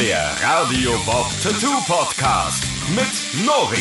Der 0.00 0.28
Radio 0.42 0.90
Bob 1.06 1.30
Tattoo 1.40 1.80
Podcast 1.86 2.64
mit 2.96 3.46
Nori. 3.46 3.78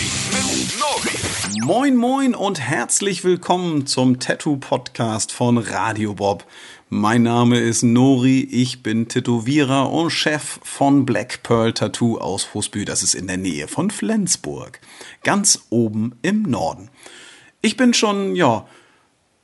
Moin 1.66 1.96
moin 1.96 2.36
und 2.36 2.60
herzlich 2.60 3.24
willkommen 3.24 3.88
zum 3.88 4.20
Tattoo 4.20 4.57
Podcast 4.57 5.31
von 5.31 5.57
Radio 5.57 6.13
Bob. 6.13 6.46
Mein 6.89 7.23
Name 7.23 7.60
ist 7.60 7.81
Nori, 7.81 8.41
ich 8.41 8.84
bin 8.84 9.07
Tätowierer 9.07 9.91
und 9.91 10.12
Chef 10.12 10.60
von 10.62 11.04
Black 11.04 11.42
Pearl 11.42 11.74
Tattoo 11.74 12.20
aus 12.20 12.54
Husbü, 12.54 12.86
das 12.86 13.02
ist 13.02 13.16
in 13.16 13.26
der 13.26 13.38
Nähe 13.38 13.68
von 13.68 13.90
Flensburg, 13.90 14.80
ganz 15.24 15.66
oben 15.72 16.14
im 16.22 16.44
Norden. 16.44 16.91
Ich 17.62 17.76
bin 17.76 17.95
schon, 17.95 18.36
ja, 18.36 18.68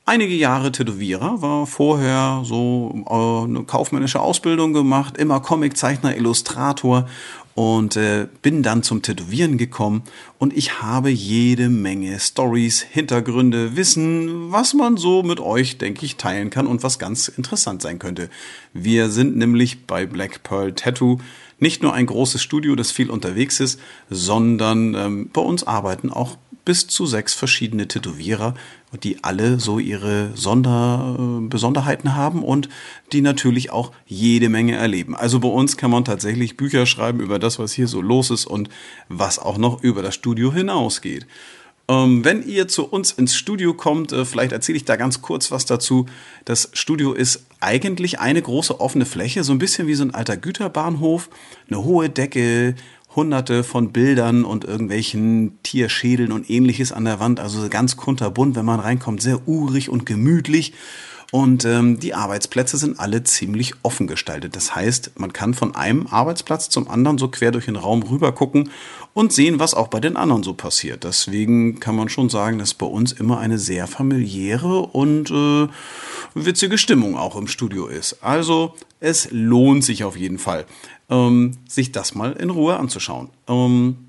einige 0.06 0.34
Jahre 0.34 0.72
Tätowierer, 0.72 1.42
war 1.42 1.66
vorher 1.66 2.42
so 2.44 3.04
äh, 3.06 3.48
eine 3.48 3.64
kaufmännische 3.64 4.20
Ausbildung 4.20 4.72
gemacht, 4.72 5.16
immer 5.16 5.40
Comiczeichner, 5.40 6.16
Illustrator 6.16 7.08
und 7.54 7.96
äh, 7.96 8.26
bin 8.42 8.62
dann 8.62 8.82
zum 8.82 9.02
Tätowieren 9.02 9.58
gekommen 9.58 10.02
und 10.38 10.56
ich 10.56 10.80
habe 10.82 11.10
jede 11.10 11.68
Menge 11.68 12.18
Stories, 12.18 12.80
Hintergründe, 12.80 13.76
Wissen, 13.76 14.50
was 14.50 14.74
man 14.74 14.96
so 14.96 15.22
mit 15.22 15.40
euch, 15.40 15.78
denke 15.78 16.06
ich, 16.06 16.16
teilen 16.16 16.50
kann 16.50 16.66
und 16.66 16.82
was 16.82 16.98
ganz 16.98 17.28
interessant 17.28 17.82
sein 17.82 17.98
könnte. 17.98 18.30
Wir 18.72 19.10
sind 19.10 19.36
nämlich 19.36 19.86
bei 19.86 20.06
Black 20.06 20.42
Pearl 20.42 20.72
Tattoo 20.72 21.18
nicht 21.60 21.82
nur 21.82 21.94
ein 21.94 22.06
großes 22.06 22.42
Studio, 22.42 22.74
das 22.74 22.90
viel 22.90 23.10
unterwegs 23.10 23.60
ist, 23.60 23.80
sondern 24.08 24.94
ähm, 24.94 25.30
bei 25.32 25.40
uns 25.40 25.64
arbeiten 25.64 26.10
auch 26.10 26.36
bis 26.64 26.86
zu 26.86 27.06
sechs 27.06 27.34
verschiedene 27.34 27.88
Tätowierer, 27.88 28.54
die 29.02 29.24
alle 29.24 29.60
so 29.60 29.78
ihre 29.78 30.30
Sonder, 30.36 31.16
äh, 31.18 31.48
Besonderheiten 31.48 32.14
haben 32.14 32.42
und 32.42 32.68
die 33.12 33.22
natürlich 33.22 33.70
auch 33.70 33.92
jede 34.06 34.48
Menge 34.48 34.76
erleben. 34.76 35.16
Also 35.16 35.40
bei 35.40 35.48
uns 35.48 35.76
kann 35.76 35.90
man 35.90 36.04
tatsächlich 36.04 36.56
Bücher 36.56 36.86
schreiben 36.86 37.20
über 37.20 37.38
das, 37.38 37.58
was 37.58 37.72
hier 37.72 37.88
so 37.88 38.00
los 38.00 38.30
ist 38.30 38.46
und 38.46 38.68
was 39.08 39.38
auch 39.38 39.58
noch 39.58 39.82
über 39.82 40.02
das 40.02 40.14
Studio 40.14 40.52
hinausgeht. 40.52 41.26
Ähm, 41.90 42.24
wenn 42.24 42.46
ihr 42.46 42.68
zu 42.68 42.86
uns 42.86 43.10
ins 43.10 43.34
Studio 43.34 43.74
kommt, 43.74 44.12
äh, 44.12 44.24
vielleicht 44.24 44.52
erzähle 44.52 44.76
ich 44.76 44.84
da 44.84 44.94
ganz 44.94 45.22
kurz 45.22 45.50
was 45.50 45.66
dazu. 45.66 46.06
Das 46.44 46.70
Studio 46.72 47.12
ist 47.12 47.46
eigentlich 47.58 48.20
eine 48.20 48.40
große 48.40 48.80
offene 48.80 49.04
Fläche, 49.04 49.42
so 49.42 49.52
ein 49.52 49.58
bisschen 49.58 49.88
wie 49.88 49.94
so 49.94 50.04
ein 50.04 50.14
alter 50.14 50.36
Güterbahnhof, 50.36 51.30
eine 51.68 51.82
hohe 51.82 52.08
Decke, 52.08 52.76
hunderte 53.16 53.64
von 53.64 53.90
Bildern 53.90 54.44
und 54.44 54.64
irgendwelchen 54.64 55.58
Tierschädeln 55.64 56.30
und 56.30 56.48
ähnliches 56.48 56.92
an 56.92 57.06
der 57.06 57.18
Wand. 57.18 57.40
Also 57.40 57.68
ganz 57.68 57.96
kunterbunt, 57.96 58.54
wenn 58.54 58.64
man 58.64 58.78
reinkommt, 58.78 59.20
sehr 59.20 59.48
urig 59.48 59.88
und 59.88 60.06
gemütlich. 60.06 60.74
Und 61.32 61.64
ähm, 61.64 62.00
die 62.00 62.14
Arbeitsplätze 62.14 62.76
sind 62.76 62.98
alle 62.98 63.22
ziemlich 63.22 63.74
offen 63.82 64.08
gestaltet. 64.08 64.56
Das 64.56 64.74
heißt, 64.74 65.12
man 65.18 65.32
kann 65.32 65.54
von 65.54 65.76
einem 65.76 66.08
Arbeitsplatz 66.08 66.68
zum 66.70 66.88
anderen 66.88 67.18
so 67.18 67.28
quer 67.28 67.52
durch 67.52 67.66
den 67.66 67.76
Raum 67.76 68.02
rüber 68.02 68.32
gucken 68.32 68.70
und 69.14 69.32
sehen, 69.32 69.60
was 69.60 69.74
auch 69.74 69.88
bei 69.88 70.00
den 70.00 70.16
anderen 70.16 70.42
so 70.42 70.54
passiert. 70.54 71.04
Deswegen 71.04 71.78
kann 71.78 71.94
man 71.94 72.08
schon 72.08 72.30
sagen, 72.30 72.58
dass 72.58 72.74
bei 72.74 72.86
uns 72.86 73.12
immer 73.12 73.38
eine 73.38 73.58
sehr 73.58 73.86
familiäre 73.86 74.80
und 74.80 75.30
äh, 75.30 75.68
witzige 76.34 76.78
Stimmung 76.78 77.16
auch 77.16 77.36
im 77.36 77.46
Studio 77.46 77.86
ist. 77.86 78.18
Also 78.22 78.74
es 78.98 79.28
lohnt 79.30 79.84
sich 79.84 80.02
auf 80.02 80.16
jeden 80.16 80.38
Fall, 80.38 80.66
ähm, 81.10 81.58
sich 81.68 81.92
das 81.92 82.16
mal 82.16 82.32
in 82.32 82.50
Ruhe 82.50 82.76
anzuschauen. 82.76 83.30
Ähm, 83.48 84.08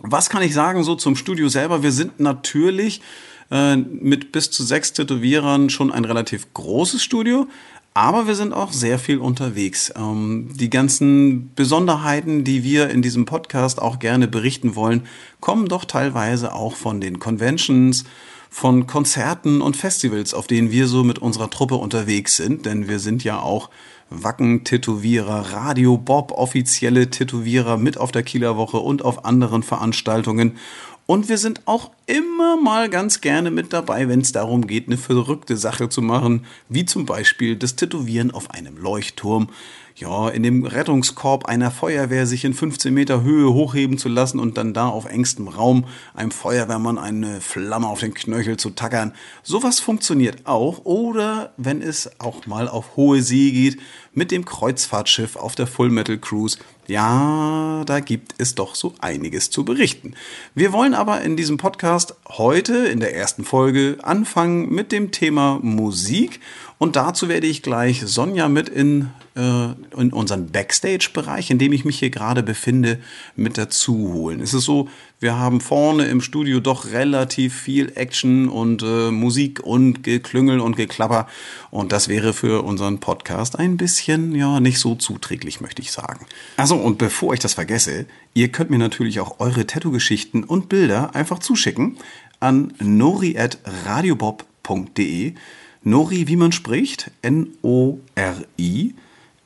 was 0.00 0.30
kann 0.30 0.42
ich 0.42 0.54
sagen 0.54 0.82
so 0.82 0.96
zum 0.96 1.14
Studio 1.14 1.48
selber? 1.48 1.82
Wir 1.82 1.92
sind 1.92 2.18
natürlich 2.18 3.02
äh, 3.50 3.76
mit 3.76 4.32
bis 4.32 4.50
zu 4.50 4.62
sechs 4.62 4.92
Tätowierern 4.92 5.70
schon 5.70 5.92
ein 5.92 6.04
relativ 6.04 6.52
großes 6.54 7.02
Studio. 7.02 7.46
Aber 7.92 8.28
wir 8.28 8.36
sind 8.36 8.52
auch 8.52 8.72
sehr 8.72 8.98
viel 8.98 9.18
unterwegs. 9.18 9.92
Ähm, 9.96 10.50
die 10.54 10.70
ganzen 10.70 11.52
Besonderheiten, 11.54 12.44
die 12.44 12.62
wir 12.62 12.88
in 12.90 13.02
diesem 13.02 13.24
Podcast 13.24 13.82
auch 13.82 13.98
gerne 13.98 14.28
berichten 14.28 14.76
wollen, 14.76 15.06
kommen 15.40 15.66
doch 15.66 15.84
teilweise 15.84 16.54
auch 16.54 16.76
von 16.76 17.00
den 17.00 17.18
Conventions, 17.18 18.04
von 18.48 18.86
Konzerten 18.86 19.60
und 19.60 19.76
Festivals, 19.76 20.34
auf 20.34 20.46
denen 20.46 20.70
wir 20.70 20.86
so 20.86 21.02
mit 21.04 21.18
unserer 21.18 21.50
Truppe 21.50 21.76
unterwegs 21.76 22.36
sind. 22.36 22.64
Denn 22.64 22.88
wir 22.88 23.00
sind 23.00 23.24
ja 23.24 23.40
auch 23.40 23.70
Wacken-Tätowierer, 24.10 25.52
Radio 25.52 25.96
Bob, 25.96 26.32
offizielle 26.32 27.10
Tätowierer 27.10 27.76
mit 27.76 27.96
auf 27.96 28.12
der 28.12 28.24
Kieler 28.24 28.56
Woche 28.56 28.78
und 28.78 29.04
auf 29.04 29.24
anderen 29.24 29.62
Veranstaltungen. 29.62 30.56
Und 31.06 31.28
wir 31.28 31.38
sind 31.38 31.62
auch 31.66 31.90
immer 32.06 32.56
mal 32.56 32.88
ganz 32.88 33.20
gerne 33.20 33.50
mit 33.50 33.72
dabei, 33.72 34.08
wenn 34.08 34.20
es 34.20 34.32
darum 34.32 34.66
geht, 34.66 34.86
eine 34.86 34.96
verrückte 34.96 35.56
Sache 35.56 35.88
zu 35.88 36.02
machen, 36.02 36.46
wie 36.68 36.84
zum 36.84 37.04
Beispiel 37.04 37.56
das 37.56 37.74
Tätowieren 37.74 38.30
auf 38.30 38.50
einem 38.52 38.76
Leuchtturm. 38.76 39.48
Ja, 39.96 40.28
in 40.28 40.42
dem 40.42 40.64
Rettungskorb 40.64 41.46
einer 41.46 41.70
Feuerwehr 41.70 42.26
sich 42.26 42.44
in 42.44 42.54
15 42.54 42.92
Meter 42.94 43.22
Höhe 43.22 43.52
hochheben 43.52 43.98
zu 43.98 44.08
lassen 44.08 44.38
und 44.38 44.56
dann 44.56 44.72
da 44.72 44.88
auf 44.88 45.04
engstem 45.04 45.48
Raum 45.48 45.84
einem 46.14 46.30
Feuerwehrmann 46.30 46.98
eine 46.98 47.40
Flamme 47.40 47.88
auf 47.88 48.00
den 48.00 48.14
Knöchel 48.14 48.56
zu 48.56 48.70
tackern. 48.70 49.12
Sowas 49.42 49.80
funktioniert 49.80 50.46
auch. 50.46 50.84
Oder 50.84 51.52
wenn 51.56 51.82
es 51.82 52.10
auch 52.20 52.46
mal 52.46 52.68
auf 52.68 52.96
hohe 52.96 53.22
See 53.22 53.50
geht, 53.50 53.78
mit 54.12 54.30
dem 54.30 54.44
Kreuzfahrtschiff 54.44 55.36
auf 55.36 55.54
der 55.54 55.66
Full 55.66 55.90
Metal 55.90 56.18
Cruise. 56.18 56.58
Ja, 56.86 57.84
da 57.86 58.00
gibt 58.00 58.34
es 58.38 58.56
doch 58.56 58.74
so 58.74 58.94
einiges 59.00 59.50
zu 59.50 59.64
berichten. 59.64 60.14
Wir 60.54 60.72
wollen 60.72 60.94
aber 60.94 61.20
in 61.20 61.36
diesem 61.36 61.56
Podcast 61.56 62.16
heute 62.28 62.74
in 62.88 62.98
der 62.98 63.14
ersten 63.14 63.44
Folge 63.44 63.98
anfangen 64.02 64.70
mit 64.70 64.90
dem 64.90 65.12
Thema 65.12 65.60
Musik 65.62 66.40
und 66.80 66.96
dazu 66.96 67.28
werde 67.28 67.46
ich 67.46 67.60
gleich 67.60 68.00
Sonja 68.06 68.48
mit 68.48 68.70
in, 68.70 69.10
äh, 69.36 69.66
in 70.00 70.14
unseren 70.14 70.46
Backstage-Bereich, 70.46 71.50
in 71.50 71.58
dem 71.58 71.74
ich 71.74 71.84
mich 71.84 71.98
hier 71.98 72.08
gerade 72.08 72.42
befinde, 72.42 73.00
mit 73.36 73.58
dazu 73.58 74.14
holen. 74.14 74.40
Es 74.40 74.54
ist 74.54 74.64
so, 74.64 74.88
wir 75.18 75.36
haben 75.36 75.60
vorne 75.60 76.06
im 76.06 76.22
Studio 76.22 76.58
doch 76.58 76.86
relativ 76.86 77.54
viel 77.54 77.92
Action 77.96 78.48
und 78.48 78.82
äh, 78.82 79.10
Musik 79.10 79.60
und 79.60 80.02
Geklüngel 80.02 80.60
und 80.60 80.74
Geklapper. 80.74 81.28
Und 81.70 81.92
das 81.92 82.08
wäre 82.08 82.32
für 82.32 82.64
unseren 82.64 82.98
Podcast 82.98 83.58
ein 83.58 83.76
bisschen, 83.76 84.34
ja, 84.34 84.58
nicht 84.58 84.78
so 84.78 84.94
zuträglich, 84.94 85.60
möchte 85.60 85.82
ich 85.82 85.92
sagen. 85.92 86.24
Also 86.56 86.76
und 86.76 86.96
bevor 86.96 87.34
ich 87.34 87.40
das 87.40 87.52
vergesse, 87.52 88.06
ihr 88.32 88.48
könnt 88.48 88.70
mir 88.70 88.78
natürlich 88.78 89.20
auch 89.20 89.38
eure 89.38 89.66
Tattoo-Geschichten 89.66 90.44
und 90.44 90.70
Bilder 90.70 91.14
einfach 91.14 91.40
zuschicken 91.40 91.98
an 92.40 92.72
nori.radiobob.de. 92.78 95.34
Nori, 95.82 96.28
wie 96.28 96.36
man 96.36 96.52
spricht, 96.52 97.10
N-O-R-I, 97.22 98.94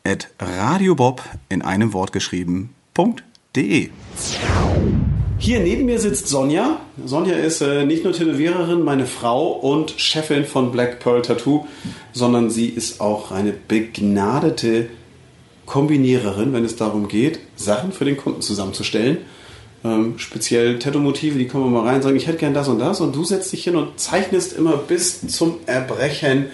at 0.03 0.31
radiobob 0.41 1.23
in 1.49 1.63
einem 1.63 1.93
Wort 1.93 2.13
geschrieben.de. 2.13 3.91
Hier 5.39 5.61
neben 5.61 5.85
mir 5.85 6.01
sitzt 6.01 6.27
Sonja. 6.27 6.81
Sonja 7.05 7.37
ist 7.37 7.61
äh, 7.61 7.87
nicht 7.87 8.03
nur 8.03 8.13
Tätowiererin, 8.13 8.83
meine 8.83 9.07
Frau 9.07 9.53
und 9.53 9.95
Chefin 9.97 10.45
von 10.45 10.73
Black 10.73 10.99
Pearl 10.99 11.23
Tattoo, 11.23 11.67
sondern 12.13 12.51
sie 12.51 12.69
ist 12.69 13.01
auch 13.01 13.31
eine 13.31 13.53
begnadete 13.53 14.89
Kombiniererin, 15.67 16.53
wenn 16.53 16.65
es 16.65 16.75
darum 16.75 17.07
geht, 17.07 17.39
Sachen 17.55 17.93
für 17.93 18.05
den 18.05 18.17
Kunden 18.17 18.43
zusammenzustellen 18.43 19.19
ähm, 19.85 20.15
speziell 20.19 20.79
Tattoo-Motive, 20.79 21.39
die 21.39 21.47
kommen 21.47 21.73
mal 21.73 21.87
rein 21.87 21.97
und 21.97 22.03
sagen, 22.03 22.17
ich 22.17 22.27
hätte 22.27 22.39
gern 22.39 22.55
das 22.55 22.69
und 22.69 22.79
das 22.79 23.01
und 23.01 23.15
du 23.15 23.23
setzt 23.25 23.53
dich 23.53 23.65
hin 23.65 23.77
und 23.77 24.01
zeichnest 24.01 24.57
immer 24.57 24.77
bis 24.79 25.27
zum 25.27 25.59
Erbrechen 25.67 26.47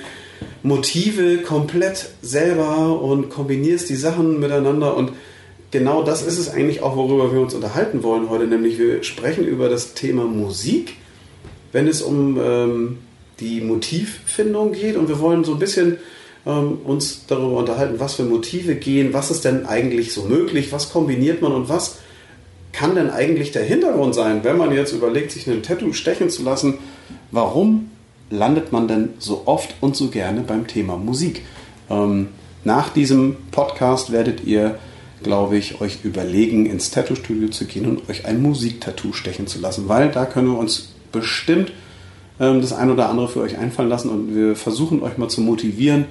Motive 0.62 1.38
komplett 1.38 2.10
selber 2.22 3.00
und 3.00 3.30
kombinierst 3.30 3.88
die 3.88 3.96
Sachen 3.96 4.40
miteinander 4.40 4.96
und 4.96 5.12
genau 5.70 6.02
das 6.02 6.22
ist 6.22 6.38
es 6.38 6.48
eigentlich 6.48 6.82
auch, 6.82 6.96
worüber 6.96 7.32
wir 7.32 7.40
uns 7.40 7.54
unterhalten 7.54 8.02
wollen 8.02 8.28
heute, 8.28 8.46
nämlich 8.46 8.78
wir 8.78 9.02
sprechen 9.04 9.46
über 9.46 9.68
das 9.68 9.94
Thema 9.94 10.24
Musik, 10.24 10.96
wenn 11.72 11.86
es 11.86 12.02
um 12.02 12.38
ähm, 12.42 12.98
die 13.38 13.60
Motivfindung 13.60 14.72
geht 14.72 14.96
und 14.96 15.08
wir 15.08 15.20
wollen 15.20 15.44
so 15.44 15.52
ein 15.52 15.58
bisschen 15.58 15.98
ähm, 16.46 16.78
uns 16.84 17.26
darüber 17.26 17.58
unterhalten, 17.58 18.00
was 18.00 18.14
für 18.14 18.24
Motive 18.24 18.74
gehen, 18.74 19.12
was 19.12 19.30
ist 19.30 19.44
denn 19.44 19.66
eigentlich 19.66 20.12
so 20.12 20.24
möglich, 20.24 20.72
was 20.72 20.92
kombiniert 20.92 21.42
man 21.42 21.52
und 21.52 21.68
was 21.68 21.98
kann 22.72 22.94
denn 22.94 23.10
eigentlich 23.10 23.52
der 23.52 23.64
Hintergrund 23.64 24.14
sein, 24.14 24.44
wenn 24.44 24.56
man 24.56 24.72
jetzt 24.72 24.92
überlegt, 24.92 25.32
sich 25.32 25.46
ein 25.48 25.62
Tattoo 25.62 25.92
stechen 25.92 26.30
zu 26.30 26.42
lassen? 26.42 26.78
Warum 27.30 27.90
landet 28.30 28.72
man 28.72 28.88
denn 28.88 29.10
so 29.18 29.42
oft 29.46 29.74
und 29.80 29.96
so 29.96 30.08
gerne 30.08 30.42
beim 30.42 30.66
Thema 30.66 30.96
Musik? 30.96 31.42
Ähm, 31.88 32.28
nach 32.64 32.90
diesem 32.90 33.36
Podcast 33.50 34.12
werdet 34.12 34.44
ihr, 34.44 34.78
glaube 35.22 35.56
ich, 35.56 35.80
euch 35.80 36.04
überlegen, 36.04 36.66
ins 36.66 36.90
Tattoo-Studio 36.90 37.48
zu 37.48 37.64
gehen 37.64 37.86
und 37.86 38.08
euch 38.08 38.26
ein 38.26 38.42
Musikktattoo 38.42 39.12
stechen 39.12 39.46
zu 39.46 39.60
lassen, 39.60 39.88
weil 39.88 40.10
da 40.10 40.26
können 40.26 40.48
wir 40.48 40.58
uns 40.58 40.92
bestimmt 41.12 41.72
ähm, 42.38 42.60
das 42.60 42.72
ein 42.72 42.90
oder 42.90 43.08
andere 43.08 43.28
für 43.28 43.40
euch 43.40 43.58
einfallen 43.58 43.88
lassen 43.88 44.10
und 44.10 44.34
wir 44.34 44.56
versuchen 44.56 45.02
euch 45.02 45.18
mal 45.18 45.28
zu 45.28 45.40
motivieren, 45.40 46.06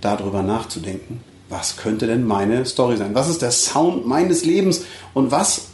darüber 0.00 0.42
nachzudenken. 0.42 1.20
Was 1.48 1.76
könnte 1.76 2.06
denn 2.06 2.26
meine 2.26 2.64
Story 2.66 2.96
sein? 2.96 3.14
Was 3.14 3.28
ist 3.28 3.42
der 3.42 3.50
Sound 3.50 4.06
meines 4.06 4.44
Lebens 4.44 4.84
und 5.12 5.30
was 5.30 5.68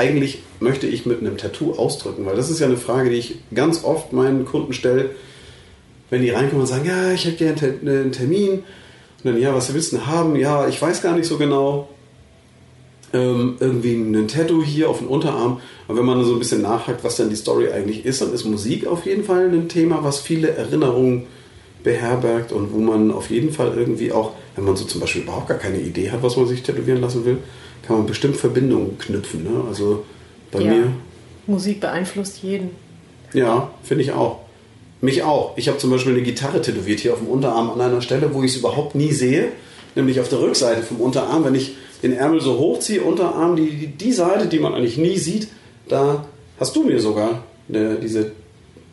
eigentlich 0.00 0.38
möchte 0.60 0.86
ich 0.86 1.04
mit 1.04 1.20
einem 1.20 1.36
Tattoo 1.36 1.72
ausdrücken? 1.74 2.24
Weil 2.24 2.36
das 2.36 2.50
ist 2.50 2.58
ja 2.58 2.66
eine 2.66 2.78
Frage, 2.78 3.10
die 3.10 3.16
ich 3.16 3.36
ganz 3.54 3.84
oft 3.84 4.14
meinen 4.14 4.46
Kunden 4.46 4.72
stelle, 4.72 5.10
wenn 6.08 6.22
die 6.22 6.30
reinkommen 6.30 6.62
und 6.62 6.66
sagen, 6.66 6.86
ja, 6.86 7.12
ich 7.12 7.26
hätte 7.26 7.36
gerne 7.36 7.78
einen 7.82 8.12
Termin. 8.12 8.50
Und 8.50 8.62
dann, 9.24 9.38
ja, 9.38 9.54
was 9.54 9.72
willst 9.74 9.92
du 9.92 9.96
denn 9.96 10.06
haben? 10.06 10.34
Ja, 10.36 10.66
ich 10.66 10.80
weiß 10.80 11.02
gar 11.02 11.14
nicht 11.14 11.26
so 11.26 11.36
genau. 11.36 11.88
ähm, 13.12 13.56
irgendwie 13.60 13.94
ein 13.94 14.28
Tattoo 14.28 14.62
hier 14.62 14.88
auf 14.88 14.98
dem 14.98 15.08
Unterarm. 15.08 15.60
Und 15.88 15.96
wenn 15.96 16.04
man 16.04 16.24
so 16.24 16.32
ein 16.32 16.38
bisschen 16.38 16.62
nachhakt, 16.62 17.04
was 17.04 17.16
denn 17.16 17.28
die 17.28 17.36
Story 17.36 17.70
eigentlich 17.70 18.04
ist, 18.06 18.22
dann 18.22 18.32
ist 18.32 18.44
Musik 18.44 18.86
auf 18.86 19.04
jeden 19.04 19.24
Fall 19.24 19.50
ein 19.50 19.68
Thema, 19.68 20.02
was 20.02 20.20
viele 20.20 20.50
Erinnerungen 20.50 21.26
beherbergt 21.82 22.52
und 22.52 22.72
wo 22.72 22.78
man 22.78 23.10
auf 23.10 23.30
jeden 23.30 23.52
Fall 23.52 23.72
irgendwie 23.76 24.12
auch, 24.12 24.32
wenn 24.56 24.64
man 24.64 24.76
so 24.76 24.84
zum 24.84 25.00
Beispiel 25.00 25.22
überhaupt 25.22 25.48
gar 25.48 25.58
keine 25.58 25.78
Idee 25.80 26.10
hat, 26.10 26.22
was 26.22 26.36
man 26.36 26.46
sich 26.46 26.62
tätowieren 26.62 27.00
lassen 27.00 27.24
will, 27.24 27.38
kann 27.86 27.96
man 27.96 28.06
bestimmt 28.06 28.36
Verbindungen 28.36 28.98
knüpfen. 28.98 29.44
Ne? 29.44 29.64
Also 29.68 30.04
bei 30.50 30.60
Ja. 30.60 30.72
mir, 30.72 30.92
Musik 31.46 31.80
beeinflusst 31.80 32.42
jeden. 32.42 32.70
ja, 33.32 33.70
finde 33.82 34.04
ich 34.04 34.12
auch. 34.12 34.40
Mich 35.00 35.22
auch. 35.22 35.56
Ich 35.56 35.68
habe 35.68 35.78
zum 35.78 35.90
Beispiel 35.90 36.12
eine 36.12 36.22
Gitarre 36.22 36.60
tätowiert 36.60 37.00
hier 37.00 37.14
auf 37.14 37.20
dem 37.20 37.28
Unterarm 37.28 37.70
an 37.70 37.80
einer 37.80 38.02
Stelle, 38.02 38.34
wo 38.34 38.42
ich 38.42 38.50
es 38.52 38.58
überhaupt 38.58 38.94
nie 38.94 39.12
sehe, 39.12 39.48
nämlich 39.94 40.20
auf 40.20 40.28
der 40.28 40.40
Rückseite 40.40 40.82
vom 40.82 41.00
Unterarm. 41.00 41.44
Wenn 41.44 41.54
ich 41.54 41.74
den 42.02 42.12
Ärmel 42.12 42.40
so 42.42 42.58
hochziehe, 42.58 43.00
Unterarm, 43.02 43.56
die, 43.56 43.86
die, 43.86 44.12
Seite, 44.12 44.46
die 44.46 44.58
man 44.58 44.74
eigentlich 44.74 44.98
nie 44.98 45.16
sieht, 45.16 45.48
da 45.88 46.26
hast 46.58 46.76
du 46.76 46.84
mir 46.84 47.00
sogar 47.00 47.44
eine, 47.70 47.96
diese 47.96 48.32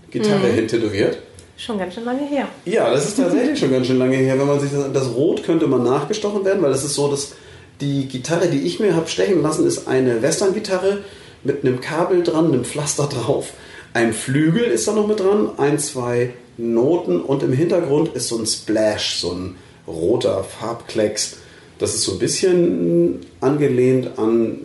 Gitarre 0.09 0.47
hin 0.47 0.67
tätowiert. 0.69 1.17
Schon 1.57 1.79
ganz 1.79 1.95
schön 1.95 2.05
lange 2.05 2.23
her. 2.25 2.47
Ja, 2.65 2.91
das 2.91 3.07
ist 3.07 3.17
tatsächlich 3.17 3.57
schon 3.57 3.71
ganz 3.71 3.87
schön 3.87 3.97
lange 3.97 4.15
her. 4.15 4.37
Wenn 4.37 4.45
man 4.45 4.59
sich 4.59 4.71
das, 4.71 4.93
das 4.93 5.15
Rot 5.15 5.43
könnte 5.43 5.65
man 5.65 5.83
nachgestochen 5.83 6.45
werden, 6.45 6.61
weil 6.61 6.71
das 6.71 6.83
ist 6.83 6.93
so, 6.93 7.09
dass 7.09 7.33
die 7.81 8.07
Gitarre, 8.07 8.47
die 8.47 8.61
ich 8.61 8.79
mir 8.79 8.95
habe 8.95 9.07
stechen 9.07 9.41
lassen, 9.41 9.65
ist 9.65 9.87
eine 9.87 10.21
Western-Gitarre 10.21 10.99
mit 11.43 11.65
einem 11.65 11.81
Kabel 11.81 12.21
dran, 12.21 12.45
einem 12.47 12.63
Pflaster 12.63 13.07
drauf. 13.07 13.53
Ein 13.93 14.13
Flügel 14.13 14.65
ist 14.65 14.87
da 14.87 14.93
noch 14.93 15.07
mit 15.07 15.19
dran, 15.19 15.49
ein, 15.57 15.79
zwei 15.79 16.33
Noten 16.57 17.21
und 17.21 17.41
im 17.41 17.53
Hintergrund 17.53 18.09
ist 18.15 18.27
so 18.27 18.37
ein 18.37 18.45
Splash, 18.45 19.15
so 19.15 19.31
ein 19.31 19.55
roter 19.87 20.43
Farbklecks. 20.43 21.37
Das 21.79 21.95
ist 21.95 22.03
so 22.03 22.13
ein 22.13 22.19
bisschen 22.19 23.25
angelehnt 23.41 24.19
an, 24.19 24.59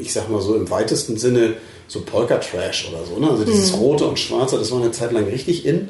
ich 0.00 0.12
sag 0.12 0.28
mal 0.28 0.40
so 0.40 0.54
im 0.54 0.70
weitesten 0.70 1.16
Sinne, 1.16 1.54
so 1.88 2.00
Polka-Trash 2.00 2.90
oder 2.92 3.04
so. 3.04 3.18
Ne? 3.18 3.30
Also 3.30 3.44
dieses 3.44 3.76
Rote 3.76 4.04
und 4.04 4.18
Schwarze, 4.18 4.58
das 4.58 4.70
war 4.70 4.80
eine 4.80 4.92
Zeit 4.92 5.12
lang 5.12 5.24
richtig 5.24 5.66
in. 5.66 5.88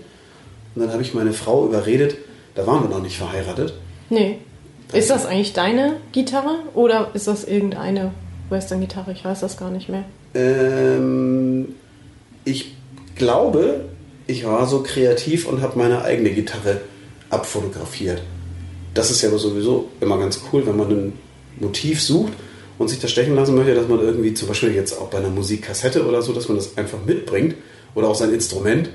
Und 0.74 0.82
dann 0.82 0.92
habe 0.92 1.02
ich 1.02 1.14
meine 1.14 1.32
Frau 1.32 1.66
überredet, 1.66 2.16
da 2.54 2.66
waren 2.66 2.82
wir 2.82 2.90
noch 2.90 3.02
nicht 3.02 3.18
verheiratet. 3.18 3.74
Nee. 4.10 4.38
Ist 4.92 5.10
das 5.10 5.24
eigentlich 5.24 5.54
deine 5.54 5.96
Gitarre 6.12 6.58
oder 6.74 7.10
ist 7.14 7.26
das 7.26 7.44
irgendeine 7.44 8.12
Western-Gitarre? 8.50 9.12
Ich 9.12 9.24
weiß 9.24 9.40
das 9.40 9.56
gar 9.56 9.70
nicht 9.70 9.88
mehr. 9.88 10.04
Ähm, 10.34 11.74
ich 12.44 12.74
glaube, 13.16 13.86
ich 14.26 14.44
war 14.44 14.66
so 14.66 14.82
kreativ 14.82 15.46
und 15.46 15.62
habe 15.62 15.78
meine 15.78 16.04
eigene 16.04 16.30
Gitarre 16.30 16.82
abfotografiert. 17.30 18.22
Das 18.94 19.10
ist 19.10 19.22
ja 19.22 19.30
aber 19.30 19.38
sowieso 19.38 19.88
immer 20.00 20.18
ganz 20.18 20.42
cool, 20.52 20.66
wenn 20.66 20.76
man 20.76 20.90
ein 20.90 21.12
Motiv 21.58 22.02
sucht 22.02 22.32
und 22.78 22.88
sich 22.88 23.00
das 23.00 23.10
stechen 23.10 23.34
lassen 23.34 23.54
möchte, 23.54 23.74
dass 23.74 23.88
man 23.88 24.00
irgendwie 24.00 24.34
zum 24.34 24.48
Beispiel 24.48 24.74
jetzt 24.74 24.98
auch 24.98 25.08
bei 25.08 25.18
einer 25.18 25.30
Musikkassette 25.30 26.06
oder 26.06 26.20
so, 26.20 26.32
dass 26.32 26.48
man 26.48 26.56
das 26.56 26.76
einfach 26.76 26.98
mitbringt 27.04 27.54
oder 27.94 28.08
auch 28.08 28.14
sein 28.14 28.32
Instrument. 28.32 28.90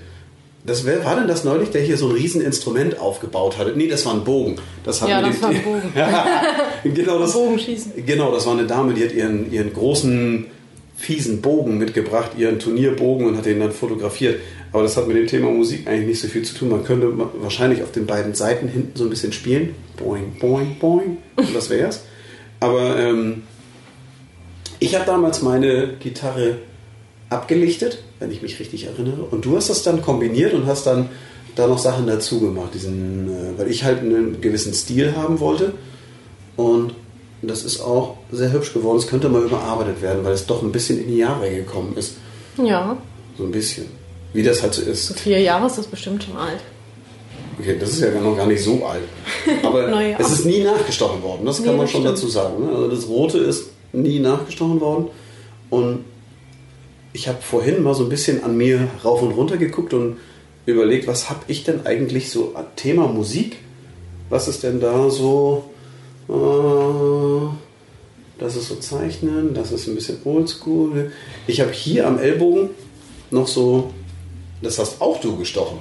Das 0.67 0.85
wer 0.85 1.03
war 1.05 1.15
denn 1.15 1.29
das 1.29 1.45
neulich, 1.45 1.69
der 1.69 1.81
hier 1.81 1.95
so 1.95 2.09
ein 2.09 2.11
Rieseninstrument 2.11 2.99
aufgebaut 2.99 3.57
hatte? 3.57 3.71
Nee, 3.77 3.87
das 3.87 4.05
war 4.05 4.13
ein 4.13 4.25
Bogen. 4.25 4.57
Das 4.83 5.01
hat 5.01 5.07
Ja, 5.07 5.21
das 5.21 5.41
war 5.41 5.49
ein 5.49 5.63
Bogen. 5.63 5.93
genau, 6.93 7.19
das, 7.19 7.31
Bogenschießen. 7.31 8.05
Genau, 8.05 8.33
das 8.33 8.45
war 8.45 8.51
eine 8.51 8.67
Dame, 8.67 8.93
die 8.93 9.05
hat 9.05 9.13
ihren, 9.13 9.49
ihren 9.49 9.71
großen, 9.71 10.45
fiesen 10.97 11.41
Bogen 11.41 11.77
mitgebracht, 11.77 12.31
ihren 12.37 12.59
Turnierbogen 12.59 13.27
und 13.27 13.37
hat 13.37 13.45
den 13.45 13.61
dann 13.61 13.71
fotografiert. 13.71 14.41
Aber 14.73 14.83
das 14.83 14.97
hat 14.97 15.07
mit 15.07 15.15
dem 15.15 15.27
Thema 15.27 15.49
Musik 15.51 15.87
eigentlich 15.87 16.07
nicht 16.07 16.19
so 16.19 16.27
viel 16.27 16.43
zu 16.43 16.53
tun. 16.53 16.67
Man 16.67 16.83
könnte 16.83 17.13
wahrscheinlich 17.41 17.81
auf 17.81 17.93
den 17.93 18.05
beiden 18.05 18.35
Seiten 18.35 18.67
hinten 18.67 18.91
so 18.97 19.05
ein 19.05 19.09
bisschen 19.09 19.31
spielen. 19.31 19.73
Boing, 19.95 20.33
boing, 20.37 20.75
boing. 20.79 21.17
Und 21.37 21.55
das 21.55 21.69
wär's. 21.69 22.03
Aber 22.59 22.99
ähm, 22.99 23.43
ich 24.79 24.95
habe 24.95 25.05
damals 25.05 25.41
meine 25.41 25.93
Gitarre 26.01 26.57
abgelichtet, 27.29 28.03
wenn 28.19 28.31
ich 28.31 28.41
mich 28.41 28.59
richtig 28.59 28.85
erinnere. 28.85 29.23
Und 29.31 29.45
du 29.45 29.55
hast 29.57 29.69
das 29.69 29.83
dann 29.83 30.01
kombiniert 30.01 30.53
und 30.53 30.65
hast 30.65 30.85
dann 30.87 31.09
da 31.55 31.67
noch 31.67 31.79
Sachen 31.79 32.07
dazu 32.07 32.39
gemacht, 32.39 32.69
diesen, 32.73 33.29
äh, 33.29 33.57
weil 33.59 33.69
ich 33.69 33.83
halt 33.83 33.99
einen 33.99 34.39
gewissen 34.41 34.73
Stil 34.73 35.15
haben 35.15 35.39
wollte. 35.39 35.73
Und 36.55 36.93
das 37.41 37.63
ist 37.63 37.81
auch 37.81 38.15
sehr 38.31 38.51
hübsch 38.51 38.73
geworden. 38.73 38.97
Es 38.97 39.07
könnte 39.07 39.29
mal 39.29 39.43
überarbeitet 39.43 40.01
werden, 40.01 40.23
weil 40.23 40.33
es 40.33 40.45
doch 40.45 40.61
ein 40.63 40.71
bisschen 40.71 40.99
in 41.01 41.07
die 41.07 41.17
Jahre 41.17 41.49
gekommen 41.53 41.93
ist. 41.97 42.15
Ja, 42.63 42.97
So 43.37 43.43
ein 43.43 43.51
bisschen. 43.51 43.85
Wie 44.33 44.43
das 44.43 44.61
halt 44.61 44.73
so 44.73 44.81
so 44.83 44.91
ist. 44.91 45.19
vier 45.19 45.39
Jahre 45.39 45.67
ist 45.67 45.77
das 45.77 45.87
bestimmt 45.87 46.23
schon 46.23 46.35
alt. 46.37 46.59
Okay, 47.59 47.75
das 47.79 47.89
ist 47.91 48.01
ja 48.01 48.11
noch 48.19 48.35
gar 48.35 48.45
nicht 48.45 48.63
so 48.63 48.85
alt. 48.85 49.01
Aber 49.63 49.87
Naja. 49.89 50.17
es 50.19 50.31
ist 50.31 50.45
nie 50.45 50.63
nachgestochen 50.63 51.23
worden, 51.23 51.45
das 51.45 51.57
kann 51.57 51.65
Nee, 51.71 51.71
man 51.77 51.81
das 51.85 51.91
schon 51.91 52.01
stimmt. 52.01 52.17
dazu 52.17 52.27
sagen. 52.27 52.63
Ne? 52.65 52.71
Also 52.71 52.87
das 52.89 53.07
Rote 53.07 53.37
ist 53.39 53.69
nie 53.93 54.19
nachgestochen 54.19 54.79
worden. 54.79 55.07
Und 55.71 56.05
ich 57.17 57.27
habe 57.27 57.41
vorhin 57.41 57.81
mal 57.81 57.95
so 57.95 58.03
ein 58.03 58.09
bisschen 58.09 58.43
an 58.43 58.55
mir 58.55 58.89
rauf 59.03 59.23
und 59.23 59.31
runter 59.31 59.57
geguckt 59.57 59.91
und 59.95 60.17
überlegt, 60.67 61.07
was 61.07 61.31
habe 61.31 61.39
ich 61.47 61.63
denn 61.63 61.87
eigentlich 61.87 62.29
so 62.29 62.53
an 62.53 62.65
Thema 62.75 63.07
Musik? 63.07 63.57
Was 64.29 64.47
ist 64.47 64.61
denn 64.61 64.79
da 64.79 65.09
so? 65.09 65.63
Äh, 66.29 67.55
das 68.39 68.55
ist 68.55 68.67
so 68.67 68.75
Zeichnen, 68.75 69.55
das 69.55 69.71
ist 69.71 69.87
ein 69.87 69.95
bisschen 69.95 70.19
oldschool. 70.25 71.11
Ich 71.47 71.59
habe 71.59 71.71
hier 71.71 72.05
am 72.05 72.19
Ellbogen 72.19 72.69
noch 73.31 73.47
so, 73.47 73.91
das 74.61 74.77
hast 74.77 75.01
auch 75.01 75.19
du 75.19 75.37
gestochen. 75.37 75.79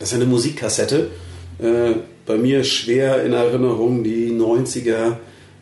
Das 0.00 0.08
ist 0.08 0.14
eine 0.16 0.26
Musikkassette. 0.26 1.12
Äh, 1.60 1.92
bei 2.26 2.36
mir 2.36 2.64
schwer 2.64 3.22
in 3.22 3.34
Erinnerung 3.34 4.02
die 4.02 4.32
90er, 4.32 5.18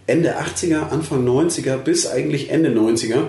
Ende 0.07 0.39
80er, 0.39 0.89
Anfang 0.89 1.29
90er 1.29 1.77
bis 1.77 2.07
eigentlich 2.07 2.49
Ende 2.49 2.71
90er. 2.71 3.25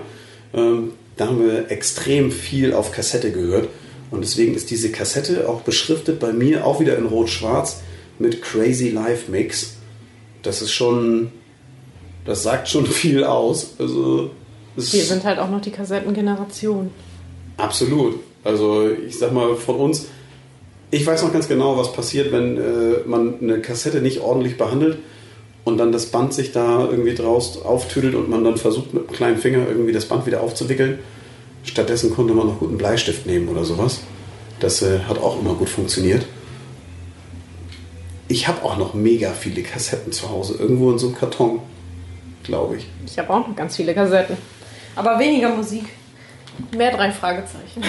Ähm, 0.54 0.92
da 1.16 1.26
haben 1.26 1.44
wir 1.44 1.70
extrem 1.70 2.30
viel 2.30 2.72
auf 2.72 2.92
Kassette 2.92 3.32
gehört. 3.32 3.68
Und 4.10 4.22
deswegen 4.22 4.54
ist 4.54 4.70
diese 4.70 4.90
Kassette 4.90 5.48
auch 5.48 5.62
beschriftet 5.62 6.18
bei 6.20 6.32
mir 6.32 6.64
auch 6.64 6.80
wieder 6.80 6.96
in 6.96 7.06
Rot-Schwarz 7.06 7.80
mit 8.18 8.40
Crazy 8.42 8.90
Life 8.90 9.30
Mix. 9.30 9.74
Das 10.42 10.62
ist 10.62 10.72
schon, 10.72 11.30
das 12.24 12.42
sagt 12.42 12.68
schon 12.68 12.86
viel 13.02 13.24
aus. 13.24 13.74
Also, 13.78 14.30
Wir 14.76 15.04
sind 15.04 15.24
halt 15.24 15.38
auch 15.38 15.50
noch 15.50 15.60
die 15.60 15.70
Kassettengeneration. 15.70 16.90
Absolut. 17.56 18.20
Also 18.44 18.88
ich 18.88 19.18
sag 19.18 19.32
mal 19.32 19.56
von 19.56 19.76
uns, 19.76 20.06
ich 20.90 21.04
weiß 21.04 21.22
noch 21.22 21.32
ganz 21.32 21.48
genau, 21.48 21.76
was 21.76 21.92
passiert, 21.92 22.32
wenn 22.32 22.56
äh, 22.56 23.00
man 23.04 23.40
eine 23.42 23.60
Kassette 23.60 24.00
nicht 24.00 24.20
ordentlich 24.20 24.56
behandelt 24.56 24.98
und 25.68 25.78
dann 25.78 25.92
das 25.92 26.06
Band 26.06 26.32
sich 26.32 26.52
da 26.52 26.88
irgendwie 26.90 27.14
draus 27.14 27.62
auftüdelt 27.62 28.14
und 28.14 28.28
man 28.28 28.42
dann 28.42 28.56
versucht 28.56 28.94
mit 28.94 29.08
dem 29.08 29.12
kleinen 29.14 29.36
Finger 29.36 29.68
irgendwie 29.68 29.92
das 29.92 30.06
Band 30.06 30.26
wieder 30.26 30.40
aufzuwickeln. 30.40 30.98
Stattdessen 31.62 32.10
konnte 32.10 32.32
man 32.34 32.46
noch 32.46 32.58
gut 32.58 32.70
einen 32.70 32.78
Bleistift 32.78 33.26
nehmen 33.26 33.48
oder 33.48 33.64
sowas. 33.64 34.00
Das 34.60 34.82
äh, 34.82 35.00
hat 35.00 35.18
auch 35.18 35.38
immer 35.38 35.54
gut 35.54 35.68
funktioniert. 35.68 36.24
Ich 38.28 38.48
habe 38.48 38.64
auch 38.64 38.76
noch 38.76 38.94
mega 38.94 39.32
viele 39.32 39.62
Kassetten 39.62 40.10
zu 40.10 40.30
Hause, 40.30 40.56
irgendwo 40.58 40.90
in 40.90 40.98
so 40.98 41.08
einem 41.08 41.16
Karton, 41.16 41.60
glaube 42.42 42.76
ich. 42.76 42.86
Ich 43.06 43.18
habe 43.18 43.30
auch 43.32 43.46
noch 43.46 43.54
ganz 43.54 43.76
viele 43.76 43.94
Kassetten. 43.94 44.36
Aber 44.96 45.18
weniger 45.18 45.50
Musik. 45.50 45.84
Mehr 46.76 46.96
drei 46.96 47.10
Fragezeichen. 47.12 47.82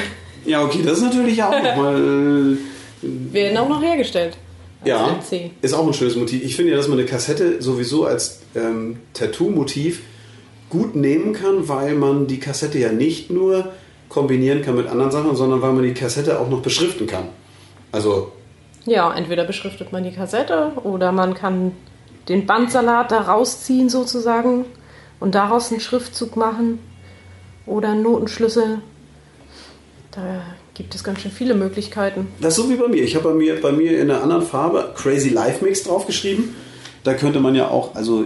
Ja, 0.45 0.63
okay, 0.63 0.79
das 0.85 0.99
ist 0.99 1.03
natürlich 1.03 1.41
auch 1.41 1.51
nochmal. 1.51 2.57
Werden 3.01 3.57
auch 3.57 3.69
noch 3.69 3.81
hergestellt. 3.81 4.37
Ja, 4.85 5.19
LC. 5.19 5.51
ist 5.61 5.73
auch 5.73 5.85
ein 5.85 5.93
schönes 5.93 6.15
Motiv. 6.15 6.43
Ich 6.43 6.55
finde 6.55 6.71
ja, 6.71 6.77
dass 6.77 6.87
man 6.87 6.97
eine 6.97 7.07
Kassette 7.07 7.61
sowieso 7.61 8.05
als 8.05 8.41
ähm, 8.55 8.97
Tattoo-Motiv 9.13 10.01
gut 10.69 10.95
nehmen 10.95 11.33
kann, 11.33 11.67
weil 11.67 11.95
man 11.95 12.27
die 12.27 12.39
Kassette 12.39 12.79
ja 12.79 12.91
nicht 12.91 13.29
nur 13.29 13.71
kombinieren 14.07 14.61
kann 14.61 14.75
mit 14.75 14.87
anderen 14.87 15.11
Sachen, 15.11 15.35
sondern 15.35 15.61
weil 15.61 15.73
man 15.73 15.83
die 15.83 15.93
Kassette 15.93 16.39
auch 16.39 16.49
noch 16.49 16.61
beschriften 16.61 17.07
kann. 17.07 17.25
Also, 17.91 18.31
Ja, 18.85 19.13
entweder 19.13 19.43
beschriftet 19.45 19.91
man 19.91 20.03
die 20.03 20.11
Kassette 20.11 20.71
oder 20.83 21.11
man 21.11 21.33
kann 21.33 21.73
den 22.27 22.45
Bandsalat 22.45 23.11
da 23.11 23.21
rausziehen 23.21 23.89
sozusagen 23.89 24.65
und 25.19 25.35
daraus 25.35 25.71
einen 25.71 25.81
Schriftzug 25.81 26.35
machen 26.37 26.79
oder 27.65 27.89
einen 27.89 28.03
Notenschlüssel. 28.03 28.79
Da 30.11 30.41
gibt 30.79 30.95
es 30.95 31.03
ganz 31.03 31.19
schön 31.19 31.31
viele 31.31 31.55
Möglichkeiten. 31.55 32.27
das 32.39 32.57
ist 32.57 32.63
so 32.63 32.69
wie 32.69 32.77
bei 32.77 32.87
mir. 32.87 33.03
Ich 33.03 33.13
habe 33.17 33.27
bei 33.27 33.35
mir, 33.35 33.59
bei 33.59 33.73
mir 33.73 33.99
in 33.99 34.09
einer 34.09 34.23
anderen 34.23 34.43
Farbe 34.43 34.93
Crazy 34.95 35.27
Life 35.27 35.63
Mix 35.63 35.83
draufgeschrieben. 35.83 36.55
Da 37.03 37.15
könnte 37.15 37.41
man 37.41 37.53
ja 37.53 37.67
auch, 37.67 37.95
also 37.95 38.25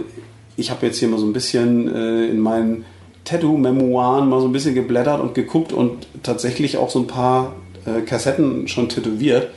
ich 0.56 0.70
habe 0.70 0.86
jetzt 0.86 0.98
hier 0.98 1.08
mal 1.08 1.18
so 1.18 1.26
ein 1.26 1.32
bisschen 1.32 1.92
äh, 1.92 2.26
in 2.26 2.38
meinen 2.38 2.84
Tattoo-Memoiren 3.24 4.28
mal 4.28 4.40
so 4.40 4.46
ein 4.46 4.52
bisschen 4.52 4.76
geblättert 4.76 5.20
und 5.20 5.34
geguckt 5.34 5.72
und 5.72 6.06
tatsächlich 6.22 6.76
auch 6.76 6.90
so 6.90 7.00
ein 7.00 7.08
paar 7.08 7.56
äh, 7.86 8.02
Kassetten 8.02 8.68
schon 8.68 8.88
tätowiert. 8.88 9.50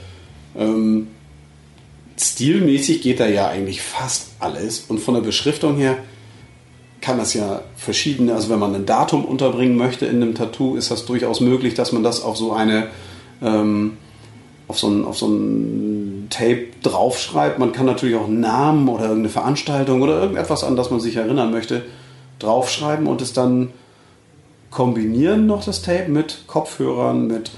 Ähm, 0.58 1.10
stilmäßig 2.20 3.04
geht 3.04 3.20
da 3.20 3.28
ja 3.28 3.48
eigentlich 3.48 3.84
fast 3.84 4.32
alles 4.40 4.86
und 4.88 5.00
von 5.00 5.14
der 5.14 5.22
Beschriftung 5.22 5.78
her 5.78 5.98
kann 7.08 7.18
das 7.20 7.34
ja 7.34 7.62
verschiedene, 7.78 8.36
also 8.36 8.50
wenn 8.50 8.60
man 8.60 8.76
ein 8.76 8.86
Datum 8.86 9.24
unterbringen 9.24 9.78
möchte 9.78 10.06
in 10.06 10.22
einem 10.22 10.36
Tattoo, 10.36 10.76
ist 10.76 10.92
das 10.92 11.06
durchaus 11.06 11.40
möglich, 11.40 11.74
dass 11.74 11.94
man 11.94 12.04
das 12.04 12.22
auf 12.22 12.36
so 12.36 12.52
eine 12.52 12.88
ähm, 13.42 13.94
auf 14.68 14.78
so 14.78 14.90
ein, 14.90 15.06
auf 15.06 15.18
so 15.18 15.30
ein 15.30 16.28
Tape 16.30 16.66
draufschreibt. 16.84 17.60
Man 17.60 17.72
kann 17.72 17.86
natürlich 17.86 18.18
auch 18.18 18.26
einen 18.26 18.42
Namen 18.42 18.90
oder 18.90 19.04
irgendeine 19.04 19.30
Veranstaltung 19.30 20.02
oder 20.02 20.20
irgendetwas, 20.20 20.66
an 20.66 20.76
das 20.76 20.92
man 20.92 21.00
sich 21.00 21.16
erinnern 21.16 21.50
möchte, 21.50 21.84
draufschreiben 22.40 23.08
und 23.08 23.22
es 23.22 23.32
dann 23.32 23.70
kombinieren 24.70 25.48
noch 25.48 25.64
das 25.64 25.82
Tape 25.84 26.10
mit 26.10 26.44
Kopfhörern, 26.46 27.26
mit 27.26 27.52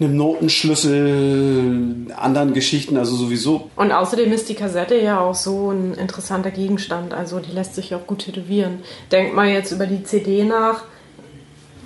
einem 0.00 0.16
Notenschlüssel, 0.16 2.06
anderen 2.16 2.54
Geschichten, 2.54 2.96
also 2.96 3.14
sowieso. 3.14 3.70
Und 3.76 3.92
außerdem 3.92 4.32
ist 4.32 4.48
die 4.48 4.54
Kassette 4.54 4.96
ja 4.96 5.20
auch 5.20 5.34
so 5.34 5.70
ein 5.70 5.94
interessanter 5.94 6.50
Gegenstand. 6.50 7.14
Also 7.14 7.38
die 7.38 7.52
lässt 7.52 7.74
sich 7.74 7.94
auch 7.94 8.06
gut 8.06 8.20
tätowieren. 8.20 8.78
Denkt 9.10 9.34
mal 9.34 9.48
jetzt 9.48 9.70
über 9.72 9.86
die 9.86 10.02
CD 10.02 10.44
nach. 10.44 10.84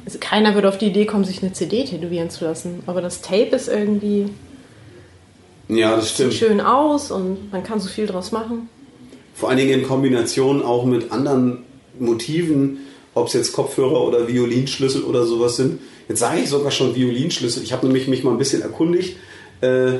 Also 0.05 0.19
keiner 0.21 0.55
würde 0.55 0.69
auf 0.69 0.79
die 0.79 0.87
Idee 0.87 1.05
kommen, 1.05 1.25
sich 1.25 1.43
eine 1.43 1.53
CD 1.53 1.85
tätowieren 1.85 2.31
zu 2.31 2.45
lassen. 2.45 2.83
Aber 2.87 3.03
das 3.03 3.23
Tape 3.23 3.57
ist 3.57 3.69
irgendwie. 3.69 4.31
Ja, 5.69 5.97
das 5.97 6.11
stimmt. 6.11 6.33
Sieht 6.33 6.41
schön 6.41 6.61
aus 6.61 7.11
und 7.11 7.53
man 7.53 7.65
kann 7.65 7.81
so 7.81 7.89
viel 7.89 8.07
draus 8.07 8.31
machen. 8.31 8.69
Vor 9.35 9.49
allen 9.49 9.59
Dingen 9.59 9.81
in 9.81 9.87
Kombination 9.87 10.63
auch 10.63 10.85
mit 10.85 11.11
anderen 11.13 11.65
Motiven, 11.99 12.79
ob 13.17 13.29
es 13.29 13.33
jetzt 13.33 13.55
Kopfhörer 13.55 14.07
oder 14.07 14.29
Violinschlüssel 14.29 15.03
oder 15.03 15.25
sowas 15.25 15.57
sind. 15.57 15.81
Jetzt 16.07 16.21
sage 16.21 16.41
ich 16.41 16.51
sogar 16.51 16.71
schon 16.71 16.95
Violinschlüssel. 16.95 17.63
Ich 17.63 17.73
habe 17.73 17.87
nämlich 17.87 18.09
mich 18.09 18.23
mal 18.23 18.31
ein 18.31 18.39
bisschen 18.39 18.61
erkundigt. 18.61 19.17
Äh, 19.63 19.95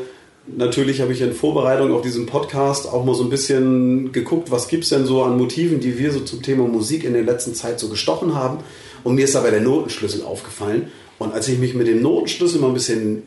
natürlich 0.55 1.01
habe 1.01 1.15
ich 1.15 1.23
in 1.23 1.33
Vorbereitung 1.33 1.95
auf 1.95 2.03
diesen 2.03 2.27
Podcast 2.27 2.87
auch 2.87 3.07
mal 3.07 3.15
so 3.15 3.25
ein 3.25 3.31
bisschen 3.31 4.13
geguckt, 4.13 4.51
was 4.51 4.69
gibt 4.69 4.85
es 4.85 4.91
denn 4.91 5.07
so 5.07 5.23
an 5.23 5.39
Motiven, 5.39 5.81
die 5.81 5.99
wir 5.99 6.13
so 6.13 6.21
zum 6.21 6.43
Thema 6.43 6.69
Musik 6.69 7.05
in 7.05 7.15
der 7.15 7.23
letzten 7.23 7.55
Zeit 7.55 7.81
so 7.81 7.89
gestochen 7.89 8.35
haben. 8.35 8.59
Und 9.03 9.15
mir 9.15 9.25
ist 9.25 9.35
dabei 9.35 9.51
der 9.51 9.63
Notenschlüssel 9.63 10.23
aufgefallen. 10.23 10.89
Und 11.19 11.33
als 11.33 11.49
ich 11.49 11.59
mich 11.59 11.73
mit 11.73 11.87
dem 11.87 12.03
Notenschlüssel 12.03 12.61
mal 12.61 12.69
ein 12.69 12.75
bisschen 12.75 13.23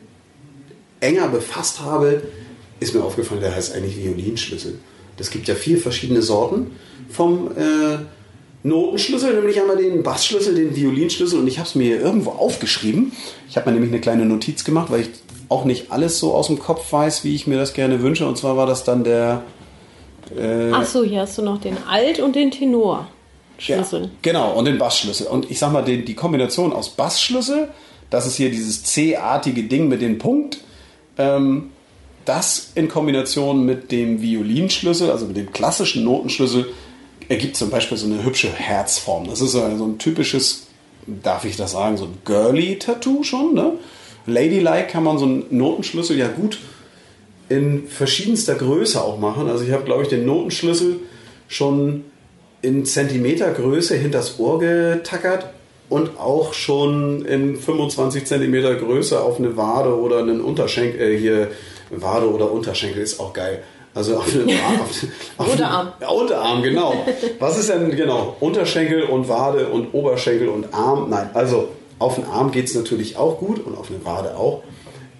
enger 1.00 1.26
befasst 1.26 1.80
habe, 1.80 2.22
ist 2.78 2.94
mir 2.94 3.02
aufgefallen, 3.02 3.40
der 3.40 3.56
heißt 3.56 3.74
eigentlich 3.74 3.96
Violinschlüssel. 3.96 4.78
Das 5.16 5.30
gibt 5.30 5.48
ja 5.48 5.56
vier 5.56 5.78
verschiedene 5.78 6.22
Sorten 6.22 6.70
vom 7.08 7.48
äh, 7.56 7.98
Notenschlüssel, 8.62 9.34
nämlich 9.34 9.60
einmal 9.60 9.76
den 9.76 10.02
Bassschlüssel, 10.02 10.54
den 10.54 10.76
Violinschlüssel 10.76 11.38
und 11.38 11.46
ich 11.46 11.58
habe 11.58 11.68
es 11.68 11.74
mir 11.74 11.84
hier 11.84 12.00
irgendwo 12.00 12.30
aufgeschrieben. 12.30 13.12
Ich 13.48 13.56
habe 13.56 13.70
mir 13.70 13.74
nämlich 13.74 13.90
eine 13.90 14.00
kleine 14.00 14.26
Notiz 14.26 14.64
gemacht, 14.64 14.90
weil 14.90 15.00
ich 15.00 15.08
auch 15.48 15.64
nicht 15.64 15.90
alles 15.90 16.18
so 16.18 16.34
aus 16.34 16.46
dem 16.46 16.58
Kopf 16.58 16.92
weiß, 16.92 17.24
wie 17.24 17.34
ich 17.34 17.46
mir 17.46 17.58
das 17.58 17.72
gerne 17.72 18.02
wünsche. 18.02 18.26
Und 18.26 18.36
zwar 18.38 18.56
war 18.56 18.66
das 18.66 18.84
dann 18.84 19.04
der. 19.04 19.42
Äh, 20.36 20.70
Ach 20.72 20.84
so, 20.84 21.02
hier 21.02 21.22
hast 21.22 21.38
du 21.38 21.42
noch 21.42 21.60
den 21.60 21.76
Alt- 21.88 22.20
und 22.20 22.36
den 22.36 22.50
Tenor-Schlüssel. 22.50 24.02
Ja, 24.02 24.08
genau, 24.22 24.52
und 24.52 24.66
den 24.66 24.78
Bassschlüssel. 24.78 25.26
Und 25.26 25.50
ich 25.50 25.58
sag 25.58 25.72
mal, 25.72 25.82
die, 25.82 26.04
die 26.04 26.14
Kombination 26.14 26.72
aus 26.72 26.90
Bassschlüssel, 26.90 27.68
das 28.10 28.26
ist 28.26 28.36
hier 28.36 28.50
dieses 28.50 28.84
C-artige 28.84 29.64
Ding 29.64 29.88
mit 29.88 30.02
dem 30.02 30.18
Punkt. 30.18 30.58
Ähm, 31.18 31.70
das 32.24 32.70
in 32.74 32.88
Kombination 32.88 33.64
mit 33.64 33.90
dem 33.90 34.22
Violinschlüssel, 34.22 35.10
also 35.10 35.26
mit 35.26 35.36
dem 35.36 35.52
klassischen 35.52 36.04
Notenschlüssel, 36.04 36.66
ergibt 37.30 37.56
zum 37.56 37.70
Beispiel 37.70 37.96
so 37.96 38.06
eine 38.06 38.24
hübsche 38.24 38.52
Herzform. 38.52 39.28
Das 39.28 39.40
ist 39.40 39.52
so 39.52 39.62
ein 39.62 39.98
typisches, 39.98 40.66
darf 41.06 41.44
ich 41.44 41.56
das 41.56 41.72
sagen, 41.72 41.96
so 41.96 42.06
ein 42.06 42.18
Girly-Tattoo 42.24 43.22
schon. 43.22 43.54
Ne? 43.54 43.74
Ladylike 44.26 44.88
kann 44.88 45.04
man 45.04 45.16
so 45.16 45.24
einen 45.26 45.44
Notenschlüssel 45.50 46.18
ja 46.18 46.26
gut 46.26 46.58
in 47.48 47.86
verschiedenster 47.86 48.56
Größe 48.56 49.02
auch 49.02 49.18
machen. 49.18 49.48
Also 49.48 49.64
ich 49.64 49.70
habe, 49.70 49.84
glaube 49.84 50.02
ich, 50.02 50.08
den 50.08 50.26
Notenschlüssel 50.26 50.96
schon 51.46 52.04
in 52.62 52.84
Zentimetergröße 52.84 53.96
hinters 53.96 54.40
Ohr 54.40 54.58
getackert 54.58 55.50
und 55.88 56.18
auch 56.18 56.52
schon 56.52 57.24
in 57.24 57.56
25 57.56 58.24
Zentimeter 58.24 58.74
Größe 58.74 59.20
auf 59.20 59.38
eine 59.38 59.56
Wade 59.56 59.96
oder 59.96 60.18
einen 60.18 60.40
Unterschenkel, 60.40 61.00
äh, 61.00 61.16
hier 61.16 61.48
Wade 61.90 62.28
oder 62.28 62.50
Unterschenkel 62.50 63.02
ist 63.02 63.20
auch 63.20 63.32
geil. 63.32 63.62
Also 63.94 64.16
auf 64.16 64.30
den 64.30 64.48
Arm. 64.50 64.80
Auf, 64.80 65.04
auf 65.36 65.52
Unterarm. 65.52 65.92
Ja, 66.00 66.08
Unterarm, 66.08 66.62
genau. 66.62 67.06
Was 67.38 67.58
ist 67.58 67.70
denn, 67.70 67.90
genau, 67.90 68.36
Unterschenkel 68.40 69.02
und 69.02 69.28
Wade 69.28 69.68
und 69.68 69.92
Oberschenkel 69.92 70.48
und 70.48 70.72
Arm? 70.72 71.10
Nein, 71.10 71.30
also 71.34 71.68
auf 71.98 72.14
den 72.14 72.24
Arm 72.24 72.52
geht 72.52 72.66
es 72.66 72.74
natürlich 72.74 73.16
auch 73.16 73.38
gut 73.38 73.64
und 73.64 73.76
auf 73.76 73.90
eine 73.90 74.04
Wade 74.04 74.36
auch. 74.36 74.62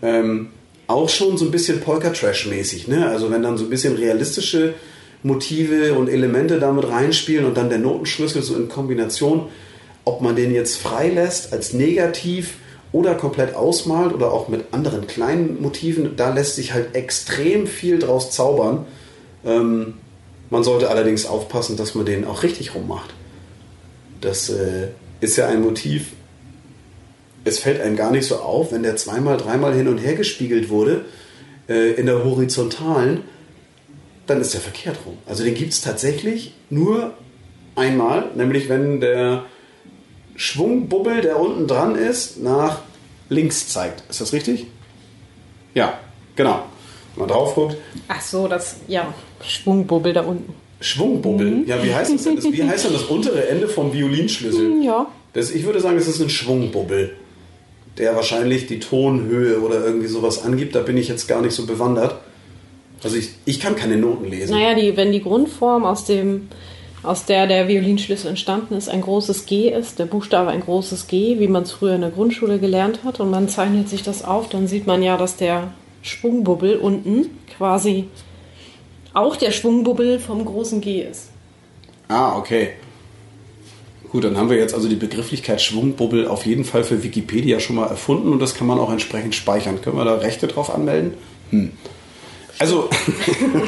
Ähm, 0.03 0.51
auch 0.87 1.09
schon 1.09 1.37
so 1.37 1.45
ein 1.45 1.51
bisschen 1.51 1.81
Polka-Trash-mäßig, 1.81 2.89
ne? 2.89 3.09
Also 3.09 3.31
wenn 3.31 3.43
dann 3.43 3.59
so 3.59 3.65
ein 3.65 3.71
bisschen 3.71 3.97
realistische 3.97 4.75
Motive 5.23 5.95
und 5.95 6.09
Elemente 6.09 6.59
damit 6.59 6.89
reinspielen 6.89 7.45
und 7.45 7.57
dann 7.57 7.69
der 7.69 7.79
Notenschlüssel 7.79 8.43
so 8.43 8.57
in 8.57 8.69
Kombination, 8.69 9.49
ob 10.05 10.23
man 10.23 10.35
den 10.35 10.55
jetzt 10.55 10.79
freilässt 10.79 11.53
als 11.53 11.75
negativ 11.75 12.55
oder 12.93 13.15
komplett 13.15 13.55
ausmalt 13.55 14.13
oder 14.13 14.33
auch 14.33 14.49
mit 14.49 14.73
anderen 14.73 15.07
kleinen 15.07 15.63
Motiven. 15.63 16.17
Da 16.17 16.33
lässt 16.35 16.57
sich 16.57 16.73
halt 16.73 16.95
extrem 16.95 17.67
viel 17.67 17.99
draus 17.99 18.31
zaubern. 18.31 18.87
Ähm, 19.45 19.95
man 20.51 20.65
sollte 20.65 20.91
allerdings 20.91 21.27
aufpassen, 21.27 21.77
dass 21.77 21.95
man 21.95 22.05
den 22.05 22.25
auch 22.25 22.43
richtig 22.43 22.75
rummacht. 22.75 23.15
Das 24.21 24.51
äh, 24.51 24.89
ist 25.21 25.37
ja 25.37 25.47
ein 25.47 25.63
Motiv. 25.63 26.13
Es 27.45 27.61
fällt 27.61 27.81
einem 27.81 27.97
gar 27.97 28.11
nicht 28.11 28.27
so 28.27 28.37
auf, 28.37 28.73
wenn 28.73 28.83
der 28.83 28.97
zweimal, 28.97 29.37
dreimal 29.37 29.75
hin 29.75 29.89
und 29.89 29.99
her 29.99 30.15
gespiegelt 30.15 30.69
wurde 30.69 31.05
äh, 31.69 31.93
in 31.93 32.07
der 32.07 32.25
horizontalen, 32.25 33.23
dann 34.27 34.41
ist 34.41 34.53
der 34.53 34.61
verkehrt 34.61 34.99
rum. 35.07 35.17
Also 35.27 35.45
den 35.45 35.55
gibt 35.55 35.73
es 35.73 35.81
tatsächlich 35.81 36.55
nur 36.69 37.15
einmal, 37.77 38.31
nämlich 38.35 38.69
wenn 38.69 39.01
der 39.01 39.45
Schwungbubbel, 40.41 41.21
der 41.21 41.39
unten 41.39 41.67
dran 41.67 41.97
ist, 41.97 42.43
nach 42.43 42.81
links 43.29 43.69
zeigt. 43.69 44.05
Ist 44.09 44.23
das 44.23 44.33
richtig? 44.33 44.69
Ja, 45.75 45.99
genau. 46.35 46.63
Wenn 47.15 47.27
man 47.27 47.29
drauf 47.29 47.55
guckt. 47.55 47.77
Ach 48.09 48.23
so, 48.23 48.49
das, 48.49 48.77
ja, 48.89 49.13
Schwungbubbel 49.43 50.15
da 50.15 50.23
unten. 50.23 50.55
Schwungbubbel? 50.81 51.51
Mhm. 51.51 51.67
Ja, 51.67 51.85
wie 51.85 51.95
heißt 51.95 52.15
das 52.15 52.25
denn? 52.25 52.37
Das, 52.37 52.51
wie 52.51 52.65
heißt 52.65 52.87
denn 52.87 52.95
das 52.95 53.03
untere 53.03 53.49
Ende 53.49 53.69
vom 53.69 53.93
Violinschlüssel? 53.93 54.83
Ja. 54.83 55.09
Das, 55.35 55.51
ich 55.51 55.67
würde 55.67 55.79
sagen, 55.79 55.99
es 55.99 56.09
ist 56.09 56.23
ein 56.23 56.31
Schwungbubbel, 56.31 57.17
der 57.99 58.17
wahrscheinlich 58.17 58.67
die 58.67 58.81
Tonhöhe 58.81 59.61
oder 59.61 59.85
irgendwie 59.85 60.07
sowas 60.07 60.43
angibt. 60.43 60.75
Da 60.75 60.81
bin 60.81 60.97
ich 60.97 61.09
jetzt 61.09 61.29
gar 61.29 61.43
nicht 61.43 61.53
so 61.53 61.67
bewandert. 61.67 62.15
Also 63.03 63.19
ich, 63.19 63.33
ich 63.45 63.61
kann 63.61 63.77
keine 63.77 63.99
Noten 63.99 64.25
lesen. 64.25 64.53
Naja, 64.53 64.75
die, 64.75 64.97
wenn 64.97 65.13
die 65.13 65.21
Grundform 65.21 65.85
aus 65.85 66.07
dem 66.07 66.49
aus 67.03 67.25
der 67.25 67.47
der 67.47 67.69
Violinschlüssel 67.69 68.29
entstanden 68.29 68.75
ist, 68.75 68.89
ein 68.89 69.01
großes 69.01 69.47
G 69.47 69.71
ist, 69.71 69.99
der 69.99 70.07
Buchstabe 70.07 70.51
ein 70.51 70.61
großes 70.61 71.07
G, 71.07 71.39
wie 71.39 71.49
man 71.49 71.63
es 71.63 71.73
früher 71.73 71.95
in 71.95 72.03
der 72.03 72.11
Grundschule 72.11 72.59
gelernt 72.59 73.01
hat, 73.05 73.21
und 73.21 73.31
man 73.31 73.49
zeichnet 73.49 73.89
sich 73.89 74.03
das 74.03 74.25
auf, 74.25 74.49
dann 74.49 74.67
sieht 74.67 74.87
man 74.87 75.03
ja, 75.03 75.17
dass 75.17 75.37
der 75.37 75.73
Schwungbubbel 76.03 76.77
unten 76.77 77.31
quasi 77.57 78.09
auch 79.13 79.37
der 79.37 79.51
Schwungbubbel 79.51 80.19
vom 80.19 80.45
großen 80.45 80.81
G 80.81 81.03
ist. 81.03 81.31
Ah, 82.09 82.37
okay. 82.37 82.71
Gut, 84.11 84.25
dann 84.25 84.37
haben 84.37 84.51
wir 84.51 84.57
jetzt 84.57 84.75
also 84.75 84.89
die 84.89 84.97
Begrifflichkeit 84.97 85.63
Schwungbubbel 85.63 86.27
auf 86.27 86.45
jeden 86.45 86.65
Fall 86.65 86.83
für 86.83 87.05
Wikipedia 87.05 87.61
schon 87.61 87.77
mal 87.77 87.87
erfunden 87.87 88.33
und 88.33 88.41
das 88.41 88.55
kann 88.55 88.67
man 88.67 88.79
auch 88.79 88.91
entsprechend 88.91 89.37
speichern. 89.37 89.81
Können 89.81 89.97
wir 89.97 90.05
da 90.05 90.17
Rechte 90.17 90.49
drauf 90.49 90.75
anmelden? 90.75 91.15
Hm. 91.51 91.71
Also, 92.59 92.91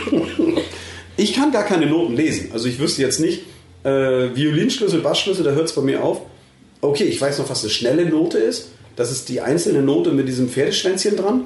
Ich 1.17 1.35
kann 1.35 1.53
gar 1.53 1.65
keine 1.65 1.87
Noten 1.87 2.17
lesen. 2.17 2.51
Also 2.53 2.69
ich 2.69 2.79
wüsste 2.79 3.03
jetzt 3.03 3.21
nicht, 3.21 3.43
äh, 3.85 3.89
Violinschlüssel, 4.35 5.01
Bassschlüssel, 5.01 5.45
da 5.45 5.51
hört 5.53 5.67
es 5.67 5.75
bei 5.75 5.83
mir 5.83 6.03
auf. 6.03 6.21
Okay, 6.81 7.05
ich 7.05 7.21
weiß 7.21 7.39
noch, 7.39 7.51
was 7.51 7.63
eine 7.63 7.71
schnelle 7.71 8.07
Note 8.07 8.39
ist. 8.39 8.71
Das 8.97 9.11
ist 9.11 9.29
die 9.29 9.41
einzelne 9.41 9.83
Note 9.83 10.13
mit 10.13 10.29
diesem 10.29 10.49
Pferdeschwänzchen 10.49 11.17
dran, 11.17 11.45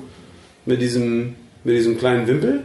mit 0.65 0.81
diesem, 0.81 1.35
mit 1.65 1.77
diesem 1.77 1.99
kleinen 1.99 2.27
Wimpel. 2.27 2.63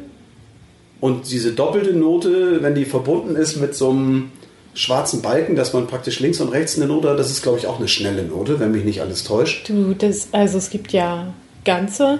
Und 0.99 1.31
diese 1.31 1.53
doppelte 1.53 1.93
Note, 1.93 2.61
wenn 2.61 2.75
die 2.75 2.85
verbunden 2.85 3.35
ist 3.35 3.57
mit 3.57 3.75
so 3.75 3.89
einem 3.89 4.31
schwarzen 4.73 5.21
Balken, 5.21 5.55
dass 5.55 5.73
man 5.73 5.87
praktisch 5.87 6.19
links 6.19 6.39
und 6.39 6.49
rechts 6.49 6.77
eine 6.77 6.87
Note 6.87 7.09
hat, 7.09 7.19
das 7.19 7.31
ist, 7.31 7.41
glaube 7.41 7.57
ich, 7.57 7.67
auch 7.67 7.79
eine 7.79 7.87
schnelle 7.87 8.23
Note, 8.23 8.59
wenn 8.59 8.71
mich 8.71 8.85
nicht 8.85 9.01
alles 9.01 9.23
täuscht. 9.23 9.67
Du, 9.69 9.93
das, 9.93 10.29
also 10.31 10.57
es 10.57 10.69
gibt 10.69 10.93
ja 10.93 11.33
ganze 11.65 12.19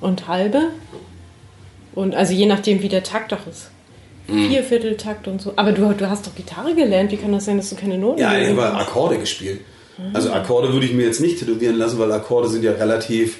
und 0.00 0.28
halbe. 0.28 0.68
Und 1.94 2.14
also 2.14 2.32
je 2.32 2.46
nachdem, 2.46 2.82
wie 2.82 2.88
der 2.88 3.02
Takt 3.02 3.32
doch 3.32 3.46
ist. 3.46 3.70
Mhm. 4.28 4.48
Viervierteltakt 4.48 5.26
und 5.28 5.42
so. 5.42 5.52
Aber 5.56 5.72
du, 5.72 5.92
du 5.92 6.08
hast 6.08 6.26
doch 6.26 6.34
Gitarre 6.34 6.74
gelernt. 6.74 7.10
Wie 7.12 7.16
kann 7.16 7.32
das 7.32 7.44
sein, 7.44 7.56
dass 7.56 7.70
du 7.70 7.76
keine 7.76 7.98
Noten 7.98 8.20
Ja, 8.20 8.38
ich 8.38 8.48
habe 8.48 8.74
Akkorde 8.74 9.18
gespielt. 9.18 9.60
Mhm. 9.98 10.14
Also 10.14 10.32
Akkorde 10.32 10.72
würde 10.72 10.86
ich 10.86 10.92
mir 10.92 11.06
jetzt 11.06 11.20
nicht 11.20 11.38
tätowieren 11.38 11.76
lassen, 11.76 11.98
weil 11.98 12.10
Akkorde 12.12 12.48
sind 12.48 12.64
ja 12.64 12.72
relativ 12.72 13.38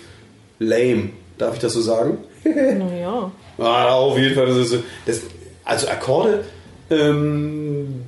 lame. 0.59 1.11
Darf 1.39 1.55
ich 1.55 1.61
das 1.61 1.73
so 1.73 1.81
sagen? 1.81 2.19
naja. 2.45 3.31
ah, 3.59 3.95
auf 3.95 4.19
jeden 4.19 4.35
Fall. 4.35 4.47
Das 4.47 4.57
ist, 4.57 4.77
das, 5.07 5.23
also 5.65 5.89
Akkorde, 5.89 6.45
ähm, 6.91 8.03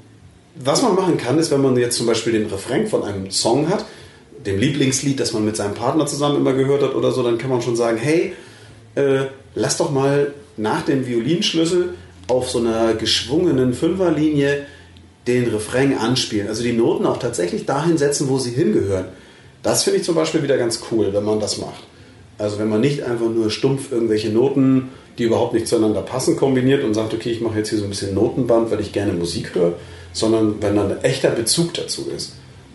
was 0.57 0.83
man 0.83 0.95
machen 0.95 1.17
kann, 1.17 1.39
ist, 1.39 1.51
wenn 1.51 1.63
man 1.63 1.77
jetzt 1.77 1.97
zum 1.97 2.07
Beispiel 2.07 2.33
den 2.33 2.47
Refrain 2.47 2.87
von 2.87 3.03
einem 3.03 3.31
Song 3.31 3.69
hat, 3.69 3.85
dem 4.45 4.59
Lieblingslied, 4.59 5.19
das 5.19 5.33
man 5.33 5.45
mit 5.45 5.57
seinem 5.57 5.75
Partner 5.75 6.07
zusammen 6.07 6.37
immer 6.37 6.53
gehört 6.53 6.83
hat 6.83 6.95
oder 6.95 7.13
so, 7.13 7.23
dann 7.23 7.39
kann 7.39 7.51
man 7.51 7.63
schon 7.63 7.77
sagen, 7.77 7.99
hey, 7.99 8.35
äh, 8.95 9.27
lass 9.55 9.79
doch 9.79 9.91
mal 9.91 10.33
nach 10.57 10.83
dem 10.83 11.07
Violinschlüssel 11.07 11.95
auf 12.29 12.51
so 12.51 12.59
einer 12.59 12.95
geschwungenen 12.95 13.75
Fünferlinie 13.75 14.67
den 15.27 15.49
Refrain 15.49 15.97
anspielen. 15.97 16.49
Also 16.49 16.63
die 16.63 16.73
Noten 16.73 17.07
auch 17.07 17.19
tatsächlich 17.19 17.67
dahin 17.67 17.99
setzen, 17.99 18.29
wo 18.29 18.39
sie 18.39 18.51
hingehören. 18.51 19.07
Das 19.63 19.83
finde 19.83 19.99
ich 19.99 20.05
zum 20.05 20.15
Beispiel 20.15 20.43
wieder 20.43 20.59
ganz 20.59 20.81
cool, 20.91 21.13
wenn 21.13 21.25
man 21.25 21.41
das 21.41 21.59
macht. 21.59 21.83
Also 22.37 22.59
wenn 22.59 22.69
man 22.69 22.81
nicht 22.81 23.03
einfach 23.03 23.29
nur 23.29 23.51
stumpf 23.51 23.93
irgendwelche 23.93 24.29
Noten, 24.31 24.91
die 25.19 25.25
überhaupt 25.25 25.55
nicht 25.55 25.69
zueinander 25.69 26.03
passen, 26.03 26.37
kombiniert 26.37 26.83
und 26.85 26.95
sagt, 26.95 27.15
okay, 27.15 27.31
ich 27.31 27.41
mache 27.41 27.59
jetzt 27.59 27.71
hier 27.71 27.79
so 27.79 27.85
ein 27.85 27.91
bisschen 27.91 28.15
Notenband, 28.15 28.71
weil 28.71 28.81
ich 28.81 28.93
gerne 28.93 29.13
Musik 29.13 29.55
höre, 29.55 29.75
sondern 30.13 30.61
wenn 30.61 30.77
dann 30.77 30.91
ein 30.91 31.05
echter 31.05 31.31
Bezug 31.31 31.75
dazu 31.75 32.11
ist. 32.15 32.35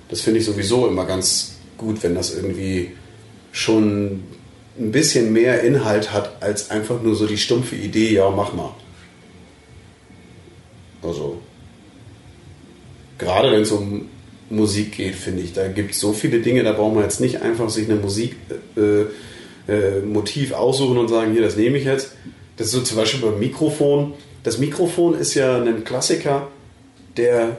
Das 0.10 0.22
finde 0.22 0.40
ich 0.40 0.46
sowieso 0.46 0.88
immer 0.88 1.06
ganz 1.06 1.56
gut, 1.78 2.02
wenn 2.02 2.16
das 2.16 2.34
irgendwie 2.34 2.94
schon 3.52 4.24
ein 4.80 4.92
bisschen 4.92 5.34
mehr 5.34 5.62
Inhalt 5.62 6.14
hat, 6.14 6.42
als 6.42 6.72
einfach 6.72 7.02
nur 7.02 7.16
so 7.16 7.28
die 7.28 7.38
stumpfe 7.38 7.76
Idee, 7.76 8.14
ja, 8.14 8.30
mach 8.30 8.54
mal. 8.54 8.72
Also, 11.02 11.38
gerade 13.18 13.52
wenn 13.52 13.62
es 13.62 13.72
um 13.72 14.10
Musik 14.50 14.94
geht, 14.98 15.16
finde 15.16 15.44
ich, 15.44 15.54
da 15.54 15.68
gibt 15.68 15.92
es 15.92 16.00
so 16.00 16.14
viele 16.14 16.40
Dinge, 16.40 16.64
da 16.64 16.74
braucht 16.74 16.96
man 16.96 17.04
jetzt 17.04 17.22
nicht 17.22 17.42
einfach 17.42 17.70
sich 17.70 17.90
eine 17.90 18.00
Musik 18.00 18.36
äh, 18.76 19.06
äh, 19.72 20.54
aussuchen 20.54 20.98
und 20.98 21.08
sagen, 21.08 21.34
hier, 21.34 21.42
das 21.42 21.56
nehme 21.56 21.78
ich 21.78 21.86
jetzt. 21.86 22.14
Das 22.58 22.68
ist 22.68 22.74
so 22.74 22.82
zum 22.82 22.98
Beispiel 22.98 23.22
beim 23.22 23.40
Mikrofon. 23.40 24.14
Das 24.44 24.58
Mikrofon 24.58 25.14
ist 25.14 25.36
ja 25.36 25.62
ein 25.62 25.84
Klassiker, 25.84 26.48
der 27.16 27.58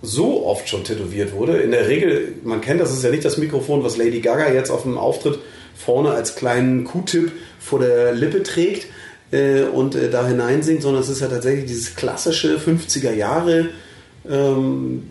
so 0.00 0.46
oft 0.46 0.68
schon 0.68 0.84
tätowiert 0.84 1.32
wurde. 1.32 1.58
In 1.58 1.72
der 1.72 1.88
Regel, 1.88 2.34
man 2.44 2.60
kennt 2.60 2.80
das, 2.80 2.92
ist 2.92 3.02
ja 3.02 3.10
nicht 3.10 3.24
das 3.24 3.36
Mikrofon, 3.36 3.82
was 3.82 3.96
Lady 3.96 4.20
Gaga 4.20 4.52
jetzt 4.52 4.70
auf 4.70 4.82
dem 4.82 4.96
Auftritt 4.96 5.40
vorne 5.76 6.10
als 6.10 6.36
kleinen 6.36 6.84
Q-Tip 6.84 7.32
vor 7.58 7.80
der 7.80 8.12
Lippe 8.12 8.42
trägt 8.42 8.86
äh, 9.30 9.62
und 9.62 9.94
äh, 9.94 10.10
da 10.10 10.26
hineinsingt, 10.26 10.82
sondern 10.82 11.02
es 11.02 11.08
ist 11.08 11.20
ja 11.20 11.28
tatsächlich 11.28 11.66
dieses 11.66 11.96
klassische 11.96 12.58
50er 12.58 13.12
Jahre 13.12 13.70
ähm, 14.28 15.04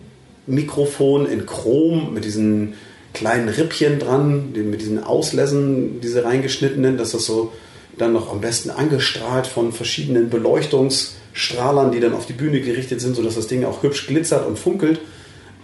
Mikrofon 0.46 1.26
in 1.26 1.46
Chrom 1.46 2.14
mit 2.14 2.24
diesen 2.24 2.74
kleinen 3.12 3.48
Rippchen 3.48 3.98
dran, 3.98 4.52
mit 4.52 4.80
diesen 4.80 5.02
Auslässen, 5.02 6.00
diese 6.00 6.24
reingeschnittenen, 6.24 6.96
dass 6.96 7.12
das 7.12 7.24
so 7.24 7.52
dann 7.96 8.12
noch 8.12 8.30
am 8.30 8.40
besten 8.40 8.70
angestrahlt 8.70 9.46
von 9.46 9.72
verschiedenen 9.72 10.30
Beleuchtungsstrahlern, 10.30 11.90
die 11.90 12.00
dann 12.00 12.14
auf 12.14 12.26
die 12.26 12.32
Bühne 12.32 12.60
gerichtet 12.60 13.00
sind, 13.00 13.16
sodass 13.16 13.34
das 13.34 13.48
Ding 13.48 13.64
auch 13.64 13.82
hübsch 13.82 14.06
glitzert 14.06 14.46
und 14.46 14.58
funkelt. 14.58 15.00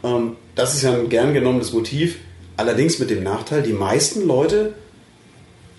Ähm, 0.02 0.36
das 0.54 0.74
ist 0.74 0.82
ja 0.82 0.92
ein 0.92 1.08
gern 1.08 1.32
genommenes 1.32 1.72
Motiv. 1.72 2.16
Allerdings 2.56 2.98
mit 2.98 3.10
dem 3.10 3.22
Nachteil, 3.22 3.62
die 3.62 3.72
meisten 3.72 4.26
Leute 4.26 4.74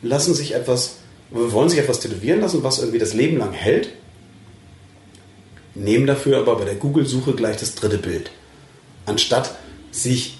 lassen 0.02 0.34
sich 0.34 0.56
etwas, 0.56 0.98
wollen 1.36 1.70
sich 1.70 1.80
etwas 1.80 2.00
tätowieren 2.00 2.42
lassen, 2.42 2.64
was 2.64 2.80
irgendwie 2.80 3.00
das 3.00 3.14
Leben 3.14 3.38
lang 3.38 3.52
hält, 3.52 3.90
nehmen 5.74 6.08
dafür 6.08 6.40
aber 6.40 6.56
bei 6.58 6.66
der 6.66 6.76
Google-Suche 6.76 7.34
gleich 7.34 7.58
das 7.58 7.76
dritte 7.76 7.98
Bild. 7.98 8.32
Anstatt 9.06 9.56
sich 9.92 10.38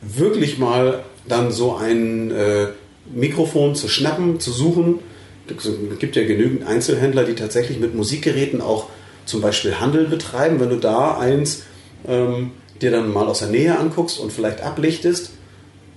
wirklich 0.00 0.58
mal 0.58 1.04
dann 1.26 1.50
so 1.50 1.74
ein 1.74 2.30
äh, 2.30 2.68
Mikrofon 3.12 3.74
zu 3.74 3.88
schnappen, 3.88 4.40
zu 4.40 4.52
suchen. 4.52 5.00
Es 5.48 5.98
gibt 5.98 6.16
ja 6.16 6.24
genügend 6.24 6.66
Einzelhändler, 6.66 7.24
die 7.24 7.34
tatsächlich 7.34 7.78
mit 7.78 7.94
Musikgeräten 7.94 8.60
auch 8.60 8.86
zum 9.24 9.40
Beispiel 9.40 9.80
Handel 9.80 10.06
betreiben. 10.06 10.60
Wenn 10.60 10.70
du 10.70 10.76
da 10.76 11.18
eins 11.18 11.64
ähm, 12.06 12.52
dir 12.80 12.90
dann 12.90 13.12
mal 13.12 13.26
aus 13.26 13.40
der 13.40 13.48
Nähe 13.48 13.78
anguckst 13.78 14.18
und 14.18 14.32
vielleicht 14.32 14.60
ablichtest. 14.60 15.30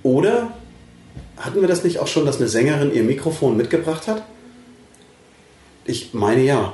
Oder 0.03 0.53
hatten 1.38 1.62
wir 1.62 1.68
das 1.68 1.84
nicht 1.84 2.00
auch 2.00 2.08
schon, 2.08 2.25
dass 2.25 2.38
eine 2.38 2.48
Sängerin 2.48 2.94
ihr 2.94 3.03
Mikrofon 3.03 3.58
mitgebracht 3.58 4.08
hat? 4.08 4.24
Ich 5.89 6.13
meine 6.13 6.43
ja. 6.43 6.74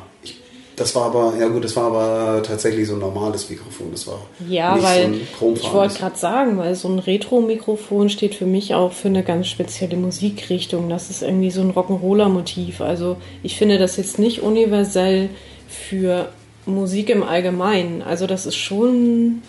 Das 0.75 0.93
war 0.93 1.05
aber, 1.05 1.35
ja 1.39 1.47
gut, 1.47 1.63
das 1.63 1.73
war 1.77 1.85
aber 1.85 2.43
tatsächlich 2.43 2.85
so 2.85 2.95
ein 2.95 2.99
normales 2.99 3.49
Mikrofon. 3.49 3.91
Das 3.91 4.05
war 4.07 4.19
ja, 4.49 4.77
weil 4.83 5.13
so 5.39 5.53
ich 5.55 5.71
wollte 5.71 5.99
gerade 5.99 6.17
sagen, 6.17 6.57
weil 6.57 6.75
so 6.75 6.89
ein 6.89 6.99
Retro-Mikrofon 6.99 8.09
steht 8.09 8.35
für 8.35 8.45
mich 8.45 8.75
auch 8.75 8.91
für 8.91 9.07
eine 9.07 9.23
ganz 9.23 9.47
spezielle 9.47 9.95
Musikrichtung. 9.95 10.89
Das 10.89 11.09
ist 11.09 11.21
irgendwie 11.23 11.49
so 11.49 11.61
ein 11.61 11.71
Rock'n'Roller-Motiv. 11.71 12.81
Also 12.81 13.15
ich 13.41 13.55
finde 13.55 13.77
das 13.77 13.95
jetzt 13.95 14.19
nicht 14.19 14.41
universell 14.41 15.29
für 15.69 16.27
Musik 16.65 17.09
im 17.09 17.23
Allgemeinen. 17.23 18.01
Also 18.01 18.27
das 18.27 18.45
ist 18.45 18.57
schon 18.57 19.41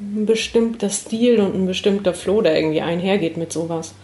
ein 0.00 0.26
bestimmter 0.26 0.90
Stil 0.90 1.40
und 1.40 1.54
ein 1.54 1.66
bestimmter 1.66 2.12
Flow, 2.12 2.42
der 2.42 2.58
irgendwie 2.58 2.82
einhergeht 2.82 3.38
mit 3.38 3.54
sowas. 3.54 3.94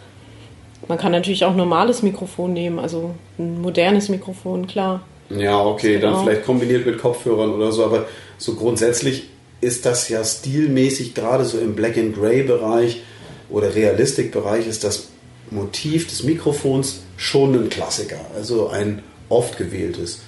Man 0.87 0.97
kann 0.97 1.11
natürlich 1.11 1.45
auch 1.45 1.51
ein 1.51 1.57
normales 1.57 2.01
Mikrofon 2.01 2.53
nehmen, 2.53 2.79
also 2.79 3.11
ein 3.37 3.61
modernes 3.61 4.09
Mikrofon, 4.09 4.65
klar. 4.65 5.01
Ja, 5.37 5.63
okay, 5.63 5.99
genau. 5.99 6.13
dann 6.13 6.23
vielleicht 6.23 6.45
kombiniert 6.45 6.85
mit 6.85 6.99
Kopfhörern 6.99 7.51
oder 7.51 7.71
so, 7.71 7.85
aber 7.85 8.05
so 8.37 8.55
grundsätzlich 8.55 9.29
ist 9.61 9.85
das 9.85 10.09
ja 10.09 10.23
stilmäßig, 10.23 11.13
gerade 11.13 11.45
so 11.45 11.59
im 11.59 11.75
Black 11.75 11.97
and 11.97 12.15
Gray 12.15 12.43
Bereich 12.43 13.01
oder 13.49 13.75
Realistik 13.75 14.31
Bereich, 14.31 14.67
ist 14.67 14.83
das 14.83 15.09
Motiv 15.51 16.07
des 16.07 16.23
Mikrofons 16.23 17.01
schon 17.17 17.53
ein 17.53 17.69
Klassiker, 17.69 18.19
also 18.35 18.69
ein 18.69 19.03
oft 19.29 19.57
gewähltes. 19.57 20.21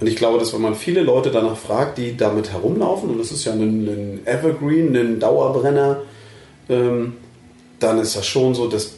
Und 0.00 0.06
ich 0.06 0.16
glaube, 0.16 0.38
dass 0.38 0.54
wenn 0.54 0.62
man 0.62 0.74
viele 0.74 1.02
Leute 1.02 1.30
danach 1.30 1.58
fragt, 1.58 1.98
die 1.98 2.16
damit 2.16 2.52
herumlaufen, 2.52 3.10
und 3.10 3.18
das 3.18 3.32
ist 3.32 3.44
ja 3.44 3.52
ein, 3.52 3.86
ein 3.86 4.20
Evergreen, 4.24 4.96
ein 4.96 5.20
Dauerbrenner, 5.20 6.02
ähm, 6.70 7.14
dann 7.78 7.98
ist 7.98 8.16
das 8.16 8.26
schon 8.26 8.54
so, 8.54 8.66
dass 8.66 8.92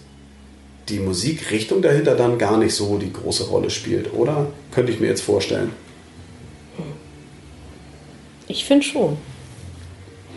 die 0.89 0.99
Musikrichtung 0.99 1.83
dahinter 1.83 2.15
dann 2.15 2.39
gar 2.39 2.57
nicht 2.57 2.75
so 2.75 2.99
die 2.99 3.13
große 3.13 3.45
Rolle 3.45 3.71
spielt, 3.71 4.13
oder? 4.15 4.47
Könnte 4.73 4.93
ich 4.93 5.01
mir 5.01 5.07
jetzt 5.07 5.23
vorstellen. 5.23 5.73
Ich 8.49 8.65
finde 8.65 8.85
schon. 8.85 9.17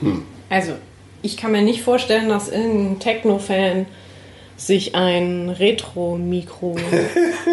Hm. 0.01 0.23
Also, 0.49 0.73
ich 1.21 1.37
kann 1.37 1.51
mir 1.51 1.63
nicht 1.63 1.81
vorstellen, 1.81 2.29
dass 2.29 2.49
irgendein 2.49 2.99
Techno-Fan 2.99 3.87
sich 4.57 4.95
ein 4.95 5.49
Retro-Mikro. 5.49 6.77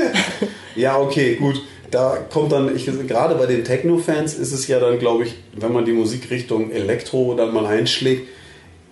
ja, 0.77 0.99
okay, 0.99 1.37
gut. 1.37 1.63
Da 1.91 2.17
kommt 2.31 2.53
dann, 2.53 2.75
ich, 2.75 2.87
gerade 2.87 3.35
bei 3.35 3.47
den 3.47 3.65
Techno-Fans 3.65 4.35
ist 4.35 4.53
es 4.53 4.67
ja 4.69 4.79
dann, 4.79 4.99
glaube 4.99 5.25
ich, 5.25 5.35
wenn 5.55 5.73
man 5.73 5.85
die 5.85 5.93
Musikrichtung 5.93 6.71
Elektro 6.71 7.35
dann 7.35 7.53
mal 7.53 7.67
einschlägt, 7.67 8.29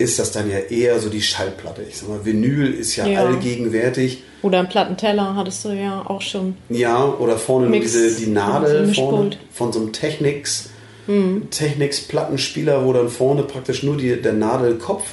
ist 0.01 0.19
das 0.19 0.33
dann 0.33 0.51
ja 0.51 0.59
eher 0.59 0.99
so 0.99 1.11
die 1.11 1.21
Schallplatte. 1.21 1.83
Ich 1.89 1.99
sag 1.99 2.09
mal, 2.09 2.25
Vinyl 2.25 2.73
ist 2.73 2.97
ja, 2.97 3.07
ja. 3.07 3.25
allgegenwärtig. 3.25 4.23
Oder 4.43 4.61
ein 4.61 4.69
Plattenteller 4.69 5.37
hattest 5.37 5.65
du 5.65 5.69
ja 5.69 6.05
auch 6.07 6.23
schon. 6.23 6.57
Ja, 6.71 7.05
oder 7.05 7.37
vorne 7.37 7.69
Mix, 7.69 7.93
diese, 7.93 8.19
die 8.19 8.31
Nadel 8.31 8.93
vorne 8.95 9.31
von 9.53 9.73
so 9.73 9.81
einem 9.81 9.93
Technics, 9.93 10.71
mhm. 11.07 11.51
Technics 11.51 12.01
Plattenspieler, 12.01 12.87
wo 12.87 12.93
dann 12.95 13.11
vorne 13.11 13.43
praktisch 13.43 13.83
nur 13.83 13.99
die, 13.99 14.21
der 14.21 14.33
Nadelkopf, 14.33 15.05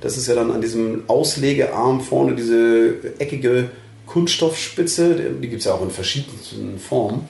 das 0.00 0.16
ist 0.16 0.28
ja 0.28 0.36
dann 0.36 0.52
an 0.52 0.60
diesem 0.60 1.02
Auslegearm 1.08 2.00
vorne 2.00 2.36
diese 2.36 2.94
eckige 3.18 3.70
Kunststoffspitze, 4.06 5.16
die 5.42 5.48
gibt 5.48 5.60
es 5.60 5.66
ja 5.66 5.74
auch 5.74 5.82
in 5.82 5.90
verschiedenen 5.90 6.78
Formen. 6.78 7.28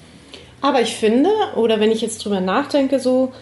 Aber 0.60 0.82
ich 0.82 0.96
finde, 0.96 1.30
oder 1.54 1.80
wenn 1.80 1.90
ich 1.90 2.02
jetzt 2.02 2.24
drüber 2.24 2.40
nachdenke, 2.40 3.00
so, 3.00 3.32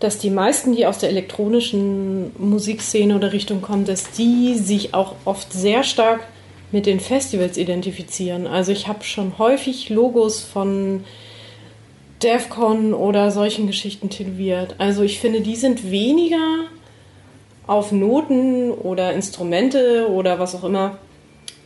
dass 0.00 0.18
die 0.18 0.30
meisten, 0.30 0.74
die 0.74 0.86
aus 0.86 0.98
der 0.98 1.08
elektronischen 1.08 2.32
Musikszene 2.38 3.16
oder 3.16 3.32
Richtung 3.32 3.62
kommen, 3.62 3.86
dass 3.86 4.10
die 4.10 4.54
sich 4.54 4.92
auch 4.94 5.14
oft 5.24 5.52
sehr 5.52 5.82
stark 5.84 6.26
mit 6.72 6.86
den 6.86 7.00
Festivals 7.00 7.56
identifizieren. 7.56 8.46
Also 8.46 8.72
ich 8.72 8.88
habe 8.88 9.04
schon 9.04 9.38
häufig 9.38 9.88
Logos 9.88 10.40
von 10.40 11.04
DEFCON 12.22 12.92
oder 12.92 13.30
solchen 13.30 13.66
Geschichten 13.66 14.10
tätowiert. 14.10 14.74
Also 14.78 15.02
ich 15.02 15.20
finde, 15.20 15.40
die 15.40 15.56
sind 15.56 15.90
weniger 15.90 16.64
auf 17.66 17.92
Noten 17.92 18.70
oder 18.70 19.12
Instrumente 19.12 20.08
oder 20.10 20.38
was 20.38 20.54
auch 20.54 20.64
immer 20.64 20.98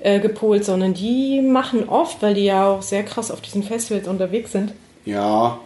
äh, 0.00 0.18
gepolt, 0.20 0.64
sondern 0.64 0.94
die 0.94 1.40
machen 1.40 1.88
oft, 1.88 2.22
weil 2.22 2.34
die 2.34 2.44
ja 2.44 2.68
auch 2.68 2.82
sehr 2.82 3.02
krass 3.02 3.30
auf 3.30 3.40
diesen 3.40 3.62
Festivals 3.62 4.08
unterwegs 4.08 4.52
sind. 4.52 4.72
Ja, 5.04 5.58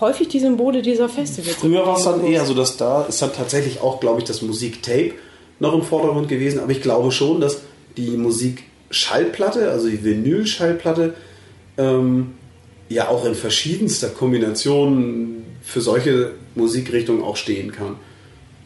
häufig 0.00 0.28
die 0.28 0.40
Symbole 0.40 0.82
dieser 0.82 1.08
Festivals. 1.08 1.56
Früher 1.56 1.86
war 1.86 1.96
es 1.96 2.04
dann 2.04 2.24
eher 2.24 2.44
so, 2.44 2.54
dass 2.54 2.76
da 2.76 3.04
ist 3.04 3.20
dann 3.22 3.32
tatsächlich 3.32 3.80
auch, 3.80 4.00
glaube 4.00 4.20
ich, 4.20 4.24
das 4.24 4.42
Musiktape 4.42 5.12
noch 5.58 5.74
im 5.74 5.82
Vordergrund 5.82 6.28
gewesen, 6.28 6.60
aber 6.60 6.72
ich 6.72 6.80
glaube 6.80 7.12
schon, 7.12 7.40
dass 7.40 7.58
die 7.96 8.16
Musikschallplatte, 8.16 9.70
also 9.70 9.88
die 9.88 10.02
Vinylschallplatte, 10.02 11.14
ähm, 11.76 12.34
ja 12.88 13.08
auch 13.08 13.24
in 13.24 13.34
verschiedenster 13.34 14.08
Kombination 14.08 15.44
für 15.62 15.80
solche 15.80 16.32
Musikrichtungen 16.54 17.22
auch 17.22 17.36
stehen 17.36 17.72
kann. 17.72 17.96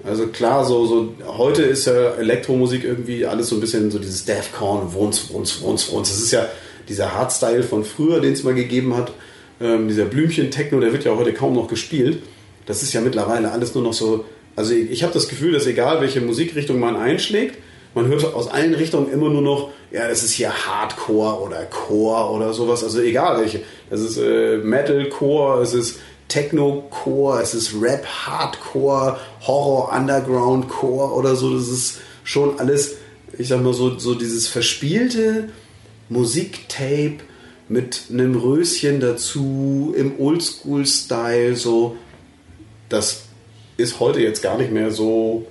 Also 0.04 0.26
klar, 0.28 0.64
so, 0.64 0.86
so 0.86 1.14
heute 1.26 1.62
ist 1.62 1.86
ja 1.86 2.10
Elektromusik 2.12 2.84
irgendwie 2.84 3.26
alles 3.26 3.48
so 3.48 3.56
ein 3.56 3.60
bisschen 3.60 3.90
so 3.90 3.98
dieses 3.98 4.24
Defcon, 4.24 4.92
Wunz, 4.92 5.30
Wunz, 5.30 5.60
Wunz, 5.62 5.90
Wunz. 5.90 6.10
Das 6.10 6.18
ist 6.18 6.30
ja 6.30 6.46
dieser 6.88 7.14
Hardstyle 7.14 7.62
von 7.62 7.84
früher, 7.84 8.20
den 8.20 8.34
es 8.34 8.44
mal 8.44 8.54
gegeben 8.54 8.96
hat 8.96 9.12
ähm, 9.60 9.88
dieser 9.88 10.04
Blümchen-Techno, 10.04 10.80
der 10.80 10.92
wird 10.92 11.04
ja 11.04 11.16
heute 11.16 11.32
kaum 11.32 11.54
noch 11.54 11.68
gespielt. 11.68 12.22
Das 12.66 12.82
ist 12.82 12.92
ja 12.92 13.00
mittlerweile 13.00 13.50
alles 13.50 13.74
nur 13.74 13.84
noch 13.84 13.92
so. 13.92 14.24
Also 14.56 14.72
ich, 14.74 14.90
ich 14.90 15.02
habe 15.02 15.12
das 15.12 15.28
Gefühl, 15.28 15.52
dass 15.52 15.66
egal 15.66 16.00
welche 16.00 16.20
Musikrichtung 16.20 16.78
man 16.78 16.96
einschlägt, 16.96 17.58
man 17.94 18.08
hört 18.08 18.24
aus 18.34 18.48
allen 18.48 18.74
Richtungen 18.74 19.12
immer 19.12 19.30
nur 19.30 19.42
noch, 19.42 19.70
ja, 19.92 20.08
das 20.08 20.24
ist 20.24 20.32
hier 20.32 20.52
Hardcore 20.52 21.40
oder 21.40 21.64
Core 21.66 22.32
oder 22.32 22.52
sowas. 22.52 22.82
Also 22.82 23.00
egal 23.00 23.40
welche. 23.40 23.60
Das 23.88 24.00
ist 24.00 24.18
äh, 24.18 24.56
Metalcore, 24.58 25.62
es 25.62 25.74
ist 25.74 26.00
Techno-Core, 26.26 27.40
es 27.40 27.54
ist 27.54 27.74
Rap, 27.80 28.04
Hardcore, 28.04 29.18
Horror, 29.46 29.92
Underground 29.96 30.68
Core 30.68 31.12
oder 31.14 31.36
so. 31.36 31.56
Das 31.56 31.68
ist 31.68 32.00
schon 32.24 32.58
alles, 32.58 32.96
ich 33.38 33.48
sag 33.48 33.62
mal 33.62 33.74
so, 33.74 33.96
so 33.98 34.14
dieses 34.14 34.48
verspielte 34.48 35.50
Musiktape 36.08 37.18
mit 37.68 38.02
einem 38.10 38.36
Röschen 38.36 39.00
dazu 39.00 39.94
im 39.96 40.18
Oldschool-Style. 40.18 41.56
So, 41.56 41.96
das 42.88 43.24
ist 43.76 44.00
heute 44.00 44.20
jetzt 44.20 44.42
gar 44.42 44.58
nicht 44.58 44.70
mehr 44.70 44.90
so, 44.90 45.46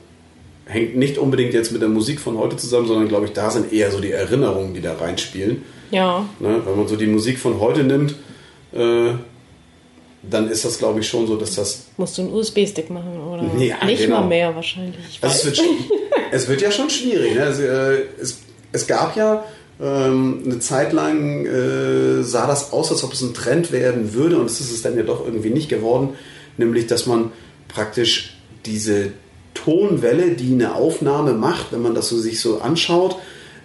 hängt 0.65 0.95
nicht 0.95 1.17
unbedingt 1.17 1.53
jetzt 1.53 1.71
mit 1.71 1.81
der 1.81 1.89
Musik 1.89 2.19
von 2.19 2.37
heute 2.37 2.57
zusammen, 2.57 2.87
sondern 2.87 3.07
glaube 3.07 3.25
ich, 3.25 3.33
da 3.33 3.49
sind 3.49 3.73
eher 3.73 3.91
so 3.91 3.99
die 3.99 4.11
Erinnerungen, 4.11 4.73
die 4.73 4.81
da 4.81 4.95
reinspielen. 4.95 5.63
Ja. 5.91 6.25
Ne? 6.39 6.61
Wenn 6.65 6.77
man 6.77 6.87
so 6.87 6.95
die 6.95 7.07
Musik 7.07 7.39
von 7.39 7.59
heute 7.59 7.83
nimmt, 7.83 8.15
äh, 8.71 9.13
dann 10.23 10.49
ist 10.49 10.63
das 10.63 10.77
glaube 10.77 11.01
ich 11.01 11.07
schon 11.07 11.27
so, 11.27 11.35
dass 11.35 11.55
das. 11.55 11.87
Musst 11.97 12.17
du 12.17 12.21
einen 12.21 12.33
USB-Stick 12.33 12.89
machen 12.89 13.19
oder 13.19 13.43
Ja, 13.57 13.83
nicht 13.85 14.03
genau. 14.03 14.21
mal 14.21 14.27
mehr 14.27 14.55
wahrscheinlich. 14.55 14.95
Ich 15.09 15.19
Also 15.21 15.49
es, 15.49 15.57
wird, 15.57 15.69
es 16.31 16.47
wird 16.47 16.61
ja 16.61 16.71
schon 16.71 16.89
schwierig. 16.89 17.35
Ne? 17.35 17.41
Es, 17.41 17.59
äh, 17.59 18.03
es, 18.21 18.39
es 18.71 18.87
gab 18.87 19.15
ja 19.17 19.43
eine 19.79 20.59
Zeit 20.59 20.93
lang, 20.93 21.45
äh, 21.45 22.23
sah 22.23 22.47
das 22.47 22.71
aus, 22.71 22.91
als 22.91 23.03
ob 23.03 23.13
es 23.13 23.21
ein 23.21 23.33
Trend 23.33 23.71
werden 23.71 24.13
würde 24.13 24.37
und 24.37 24.45
es 24.45 24.61
ist 24.61 24.71
es 24.71 24.81
dann 24.81 24.95
ja 24.95 25.03
doch 25.03 25.25
irgendwie 25.25 25.49
nicht 25.49 25.69
geworden, 25.69 26.09
nämlich 26.57 26.87
dass 26.87 27.05
man 27.05 27.31
praktisch 27.67 28.37
diese 28.65 29.11
Tonwelle, 29.53 30.31
die 30.31 30.53
eine 30.53 30.75
Aufnahme 30.75 31.33
macht, 31.33 31.71
wenn 31.71 31.81
man 31.81 31.95
das 31.95 32.09
so 32.09 32.17
sich 32.17 32.39
so 32.39 32.61
anschaut, 32.61 33.17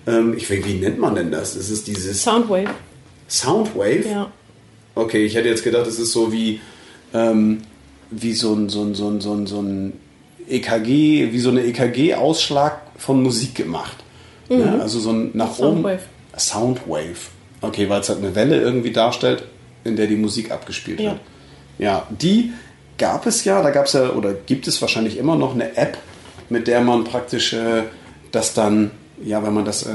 ähm, 0.06 0.34
ich 0.36 0.50
weiß, 0.50 0.64
wie 0.64 0.74
nennt 0.74 0.98
man 0.98 1.14
denn 1.14 1.30
das? 1.30 1.54
Es 1.54 1.70
ist 1.70 1.86
dieses 1.86 2.22
Soundwave. 2.22 2.70
Soundwave. 3.28 4.08
Ja. 4.08 4.32
Okay, 4.94 5.24
ich 5.24 5.34
hätte 5.34 5.48
jetzt 5.48 5.62
gedacht, 5.62 5.86
es 5.86 5.98
ist 5.98 6.12
so 6.12 6.32
wie, 6.32 6.60
ähm, 7.12 7.62
wie 8.10 8.32
so 8.32 8.54
ein, 8.54 8.68
so 8.68 8.82
ein, 8.82 8.94
so 8.94 9.08
ein, 9.08 9.20
so 9.20 9.32
ein, 9.34 9.46
so 9.46 9.60
ein 9.60 9.92
EKG, 10.48 11.32
wie 11.32 11.38
so 11.38 11.50
eine 11.50 11.64
EKG-Ausschlag 11.64 12.80
von 12.96 13.22
Musik 13.22 13.54
gemacht. 13.54 13.96
Ja, 14.48 14.78
also 14.78 14.98
so 15.00 15.10
ein 15.12 15.30
nach 15.34 15.54
Soundwave. 15.54 16.00
oben. 16.00 16.38
Soundwave. 16.40 17.16
Okay, 17.60 17.88
weil 17.88 18.00
es 18.00 18.08
halt 18.08 18.18
eine 18.20 18.34
Welle 18.34 18.60
irgendwie 18.60 18.92
darstellt, 18.92 19.44
in 19.84 19.96
der 19.96 20.06
die 20.06 20.16
Musik 20.16 20.50
abgespielt 20.50 21.00
Ja. 21.00 21.10
wird. 21.12 21.20
Ja, 21.78 22.06
die 22.10 22.52
gab 22.98 23.26
es 23.26 23.44
ja, 23.44 23.62
da 23.62 23.70
gab 23.70 23.86
es 23.86 23.92
ja, 23.92 24.10
oder 24.10 24.32
gibt 24.34 24.66
es 24.68 24.80
wahrscheinlich 24.80 25.16
immer 25.18 25.36
noch 25.36 25.54
eine 25.54 25.76
App, 25.76 25.98
mit 26.48 26.66
der 26.66 26.80
man 26.80 27.04
praktisch 27.04 27.52
äh, 27.52 27.82
das 28.32 28.54
dann, 28.54 28.90
ja, 29.24 29.42
wenn 29.44 29.54
man 29.54 29.64
das 29.64 29.84
äh, 29.84 29.92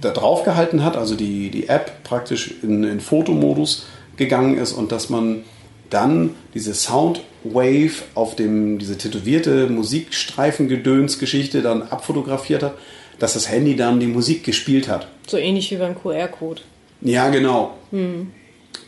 da 0.00 0.10
drauf 0.10 0.44
gehalten 0.44 0.82
hat, 0.84 0.96
also 0.96 1.14
die, 1.14 1.50
die 1.50 1.68
App 1.68 2.02
praktisch 2.04 2.54
in, 2.62 2.84
in 2.84 3.00
Fotomodus 3.00 3.86
gegangen 4.16 4.56
ist 4.58 4.72
und 4.72 4.92
dass 4.92 5.10
man 5.10 5.42
dann 5.90 6.30
diese 6.54 6.72
Soundwave 6.74 8.02
auf 8.14 8.36
dem, 8.36 8.78
diese 8.78 8.96
tätowierte 8.98 9.66
Musikstreifengedöns-Geschichte 9.68 11.62
dann 11.62 11.82
abfotografiert 11.82 12.62
hat, 12.62 12.74
dass 13.20 13.34
das 13.34 13.48
Handy 13.48 13.76
dann 13.76 14.00
die 14.00 14.08
Musik 14.08 14.42
gespielt 14.42 14.88
hat. 14.88 15.06
So 15.28 15.36
ähnlich 15.36 15.70
wie 15.70 15.76
beim 15.76 15.94
QR-Code. 15.94 16.62
Ja, 17.02 17.28
genau. 17.28 17.74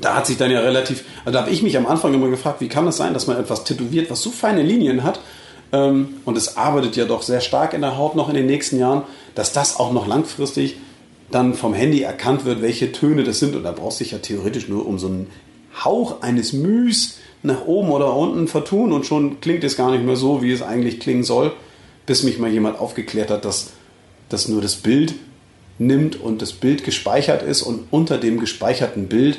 Da 0.01 0.17
hat 0.17 0.27
sich 0.27 0.39
dann 0.39 0.51
ja 0.51 0.61
relativ, 0.61 1.05
also 1.25 1.39
da 1.39 1.45
habe 1.45 1.53
ich 1.53 1.63
mich 1.63 1.77
am 1.77 1.87
Anfang 1.87 2.13
immer 2.15 2.29
gefragt, 2.29 2.61
wie 2.61 2.69
kann 2.69 2.89
es 2.89 2.97
sein, 2.97 3.15
dass 3.15 3.27
man 3.29 3.39
etwas 3.39 3.63
tätowiert, 3.63 4.11
was 4.11 4.23
so 4.23 4.31
feine 4.31 4.63
Linien 4.63 5.05
hat 5.05 5.21
ähm, 5.71 6.15
und 6.25 6.37
es 6.37 6.57
arbeitet 6.57 6.97
ja 6.97 7.05
doch 7.05 7.23
sehr 7.23 7.41
stark 7.41 7.75
in 7.75 7.83
der 7.83 7.97
Haut 7.99 8.17
noch 8.17 8.29
in 8.29 8.35
den 8.35 8.47
nächsten 8.47 8.79
Jahren, 8.79 9.03
dass 9.35 9.53
das 9.53 9.79
auch 9.79 9.93
noch 9.93 10.07
langfristig 10.07 10.77
dann 11.31 11.55
vom 11.55 11.75
Handy 11.75 12.03
erkannt 12.03 12.45
wird, 12.45 12.63
welche 12.63 12.93
Töne 12.93 13.23
das 13.23 13.39
sind 13.39 13.55
und 13.55 13.65
da 13.65 13.73
brauchst 13.73 14.01
du 14.01 14.05
dich 14.05 14.13
ja 14.13 14.19
theoretisch 14.19 14.69
nur 14.69 14.87
um 14.87 14.99
so 14.99 15.07
einen 15.07 15.31
Hauch 15.85 16.23
eines 16.23 16.53
Müs 16.53 17.19
nach 17.43 17.67
oben 17.67 17.91
oder 17.91 18.15
unten 18.15 18.49
vertun 18.49 18.93
und 18.93 19.07
schon 19.07 19.41
klingt 19.41 19.65
es 19.65 19.77
gar 19.77 19.91
nicht 19.91 20.05
mehr 20.05 20.17
so, 20.17 20.43
wie 20.43 20.53
es 20.53 20.63
eigentlich 20.63 21.01
klingen 21.01 21.25
soll, 21.25 21.53
bis 22.07 22.23
mich 22.23 22.39
mal 22.39 22.51
jemand 22.51 22.79
aufgeklärt 22.79 23.31
hat, 23.31 23.45
dass 23.45 23.73
das 24.33 24.49
nur 24.49 24.63
das 24.63 24.77
Bild 24.77 25.15
nimmt 25.79 26.21
und 26.21 26.43
das 26.43 26.53
Bild 26.53 26.85
gespeichert 26.85 27.43
ist 27.43 27.63
und 27.63 27.85
unter 27.91 28.19
dem 28.19 28.41
gespeicherten 28.41 29.09
Bild 29.09 29.39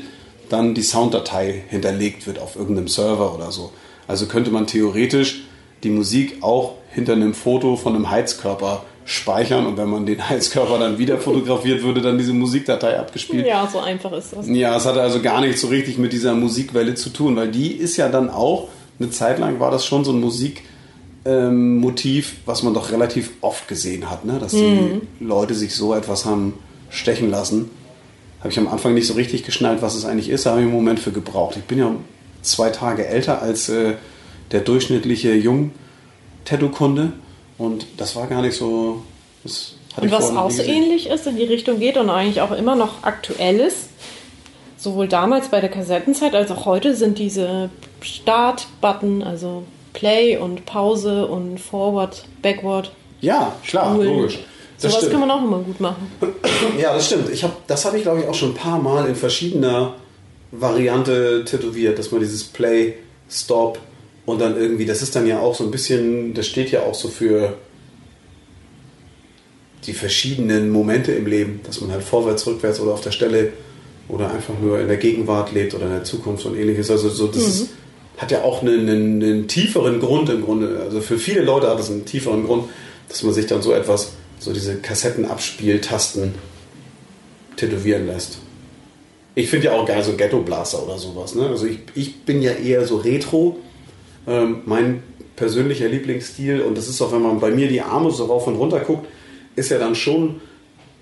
dann 0.50 0.76
die 0.76 0.82
Sounddatei 0.82 1.64
hinterlegt 1.70 2.28
wird 2.28 2.40
auf 2.40 2.56
irgendeinem 2.56 2.88
Server 2.88 3.34
oder 3.34 3.52
so. 3.52 3.72
Also 4.08 4.28
könnte 4.28 4.52
man 4.52 4.68
theoretisch 4.68 5.44
die 5.84 5.90
Musik 5.90 6.38
auch 6.42 6.76
hinter 6.92 7.14
einem 7.14 7.34
Foto 7.34 7.76
von 7.76 7.96
einem 7.96 8.10
Heizkörper 8.10 8.84
speichern 9.06 9.66
und 9.66 9.78
wenn 9.78 9.90
man 9.90 10.06
den 10.06 10.30
Heizkörper 10.30 10.80
dann 10.80 10.98
wieder 10.98 11.18
fotografiert, 11.18 11.84
würde 11.84 12.02
dann 12.02 12.18
diese 12.18 12.34
Musikdatei 12.34 13.00
abgespielt. 13.00 13.46
Ja, 13.46 13.68
so 13.72 13.80
einfach 13.80 14.12
ist 14.14 14.34
das. 14.34 14.48
Ja, 14.48 14.78
es 14.78 14.86
hatte 14.86 15.02
also 15.02 15.22
gar 15.22 15.42
nichts 15.42 15.62
so 15.62 15.68
richtig 15.68 15.98
mit 15.98 16.14
dieser 16.14 16.34
Musikwelle 16.34 16.96
zu 16.96 17.10
tun, 17.10 17.36
weil 17.36 17.50
die 17.50 17.74
ist 17.74 17.98
ja 17.98 18.10
dann 18.10 18.30
auch, 18.30 18.70
eine 19.00 19.10
Zeit 19.10 19.40
lang 19.40 19.60
war 19.60 19.72
das 19.72 19.86
schon 19.86 20.06
so 20.06 20.12
ein 20.12 20.20
Musikmotiv, 20.20 20.73
ähm, 21.26 21.78
Motiv, 21.78 22.38
was 22.46 22.64
man 22.64 22.74
doch 22.74 22.92
relativ 22.92 23.32
oft 23.42 23.68
gesehen 23.68 24.10
hat, 24.10 24.26
ne? 24.26 24.40
dass 24.40 24.52
die 24.52 25.02
Leute 25.20 25.54
sich 25.54 25.76
so 25.76 25.94
etwas 25.94 26.26
haben 26.26 26.54
stechen 26.90 27.30
lassen. 27.30 27.70
Habe 28.40 28.50
ich 28.50 28.60
am 28.60 28.68
Anfang 28.68 28.94
nicht 28.94 29.08
so 29.08 29.14
richtig 29.14 29.44
geschnallt, 29.44 29.82
was 29.82 29.96
es 29.96 30.06
eigentlich 30.06 30.30
ist, 30.30 30.46
da 30.46 30.52
habe 30.52 30.62
ich 30.62 30.66
einen 30.66 30.76
Moment 30.76 31.00
für 31.00 31.12
gebraucht. 31.12 31.56
Ich 31.56 31.64
bin 31.64 31.80
ja 31.80 31.96
zwei 32.42 32.70
Tage 32.70 33.08
älter 33.08 33.42
als 33.42 33.70
äh, 33.70 33.94
der 34.52 34.62
durchschnittliche 34.62 35.34
Jung-Tattoo-Kunde 35.34 37.14
und 37.58 37.86
das 37.98 38.16
war 38.16 38.28
gar 38.28 38.42
nicht 38.42 38.58
so. 38.58 39.02
Und 39.44 40.12
was 40.12 40.36
auch 40.36 40.52
so 40.52 40.62
ähnlich 40.62 41.08
ist, 41.08 41.26
in 41.26 41.38
die 41.38 41.44
Richtung 41.44 41.80
geht 41.80 41.98
und 41.98 42.10
eigentlich 42.10 42.42
auch 42.42 42.52
immer 42.52 42.76
noch 42.76 43.04
aktuell 43.04 43.60
ist, 43.60 43.90
sowohl 44.78 45.08
damals 45.08 45.48
bei 45.48 45.62
der 45.62 45.70
Kassettenzeit 45.70 46.36
als 46.36 46.52
auch 46.52 46.66
heute, 46.66 46.96
sind 46.96 47.18
diese 47.18 47.70
Start-Button, 48.02 49.24
also 49.24 49.64
Play 49.94 50.38
und 50.38 50.66
Pause 50.66 51.28
und 51.28 51.60
Forward, 51.60 52.26
Backward. 52.42 52.92
Ja, 53.22 53.56
klar, 53.66 53.94
Spulen. 53.94 54.18
logisch. 54.18 54.40
Das 54.82 54.92
Sowas 54.92 55.06
stimmt. 55.06 55.12
kann 55.12 55.28
man 55.28 55.32
auch 55.32 55.44
immer 55.44 55.60
gut 55.60 55.80
machen. 55.80 56.12
Ja, 56.80 56.94
das 56.94 57.08
stimmt. 57.08 57.30
Ich 57.30 57.44
hab, 57.44 57.68
das 57.68 57.86
habe 57.86 57.98
ich, 57.98 58.04
glaube 58.04 58.22
ich, 58.22 58.28
auch 58.28 58.34
schon 58.34 58.52
ein 58.52 58.56
paar 58.56 58.80
Mal 58.80 59.08
in 59.08 59.16
verschiedener 59.16 59.96
Variante 60.52 61.44
tätowiert, 61.46 62.00
dass 62.00 62.12
man 62.12 62.22
dieses 62.22 62.44
Play, 62.44 62.96
Stop 63.30 63.80
und 64.26 64.40
dann 64.40 64.58
irgendwie, 64.58 64.86
das 64.86 65.02
ist 65.02 65.16
dann 65.16 65.28
ja 65.28 65.40
auch 65.40 65.56
so 65.56 65.64
ein 65.64 65.72
bisschen, 65.72 66.34
das 66.34 66.48
steht 66.48 66.72
ja 66.72 66.84
auch 66.84 66.94
so 66.94 67.08
für 67.10 67.58
die 69.86 69.94
verschiedenen 69.94 70.70
Momente 70.70 71.12
im 71.12 71.26
Leben, 71.26 71.60
dass 71.66 71.82
man 71.82 71.92
halt 71.92 72.04
vorwärts, 72.04 72.48
rückwärts 72.48 72.80
oder 72.80 72.94
auf 72.94 73.02
der 73.02 73.12
Stelle 73.12 73.52
oder 74.08 74.32
einfach 74.32 74.54
nur 74.62 74.80
in 74.80 74.88
der 74.88 74.98
Gegenwart 74.98 75.52
lebt 75.54 75.74
oder 75.74 75.86
in 75.86 75.92
der 75.92 76.04
Zukunft 76.04 76.46
und 76.46 76.58
ähnliches. 76.58 76.90
Also 76.90 77.10
so, 77.10 77.28
das 77.28 77.44
ist, 77.44 77.70
hat 78.18 78.32
ja 78.32 78.44
auch 78.44 78.62
einen, 78.62 78.90
einen, 78.90 79.24
einen 79.24 79.48
tieferen 79.48 80.00
Grund 80.00 80.30
im 80.30 80.44
Grunde. 80.44 80.82
Also 80.84 81.02
für 81.02 81.18
viele 81.18 81.42
Leute 81.42 81.68
hat 81.68 81.80
es 81.80 81.90
einen 81.90 82.06
tieferen 82.06 82.46
Grund, 82.46 82.66
dass 83.10 83.24
man 83.24 83.34
sich 83.34 83.48
dann 83.48 83.62
so 83.62 83.74
etwas, 83.74 84.14
so 84.40 84.54
diese 84.54 84.78
Kassettenabspieltasten 84.78 86.34
tätowieren 87.56 88.08
lässt. 88.08 88.38
Ich 89.36 89.50
finde 89.50 89.68
ja 89.68 89.74
auch 89.74 89.86
geil 89.86 90.04
so 90.04 90.14
Ghetto 90.14 90.42
Blaster 90.42 90.84
oder 90.84 90.98
sowas. 90.98 91.34
Ne? 91.34 91.48
Also 91.48 91.66
ich, 91.66 91.80
ich 91.96 92.22
bin 92.22 92.42
ja 92.42 92.52
eher 92.52 92.86
so 92.86 92.98
Retro. 92.98 93.58
Ähm, 94.28 94.62
mein 94.66 95.04
persönlicher 95.36 95.88
Lieblingsstil 95.88 96.62
und 96.62 96.78
das 96.78 96.88
ist 96.88 97.02
auch, 97.02 97.12
wenn 97.12 97.22
man 97.22 97.40
bei 97.40 97.50
mir 97.50 97.68
die 97.68 97.82
Arme 97.82 98.12
so 98.12 98.26
rauf 98.26 98.48
und 98.48 98.56
runter 98.56 98.80
guckt, 98.80 99.08
ist 99.56 99.72
ja 99.72 99.80
dann 99.80 99.96
schon 99.96 100.42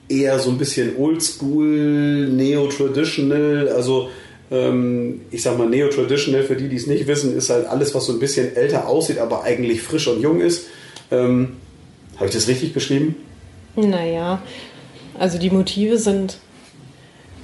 eher 0.07 0.39
so 0.39 0.49
ein 0.49 0.57
bisschen 0.57 0.95
oldschool, 0.97 2.29
neo-traditional. 2.29 3.69
Also 3.69 4.09
ich 4.51 5.41
sag 5.41 5.57
mal 5.57 5.69
neo-traditional, 5.69 6.43
für 6.43 6.57
die, 6.57 6.67
die 6.67 6.75
es 6.75 6.85
nicht 6.85 7.07
wissen, 7.07 7.37
ist 7.37 7.49
halt 7.49 7.67
alles, 7.67 7.95
was 7.95 8.05
so 8.05 8.11
ein 8.11 8.19
bisschen 8.19 8.53
älter 8.53 8.85
aussieht, 8.85 9.17
aber 9.17 9.43
eigentlich 9.43 9.81
frisch 9.81 10.09
und 10.09 10.21
jung 10.21 10.41
ist. 10.41 10.67
Ähm, 11.09 11.53
Habe 12.17 12.25
ich 12.25 12.33
das 12.33 12.49
richtig 12.49 12.73
beschrieben? 12.73 13.15
Naja, 13.77 14.41
also 15.17 15.37
die 15.37 15.49
Motive 15.49 15.97
sind 15.97 16.39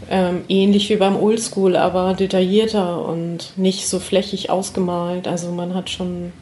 ähm, 0.09 0.43
ähnlich 0.49 0.89
wie 0.89 0.97
beim 0.97 1.15
Oldschool, 1.15 1.77
aber 1.77 2.13
detaillierter 2.13 3.05
und 3.05 3.53
nicht 3.55 3.87
so 3.87 3.99
flächig 3.99 4.49
ausgemalt. 4.49 5.29
Also 5.29 5.51
man 5.51 5.75
hat 5.75 5.89
schon, 5.89 6.33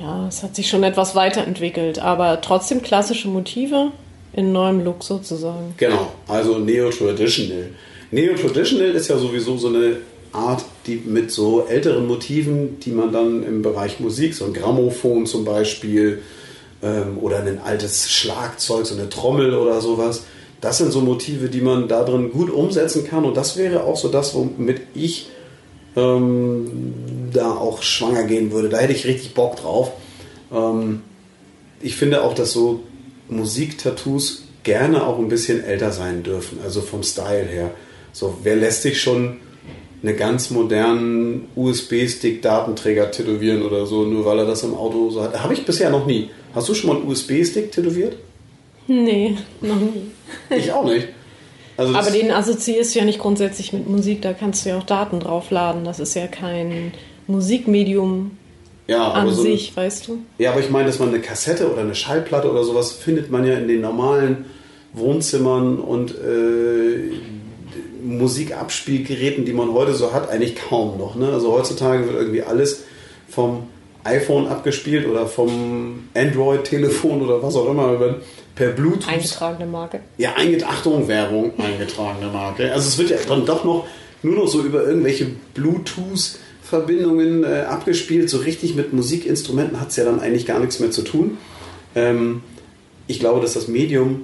ja, 0.00 0.26
es 0.26 0.42
hat 0.42 0.56
sich 0.56 0.68
schon 0.68 0.82
etwas 0.82 1.14
weiterentwickelt, 1.14 2.00
aber 2.00 2.40
trotzdem 2.40 2.82
klassische 2.82 3.28
Motive 3.28 3.92
in 4.32 4.50
neuem 4.50 4.82
Look 4.84 5.04
sozusagen. 5.04 5.74
Genau, 5.76 6.12
also 6.26 6.58
Neo-Traditional. 6.58 7.70
Neo-Traditional 8.14 8.90
ist 8.90 9.08
ja 9.08 9.18
sowieso 9.18 9.56
so 9.56 9.68
eine 9.68 9.96
Art, 10.32 10.64
die 10.86 11.02
mit 11.04 11.30
so 11.30 11.66
älteren 11.66 12.06
Motiven, 12.06 12.78
die 12.80 12.90
man 12.90 13.12
dann 13.12 13.44
im 13.44 13.62
Bereich 13.62 14.00
Musik, 14.00 14.34
so 14.34 14.44
ein 14.44 14.52
Grammophon 14.52 15.26
zum 15.26 15.44
Beispiel, 15.44 16.22
ähm, 16.82 17.18
oder 17.20 17.38
ein 17.38 17.58
altes 17.58 18.10
Schlagzeug, 18.10 18.86
so 18.86 18.94
eine 18.94 19.08
Trommel 19.08 19.54
oder 19.54 19.80
sowas, 19.80 20.24
das 20.60 20.78
sind 20.78 20.92
so 20.92 21.00
Motive, 21.00 21.48
die 21.48 21.60
man 21.60 21.88
da 21.88 22.04
drin 22.04 22.30
gut 22.30 22.50
umsetzen 22.50 23.04
kann. 23.06 23.24
Und 23.24 23.36
das 23.36 23.56
wäre 23.56 23.84
auch 23.84 23.96
so 23.96 24.08
das, 24.08 24.34
womit 24.34 24.80
ich 24.94 25.28
ähm, 25.96 26.94
da 27.32 27.50
auch 27.52 27.82
schwanger 27.82 28.24
gehen 28.24 28.50
würde. 28.50 28.68
Da 28.68 28.78
hätte 28.78 28.92
ich 28.92 29.06
richtig 29.06 29.34
Bock 29.34 29.56
drauf. 29.56 29.92
Ähm, 30.52 31.02
ich 31.80 31.96
finde 31.96 32.22
auch, 32.22 32.34
dass 32.34 32.52
so 32.52 32.80
Musiktattoos 33.28 34.44
gerne 34.62 35.06
auch 35.06 35.18
ein 35.18 35.28
bisschen 35.28 35.62
älter 35.62 35.92
sein 35.92 36.22
dürfen, 36.22 36.58
also 36.64 36.80
vom 36.80 37.02
Style 37.02 37.44
her. 37.44 37.70
So, 38.14 38.38
wer 38.44 38.54
lässt 38.54 38.82
sich 38.82 39.02
schon 39.02 39.38
einen 40.02 40.16
ganz 40.16 40.50
modernen 40.50 41.48
USB-Stick-Datenträger 41.56 43.10
tätowieren 43.10 43.62
oder 43.62 43.86
so, 43.86 44.04
nur 44.04 44.24
weil 44.24 44.38
er 44.38 44.46
das 44.46 44.62
im 44.62 44.74
Auto 44.74 45.10
so 45.10 45.20
hat? 45.20 45.42
Habe 45.42 45.52
ich 45.52 45.66
bisher 45.66 45.90
noch 45.90 46.06
nie. 46.06 46.30
Hast 46.54 46.68
du 46.68 46.74
schon 46.74 46.90
mal 46.90 46.96
einen 46.96 47.08
USB-Stick 47.08 47.72
tätowiert? 47.72 48.16
Nee, 48.86 49.36
noch 49.60 49.80
nie. 49.80 50.12
Ich 50.56 50.70
auch 50.70 50.84
nicht. 50.84 51.08
Also 51.76 51.92
Aber 51.92 52.10
den 52.12 52.30
assoziierst 52.30 52.94
du 52.94 53.00
ja 53.00 53.04
nicht 53.04 53.18
grundsätzlich 53.18 53.72
mit 53.72 53.88
Musik, 53.88 54.22
da 54.22 54.32
kannst 54.32 54.64
du 54.64 54.70
ja 54.70 54.78
auch 54.78 54.84
Daten 54.84 55.18
draufladen. 55.18 55.84
Das 55.84 55.98
ist 55.98 56.14
ja 56.14 56.28
kein 56.28 56.92
Musikmedium 57.26 58.38
ja, 58.86 59.02
aber 59.02 59.14
an 59.14 59.30
so, 59.34 59.42
sich, 59.42 59.76
weißt 59.76 60.06
du? 60.06 60.18
Ja, 60.38 60.52
aber 60.52 60.60
ich 60.60 60.70
meine, 60.70 60.86
dass 60.86 61.00
man 61.00 61.08
eine 61.08 61.18
Kassette 61.18 61.68
oder 61.72 61.80
eine 61.80 61.96
Schallplatte 61.96 62.48
oder 62.48 62.62
sowas 62.62 62.92
findet 62.92 63.32
man 63.32 63.44
ja 63.44 63.54
in 63.54 63.66
den 63.66 63.80
normalen 63.80 64.44
Wohnzimmern 64.92 65.80
und 65.80 66.12
äh, 66.12 67.10
Musikabspielgeräten, 68.04 69.44
die 69.44 69.52
man 69.52 69.72
heute 69.72 69.94
so 69.94 70.12
hat, 70.12 70.30
eigentlich 70.30 70.56
kaum 70.56 70.98
noch. 70.98 71.14
Ne? 71.14 71.28
Also 71.32 71.52
heutzutage 71.52 72.06
wird 72.06 72.16
irgendwie 72.16 72.42
alles 72.42 72.84
vom 73.28 73.64
iPhone 74.04 74.46
abgespielt 74.46 75.08
oder 75.08 75.26
vom 75.26 76.08
Android-Telefon 76.14 77.22
oder 77.22 77.42
was 77.42 77.56
auch 77.56 77.68
immer 77.70 78.16
per 78.54 78.68
Bluetooth. 78.68 79.08
Eingetragene 79.08 79.66
Marke. 79.66 80.00
Ja, 80.18 80.34
einget 80.34 80.64
Achtung, 80.64 81.08
Werbung, 81.08 81.52
eingetragene 81.58 82.30
Marke. 82.30 82.70
Also 82.72 82.88
es 82.88 82.98
wird 82.98 83.10
ja 83.10 83.16
dann 83.26 83.46
doch 83.46 83.64
noch 83.64 83.86
nur 84.22 84.36
noch 84.36 84.48
so 84.48 84.62
über 84.62 84.84
irgendwelche 84.84 85.26
Bluetooth-Verbindungen 85.54 87.44
äh, 87.44 87.64
abgespielt. 87.68 88.30
So 88.30 88.38
richtig 88.38 88.74
mit 88.74 88.92
Musikinstrumenten 88.92 89.80
hat 89.80 89.88
es 89.90 89.96
ja 89.96 90.04
dann 90.04 90.20
eigentlich 90.20 90.46
gar 90.46 90.58
nichts 90.60 90.80
mehr 90.80 90.90
zu 90.90 91.02
tun. 91.02 91.38
Ähm, 91.94 92.42
ich 93.06 93.20
glaube, 93.20 93.40
dass 93.40 93.54
das 93.54 93.68
Medium 93.68 94.22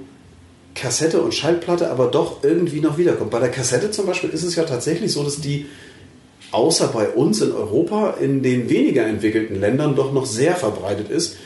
Kassette 0.75 1.21
und 1.21 1.33
Schallplatte 1.33 1.89
aber 1.89 2.07
doch 2.07 2.43
irgendwie 2.43 2.79
noch 2.79 2.97
wiederkommt. 2.97 3.31
Bei 3.31 3.39
der 3.39 3.49
Kassette 3.49 3.91
zum 3.91 4.05
Beispiel 4.05 4.29
ist 4.29 4.43
es 4.43 4.55
ja 4.55 4.63
tatsächlich 4.63 5.11
so, 5.11 5.23
dass 5.23 5.41
die 5.41 5.65
außer 6.51 6.87
bei 6.87 7.09
uns 7.09 7.41
in 7.41 7.51
Europa 7.51 8.15
in 8.21 8.43
den 8.43 8.69
weniger 8.69 9.05
entwickelten 9.05 9.59
Ländern 9.59 9.95
doch 9.95 10.11
noch 10.13 10.25
sehr 10.25 10.55
verbreitet 10.55 11.09
ist. 11.09 11.37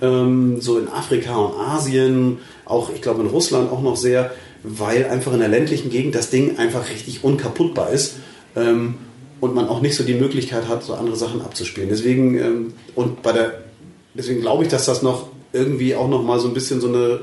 Ähm, 0.00 0.60
so 0.60 0.78
in 0.78 0.88
Afrika 0.88 1.36
und 1.36 1.54
Asien, 1.60 2.38
auch 2.64 2.90
ich 2.92 3.02
glaube 3.02 3.22
in 3.22 3.28
Russland 3.28 3.70
auch 3.70 3.82
noch 3.82 3.96
sehr, 3.96 4.32
weil 4.62 5.06
einfach 5.06 5.32
in 5.32 5.40
der 5.40 5.48
ländlichen 5.48 5.90
Gegend 5.90 6.14
das 6.14 6.30
Ding 6.30 6.58
einfach 6.58 6.88
richtig 6.90 7.24
unkaputtbar 7.24 7.90
ist 7.90 8.16
ähm, 8.56 8.94
und 9.40 9.54
man 9.54 9.68
auch 9.68 9.80
nicht 9.80 9.96
so 9.96 10.04
die 10.04 10.14
Möglichkeit 10.14 10.68
hat, 10.68 10.82
so 10.82 10.94
andere 10.94 11.16
Sachen 11.16 11.40
abzuspielen. 11.40 11.88
Deswegen 11.88 12.38
ähm, 12.38 12.74
und 12.94 13.22
bei 13.22 13.32
der 13.32 13.62
deswegen 14.14 14.40
glaube 14.40 14.64
ich, 14.64 14.70
dass 14.70 14.86
das 14.86 15.02
noch 15.02 15.28
irgendwie 15.52 15.94
auch 15.94 16.08
noch 16.08 16.22
mal 16.22 16.38
so 16.38 16.48
ein 16.48 16.54
bisschen 16.54 16.80
so 16.80 16.88
eine 16.88 17.20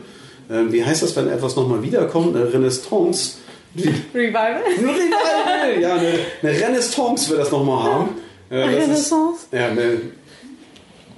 äh, 0.49 0.71
wie 0.71 0.83
heißt 0.83 1.03
das, 1.03 1.15
wenn 1.15 1.27
etwas 1.29 1.55
noch 1.55 1.67
mal 1.67 1.81
wiederkommt, 1.81 2.35
eine 2.35 2.51
Renaissance 2.51 3.37
Revival? 3.75 4.61
Revival, 4.77 5.81
ja, 5.81 5.93
eine, 5.95 6.13
eine 6.41 6.51
Renaissance 6.59 7.29
wird 7.29 7.39
das 7.39 7.51
nochmal 7.51 7.83
haben. 7.83 8.09
Äh, 8.49 8.61
das 8.61 8.69
ist- 8.71 8.77
Renaissance? 8.81 9.45
Ja, 9.51 9.67
eine, 9.67 10.01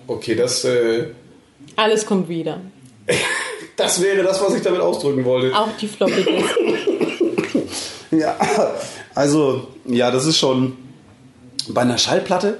okay, 0.08 0.36
das, 0.36 0.64
äh, 0.66 1.06
Alles 1.78 2.06
kommt 2.06 2.28
wieder. 2.30 2.60
das 3.78 4.02
wäre 4.02 4.24
das, 4.24 4.42
was 4.42 4.54
ich 4.56 4.62
damit 4.62 4.82
ausdrücken 4.82 5.24
wollte. 5.26 5.56
Auch 5.58 5.70
die 5.80 5.88
Floppy. 5.88 6.26
Ja, 8.12 8.36
also, 9.16 9.68
ja, 9.86 10.12
das 10.12 10.26
ist 10.26 10.38
schon 10.38 10.78
bei 11.70 11.82
einer 11.82 11.98
Schallplatte. 11.98 12.58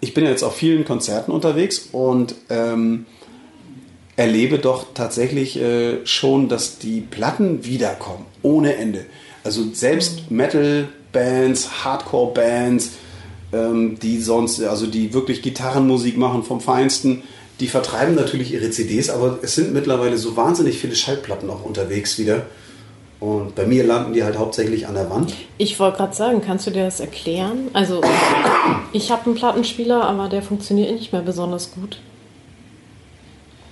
Ich 0.00 0.14
bin 0.14 0.24
ja 0.24 0.30
jetzt 0.30 0.42
auf 0.42 0.56
vielen 0.56 0.84
Konzerten 0.84 1.30
unterwegs 1.30 1.88
und 1.92 2.34
ähm, 2.50 3.06
erlebe 4.18 4.58
doch 4.58 4.86
tatsächlich 4.94 5.60
äh, 5.60 6.04
schon, 6.04 6.48
dass 6.48 6.78
die 6.78 7.00
Platten 7.00 7.64
wiederkommen, 7.64 8.26
ohne 8.42 8.74
Ende. 8.74 9.06
Also 9.44 9.62
selbst 9.72 10.30
Metal-Bands, 10.30 11.84
Hardcore-Bands, 11.84 12.90
ähm, 13.52 13.96
die 14.00 14.18
sonst, 14.20 14.60
also 14.60 14.88
die 14.88 15.14
wirklich 15.14 15.40
Gitarrenmusik 15.40 16.18
machen 16.18 16.42
vom 16.42 16.60
Feinsten, 16.60 17.22
die 17.60 17.68
vertreiben 17.68 18.16
natürlich 18.16 18.52
ihre 18.52 18.70
CDs, 18.70 19.08
aber 19.08 19.38
es 19.42 19.54
sind 19.54 19.72
mittlerweile 19.72 20.18
so 20.18 20.36
wahnsinnig 20.36 20.78
viele 20.78 20.96
Schallplatten 20.96 21.48
auch 21.48 21.64
unterwegs 21.64 22.18
wieder. 22.18 22.46
Und 23.20 23.54
bei 23.54 23.66
mir 23.66 23.84
landen 23.84 24.14
die 24.14 24.24
halt 24.24 24.36
hauptsächlich 24.36 24.88
an 24.88 24.94
der 24.94 25.10
Wand. 25.10 25.32
Ich 25.58 25.78
wollte 25.78 25.98
gerade 25.98 26.14
sagen, 26.14 26.40
kannst 26.44 26.66
du 26.66 26.72
dir 26.72 26.84
das 26.84 26.98
erklären? 26.98 27.68
Also, 27.72 28.00
ich 28.92 29.12
habe 29.12 29.26
einen 29.26 29.34
Plattenspieler, 29.36 30.04
aber 30.04 30.28
der 30.28 30.42
funktioniert 30.42 30.92
nicht 30.92 31.12
mehr 31.12 31.22
besonders 31.22 31.72
gut. 31.72 31.98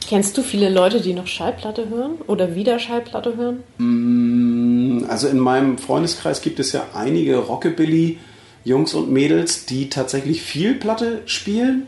Kennst 0.09 0.39
du 0.39 0.43
viele 0.43 0.69
Leute, 0.69 1.01
die 1.01 1.15
noch 1.15 1.27
Schallplatte 1.27 1.89
hören 1.89 2.19
oder 2.29 2.55
wieder 2.55 2.79
Schallplatte 2.79 3.37
hören? 3.37 5.05
Also 5.09 5.27
in 5.27 5.39
meinem 5.39 5.79
Freundeskreis 5.79 6.43
gibt 6.43 6.61
es 6.61 6.73
ja 6.73 6.87
einige 6.95 7.39
Rockabilly-Jungs 7.39 8.95
und 8.95 9.11
Mädels, 9.11 9.67
die 9.67 9.91
tatsächlich 9.91 10.43
viel 10.43 10.75
Platte 10.75 11.23
spielen, 11.27 11.87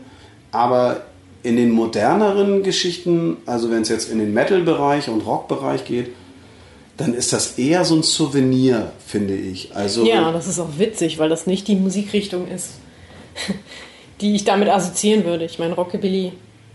aber 0.51 1.03
in 1.43 1.55
den 1.55 1.71
moderneren 1.71 2.63
Geschichten, 2.63 3.37
also 3.45 3.71
wenn 3.71 3.83
es 3.83 3.89
jetzt 3.89 4.11
in 4.11 4.19
den 4.19 4.33
Metal-Bereich 4.33 5.07
und 5.07 5.25
Rock-Bereich 5.25 5.85
geht, 5.85 6.09
dann 6.97 7.13
ist 7.13 7.31
das 7.31 7.57
eher 7.57 7.85
so 7.85 7.95
ein 7.95 8.03
Souvenir, 8.03 8.91
finde 9.07 9.35
ich. 9.35 9.73
Also 9.73 10.05
Ja, 10.05 10.33
das 10.33 10.47
ist 10.47 10.59
auch 10.59 10.77
witzig, 10.77 11.17
weil 11.17 11.29
das 11.29 11.47
nicht 11.47 11.69
die 11.69 11.77
Musikrichtung 11.77 12.49
ist, 12.49 12.71
die 14.19 14.35
ich 14.35 14.43
damit 14.43 14.67
assoziieren 14.67 15.23
würde. 15.23 15.45
Ich 15.45 15.59
meine, 15.59 15.75
Rockabilly, 15.75 16.33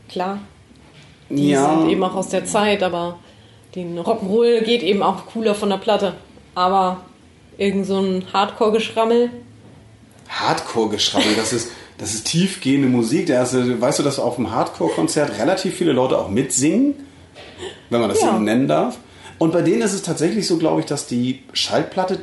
klar, 0.08 0.40
die 1.30 1.50
Ja. 1.50 1.78
sind 1.78 1.90
eben 1.90 2.02
auch 2.02 2.14
aus 2.14 2.28
der 2.28 2.44
Zeit, 2.44 2.82
aber 2.82 3.18
den 3.74 3.98
Rock'n'Roll 3.98 4.60
geht 4.62 4.82
eben 4.82 5.02
auch 5.02 5.26
cooler 5.26 5.54
von 5.54 5.68
der 5.70 5.78
Platte. 5.78 6.14
Aber 6.54 7.00
irgend 7.58 7.86
so 7.86 7.98
ein 7.98 8.24
Hardcore-Geschrammel, 8.32 9.30
Hardcore-Geschrabbel, 10.28 11.34
das 11.36 11.52
ist, 11.52 11.70
das 11.98 12.14
ist 12.14 12.26
tiefgehende 12.26 12.88
Musik. 12.88 13.26
Du, 13.26 13.80
weißt 13.80 13.98
du, 13.98 14.02
dass 14.02 14.18
auf 14.18 14.38
einem 14.38 14.50
Hardcore-Konzert 14.50 15.38
relativ 15.38 15.74
viele 15.76 15.92
Leute 15.92 16.18
auch 16.18 16.28
mitsingen, 16.28 16.94
wenn 17.90 18.00
man 18.00 18.08
das 18.10 18.20
Ja. 18.20 18.32
so 18.32 18.38
nennen 18.38 18.68
darf. 18.68 18.98
Und 19.38 19.52
bei 19.52 19.62
denen 19.62 19.82
ist 19.82 19.92
es 19.92 20.02
tatsächlich 20.02 20.46
so, 20.46 20.56
glaube 20.58 20.80
ich, 20.80 20.86
dass 20.86 21.06
die 21.06 21.42
Schallplatte 21.52 22.18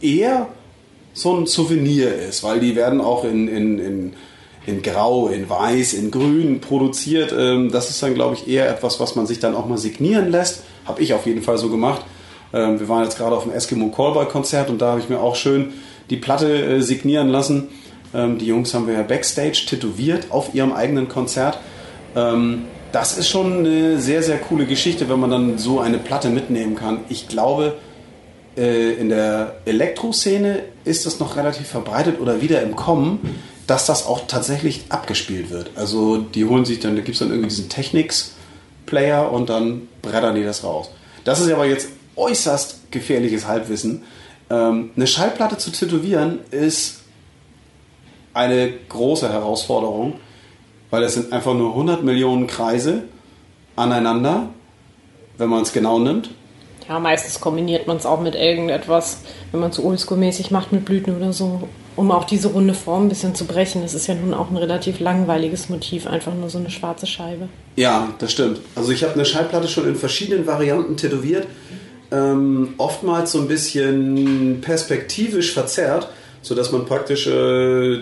eher 0.00 0.48
so 1.14 1.36
ein 1.36 1.46
Souvenir 1.46 2.14
ist, 2.14 2.42
weil 2.44 2.60
die 2.60 2.76
werden 2.76 3.00
auch 3.00 3.24
in, 3.24 3.48
in, 3.48 3.78
in, 3.78 4.12
in 4.68 4.82
Grau, 4.82 5.28
in 5.28 5.48
Weiß, 5.48 5.94
in 5.94 6.10
Grün 6.10 6.60
produziert. 6.60 7.32
Ähm, 7.36 7.70
Das 7.72 7.90
ist 7.90 8.02
dann, 8.02 8.14
glaube 8.14 8.34
ich, 8.34 8.46
eher 8.48 8.68
etwas, 8.68 9.00
was 9.00 9.16
man 9.16 9.26
sich 9.26 9.40
dann 9.40 9.54
auch 9.54 9.66
mal 9.66 9.78
signieren 9.78 10.30
lässt. 10.30 10.62
Habe 10.84 11.02
ich 11.02 11.14
auf 11.14 11.26
jeden 11.26 11.42
Fall 11.42 11.58
so 11.58 11.68
gemacht. 11.68 12.02
Ähm, 12.52 12.78
Wir 12.78 12.88
waren 12.88 13.04
jetzt 13.04 13.16
gerade 13.18 13.34
auf 13.36 13.44
dem 13.44 13.52
Eskimo 13.52 13.88
Callboy 13.88 14.26
Konzert 14.26 14.70
und 14.70 14.80
da 14.80 14.90
habe 14.90 15.00
ich 15.00 15.08
mir 15.08 15.20
auch 15.20 15.36
schön 15.36 15.72
die 16.10 16.16
Platte 16.16 16.50
äh, 16.64 16.80
signieren 16.82 17.28
lassen. 17.28 17.68
Ähm, 18.14 18.38
Die 18.38 18.46
Jungs 18.46 18.72
haben 18.74 18.86
wir 18.86 18.94
ja 18.94 19.02
backstage 19.02 19.64
tätowiert 19.68 20.30
auf 20.30 20.54
ihrem 20.54 20.72
eigenen 20.72 21.08
Konzert. 21.08 21.58
Das 22.90 23.18
ist 23.18 23.28
schon 23.28 23.58
eine 23.58 23.98
sehr, 24.00 24.22
sehr 24.22 24.38
coole 24.38 24.64
Geschichte, 24.64 25.08
wenn 25.10 25.20
man 25.20 25.30
dann 25.30 25.58
so 25.58 25.78
eine 25.78 25.98
Platte 25.98 26.30
mitnehmen 26.30 26.74
kann. 26.74 27.00
Ich 27.10 27.28
glaube, 27.28 27.74
äh, 28.56 28.94
in 28.94 29.10
der 29.10 29.56
Elektroszene 29.66 30.60
ist 30.84 31.04
das 31.04 31.20
noch 31.20 31.36
relativ 31.36 31.68
verbreitet 31.68 32.18
oder 32.18 32.40
wieder 32.40 32.62
im 32.62 32.74
Kommen, 32.74 33.40
dass 33.68 33.84
das 33.84 34.06
auch 34.06 34.26
tatsächlich 34.26 34.86
abgespielt 34.88 35.50
wird. 35.50 35.70
Also 35.76 36.16
die 36.16 36.46
holen 36.46 36.64
sich 36.64 36.80
dann, 36.80 36.96
da 36.96 37.02
gibt 37.02 37.14
es 37.14 37.18
dann 37.20 37.28
irgendwie 37.28 37.50
diesen 37.50 37.68
Technics-Player 37.68 39.30
und 39.30 39.50
dann 39.50 39.88
brettern 40.00 40.34
die 40.34 40.42
das 40.42 40.64
raus. 40.64 40.90
Das 41.24 41.38
ist 41.38 41.52
aber 41.52 41.66
jetzt 41.66 41.90
äußerst 42.16 42.90
gefährliches 42.90 43.46
Halbwissen. 43.46 44.02
Ähm, 44.48 44.90
eine 44.96 45.06
Schallplatte 45.06 45.58
zu 45.58 45.70
tätowieren 45.70 46.38
ist 46.50 47.02
eine 48.32 48.72
große 48.88 49.30
Herausforderung, 49.30 50.14
weil 50.88 51.02
es 51.02 51.14
sind 51.14 51.30
einfach 51.34 51.52
nur 51.52 51.70
100 51.72 52.02
Millionen 52.02 52.46
Kreise 52.46 53.02
aneinander, 53.76 54.48
wenn 55.36 55.50
man 55.50 55.60
es 55.60 55.74
genau 55.74 55.98
nimmt. 55.98 56.30
Ja, 56.88 56.98
meistens 56.98 57.38
kombiniert 57.38 57.86
man 57.86 57.98
es 57.98 58.06
auch 58.06 58.22
mit 58.22 58.34
irgendetwas, 58.34 59.18
wenn 59.52 59.60
man 59.60 59.70
es 59.70 59.76
so 59.76 59.82
oldschool-mäßig 59.82 60.52
macht 60.52 60.72
mit 60.72 60.86
Blüten 60.86 61.14
oder 61.14 61.34
so, 61.34 61.68
um 61.98 62.12
auch 62.12 62.24
diese 62.24 62.48
runde 62.48 62.74
Form 62.74 63.06
ein 63.06 63.08
bisschen 63.08 63.34
zu 63.34 63.44
brechen. 63.44 63.82
Das 63.82 63.92
ist 63.92 64.06
ja 64.06 64.14
nun 64.14 64.32
auch 64.32 64.50
ein 64.50 64.56
relativ 64.56 65.00
langweiliges 65.00 65.68
Motiv, 65.68 66.06
einfach 66.06 66.32
nur 66.32 66.48
so 66.48 66.58
eine 66.58 66.70
schwarze 66.70 67.08
Scheibe. 67.08 67.48
Ja, 67.74 68.14
das 68.20 68.30
stimmt. 68.30 68.60
Also 68.76 68.92
ich 68.92 69.02
habe 69.02 69.14
eine 69.14 69.24
Schallplatte 69.24 69.66
schon 69.66 69.88
in 69.88 69.96
verschiedenen 69.96 70.46
Varianten 70.46 70.96
tätowiert. 70.96 71.48
Ähm, 72.12 72.74
oftmals 72.78 73.32
so 73.32 73.40
ein 73.40 73.48
bisschen 73.48 74.60
perspektivisch 74.60 75.52
verzerrt, 75.52 76.08
sodass 76.40 76.70
man 76.70 76.86
praktisch 76.86 77.26
äh, 77.26 77.98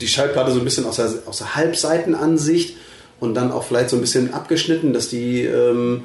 die 0.00 0.06
Schallplatte 0.06 0.52
so 0.52 0.60
ein 0.60 0.64
bisschen 0.64 0.86
aus 0.86 0.96
der, 0.96 1.10
aus 1.26 1.38
der 1.38 1.56
Halbseitenansicht 1.56 2.76
und 3.18 3.34
dann 3.34 3.50
auch 3.50 3.64
vielleicht 3.64 3.90
so 3.90 3.96
ein 3.96 4.00
bisschen 4.00 4.32
abgeschnitten, 4.32 4.92
dass 4.92 5.08
die, 5.08 5.42
ähm, 5.42 6.02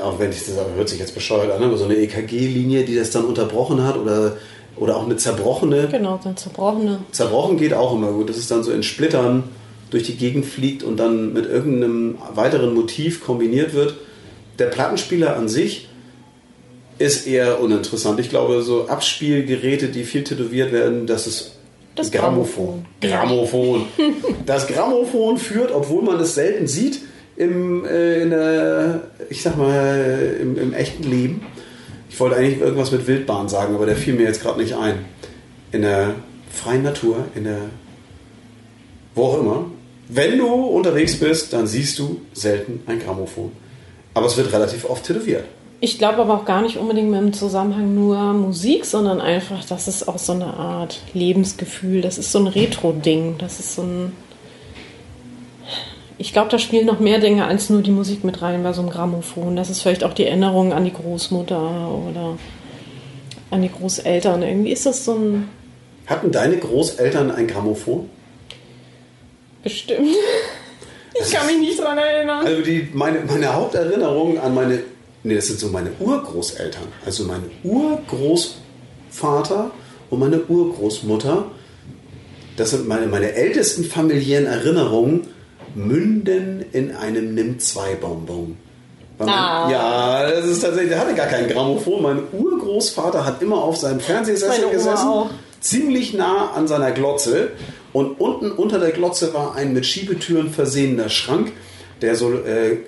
auch 0.00 0.20
wenn 0.20 0.30
ich 0.30 0.38
das 0.38 0.54
hört 0.76 0.88
sich 0.88 1.00
jetzt 1.00 1.16
bescheuert 1.16 1.50
an, 1.50 1.64
aber 1.64 1.76
so 1.76 1.84
eine 1.84 1.96
EKG-Linie, 1.96 2.84
die 2.84 2.94
das 2.94 3.10
dann 3.10 3.24
unterbrochen 3.24 3.82
hat 3.82 3.96
oder, 3.96 4.36
oder 4.78 4.96
auch 4.96 5.04
eine 5.04 5.16
zerbrochene, 5.16 5.88
Genau, 5.90 6.20
dann 6.22 6.36
zerbrochene. 6.36 7.00
Zerbrochen 7.12 7.56
geht 7.56 7.72
auch 7.74 7.94
immer 7.94 8.12
gut. 8.12 8.28
Das 8.28 8.36
ist 8.36 8.50
dann 8.50 8.62
so 8.62 8.72
in 8.72 8.82
Splittern 8.82 9.44
durch 9.90 10.02
die 10.02 10.16
Gegend 10.16 10.44
fliegt 10.46 10.82
und 10.82 10.96
dann 10.98 11.32
mit 11.32 11.46
irgendeinem 11.46 12.18
weiteren 12.34 12.74
Motiv 12.74 13.24
kombiniert 13.24 13.72
wird. 13.74 13.94
Der 14.58 14.66
Plattenspieler 14.66 15.36
an 15.36 15.48
sich 15.48 15.88
ist 16.98 17.26
eher 17.26 17.60
uninteressant. 17.60 18.18
Ich 18.20 18.30
glaube, 18.30 18.62
so 18.62 18.88
Abspielgeräte, 18.88 19.88
die 19.88 20.04
viel 20.04 20.24
tätowiert 20.24 20.72
werden, 20.72 21.06
das 21.06 21.26
ist 21.26 21.52
Das 21.94 22.10
Grammophon. 22.10 22.86
Grammophon. 23.00 23.86
Grammophon. 23.96 24.44
Das 24.46 24.66
Grammophon 24.66 25.38
führt, 25.38 25.72
obwohl 25.72 26.02
man 26.02 26.18
es 26.20 26.34
selten 26.34 26.66
sieht, 26.66 27.00
im, 27.36 27.84
äh, 27.84 28.22
in 28.22 28.30
der, 28.30 29.02
ich 29.28 29.42
sag 29.42 29.58
mal, 29.58 30.36
im, 30.40 30.56
im 30.58 30.72
echten 30.72 31.02
Leben, 31.02 31.42
Ich 32.16 32.20
wollte 32.20 32.36
eigentlich 32.36 32.60
irgendwas 32.60 32.92
mit 32.92 33.06
Wildbahn 33.06 33.46
sagen, 33.46 33.74
aber 33.74 33.84
der 33.84 33.94
fiel 33.94 34.14
mir 34.14 34.22
jetzt 34.22 34.40
gerade 34.40 34.58
nicht 34.58 34.74
ein. 34.74 35.04
In 35.70 35.82
der 35.82 36.14
freien 36.50 36.82
Natur, 36.82 37.26
in 37.34 37.44
der 37.44 37.58
wo 39.14 39.24
auch 39.24 39.38
immer. 39.38 39.66
Wenn 40.08 40.38
du 40.38 40.46
unterwegs 40.46 41.20
bist, 41.20 41.52
dann 41.52 41.66
siehst 41.66 41.98
du 41.98 42.22
selten 42.32 42.82
ein 42.86 43.00
Grammophon. 43.00 43.52
Aber 44.14 44.24
es 44.24 44.36
wird 44.38 44.50
relativ 44.50 44.86
oft 44.88 45.04
tätowiert. 45.04 45.44
Ich 45.80 45.98
glaube 45.98 46.22
aber 46.22 46.32
auch 46.40 46.46
gar 46.46 46.62
nicht 46.62 46.78
unbedingt 46.78 47.10
mit 47.10 47.20
dem 47.20 47.32
Zusammenhang 47.34 47.94
nur 47.94 48.32
Musik, 48.32 48.86
sondern 48.86 49.20
einfach, 49.20 49.62
das 49.66 49.86
ist 49.86 50.08
auch 50.08 50.16
so 50.16 50.32
eine 50.32 50.54
Art 50.54 51.02
Lebensgefühl. 51.12 52.00
Das 52.00 52.16
ist 52.16 52.32
so 52.32 52.38
ein 52.38 52.46
Retro-Ding. 52.46 53.34
Das 53.36 53.60
ist 53.60 53.74
so 53.74 53.82
ein. 53.82 54.12
Ich 56.18 56.32
glaube, 56.32 56.50
da 56.50 56.58
spielen 56.58 56.86
noch 56.86 56.98
mehr 56.98 57.18
Dinge 57.18 57.44
als 57.44 57.68
nur 57.68 57.82
die 57.82 57.90
Musik 57.90 58.24
mit 58.24 58.40
rein 58.40 58.62
bei 58.62 58.72
so 58.72 58.80
einem 58.80 58.90
Grammophon. 58.90 59.54
Das 59.54 59.68
ist 59.68 59.82
vielleicht 59.82 60.02
auch 60.02 60.14
die 60.14 60.24
Erinnerung 60.24 60.72
an 60.72 60.84
die 60.84 60.92
Großmutter 60.92 61.90
oder 61.90 62.38
an 63.50 63.62
die 63.62 63.70
Großeltern. 63.70 64.42
Irgendwie 64.42 64.72
ist 64.72 64.86
das 64.86 65.04
so 65.04 65.14
ein. 65.14 65.48
Hatten 66.06 66.30
deine 66.30 66.56
Großeltern 66.56 67.30
ein 67.30 67.46
Grammophon? 67.46 68.08
Bestimmt. 69.62 70.08
Ich 71.20 71.32
kann 71.32 71.46
mich 71.46 71.58
nicht 71.58 71.78
dran 71.80 71.98
erinnern. 71.98 72.46
Also 72.46 72.62
die, 72.62 72.88
meine, 72.92 73.20
meine 73.26 73.52
Haupterinnerung 73.52 74.38
an 74.38 74.54
meine, 74.54 74.78
nee, 75.22 75.34
das 75.34 75.48
sind 75.48 75.58
so 75.58 75.68
meine 75.68 75.90
Urgroßeltern. 75.98 76.84
Also 77.04 77.24
meine 77.24 77.50
Urgroßvater 77.64 79.70
und 80.10 80.18
meine 80.18 80.42
Urgroßmutter. 80.44 81.46
Das 82.56 82.70
sind 82.70 82.88
meine, 82.88 83.06
meine 83.06 83.32
ältesten 83.32 83.84
familiären 83.84 84.46
Erinnerungen, 84.46 85.26
münden 85.76 86.64
in 86.72 86.94
einem 86.96 87.34
Nimm-2-Bonbon. 87.34 88.56
Weil 89.18 89.26
mein- 89.26 89.34
Ah. 89.34 89.70
Ja, 89.70 90.30
das 90.30 90.46
ist 90.46 90.60
tatsächlich, 90.62 90.90
der 90.90 91.00
hatte 91.00 91.14
gar 91.14 91.26
kein 91.26 91.48
Grammophon. 91.48 92.02
Mein 92.02 92.18
Urgroßvater 92.32 93.24
hat 93.24 93.40
immer 93.42 93.62
auf 93.62 93.76
seinem 93.76 94.00
Fernsehsessel 94.00 94.70
gesessen, 94.70 95.06
auch. 95.08 95.30
ziemlich 95.60 96.12
nah 96.14 96.50
an 96.54 96.66
seiner 96.66 96.90
Glotze. 96.92 97.50
Und 97.92 98.20
unten 98.20 98.50
unter 98.52 98.78
der 98.78 98.90
Glotze 98.90 99.32
war 99.32 99.54
ein 99.54 99.72
mit 99.72 99.86
Schiebetüren 99.86 100.50
versehener 100.50 101.08
Schrank, 101.08 101.52
der 102.02 102.14
so 102.16 102.32
äh, 102.34 102.78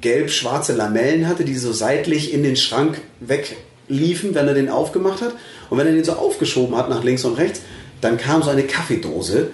gelb-schwarze 0.00 0.72
Lamellen 0.74 1.28
hatte, 1.28 1.44
die 1.44 1.54
so 1.56 1.72
seitlich 1.72 2.32
in 2.34 2.42
den 2.42 2.56
Schrank 2.56 3.00
wegliefen, 3.20 4.34
wenn 4.34 4.48
er 4.48 4.54
den 4.54 4.68
aufgemacht 4.68 5.20
hat. 5.22 5.34
Und 5.70 5.78
wenn 5.78 5.86
er 5.86 5.92
den 5.92 6.04
so 6.04 6.12
aufgeschoben 6.14 6.76
hat 6.76 6.90
nach 6.90 7.04
links 7.04 7.24
und 7.24 7.38
rechts, 7.38 7.60
dann 8.00 8.18
kam 8.18 8.42
so 8.42 8.50
eine 8.50 8.64
Kaffeedose 8.64 9.48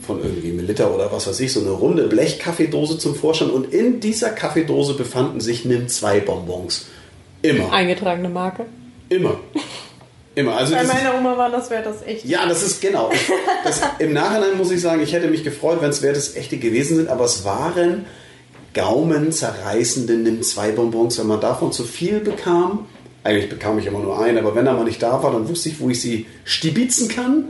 von 0.00 0.22
irgendwie 0.22 0.50
einem 0.50 0.66
Liter 0.66 0.94
oder 0.94 1.10
was 1.10 1.26
weiß 1.26 1.40
ich, 1.40 1.52
so 1.52 1.60
eine 1.60 1.70
runde 1.70 2.06
Blechkaffeedose 2.08 2.98
zum 2.98 3.14
Vorschein. 3.14 3.50
Und 3.50 3.72
in 3.72 4.00
dieser 4.00 4.30
Kaffeedose 4.30 4.94
befanden 4.94 5.40
sich 5.40 5.64
nimm 5.64 5.88
zwei 5.88 6.20
Bonbons. 6.20 6.86
Immer. 7.42 7.72
Eingetragene 7.72 8.28
Marke. 8.28 8.66
Immer. 9.08 9.38
Immer. 10.34 10.56
Also 10.56 10.74
Bei 10.74 10.82
das 10.82 10.92
meiner 10.92 11.16
Oma 11.16 11.38
war 11.38 11.50
das, 11.50 11.70
wäre 11.70 11.82
das 11.82 12.02
echt. 12.06 12.24
ja, 12.26 12.46
das 12.46 12.62
ist 12.62 12.80
genau. 12.80 13.10
Ich, 13.12 13.30
das, 13.64 13.80
Im 13.98 14.12
Nachhinein 14.12 14.58
muss 14.58 14.70
ich 14.70 14.80
sagen, 14.80 15.02
ich 15.02 15.12
hätte 15.12 15.28
mich 15.28 15.44
gefreut, 15.44 15.78
wenn 15.80 15.90
es 15.90 16.02
wertes 16.02 16.36
echte 16.36 16.58
gewesen 16.58 16.96
sind, 16.96 17.08
aber 17.08 17.24
es 17.24 17.44
waren 17.44 18.04
gaumenzerreißende 18.74 20.14
Nimm-2-Bonbons. 20.14 21.18
Wenn 21.18 21.26
man 21.26 21.40
davon 21.40 21.72
zu 21.72 21.84
viel 21.84 22.20
bekam, 22.20 22.86
eigentlich 23.24 23.48
bekam 23.48 23.78
ich 23.78 23.86
immer 23.86 24.00
nur 24.00 24.20
einen, 24.20 24.36
aber 24.38 24.54
wenn 24.54 24.66
er 24.66 24.74
mal 24.74 24.84
nicht 24.84 25.02
da 25.02 25.22
war, 25.22 25.32
dann 25.32 25.48
wusste 25.48 25.70
ich, 25.70 25.80
wo 25.80 25.88
ich 25.88 26.00
sie 26.00 26.26
stibitzen 26.44 27.08
kann. 27.08 27.46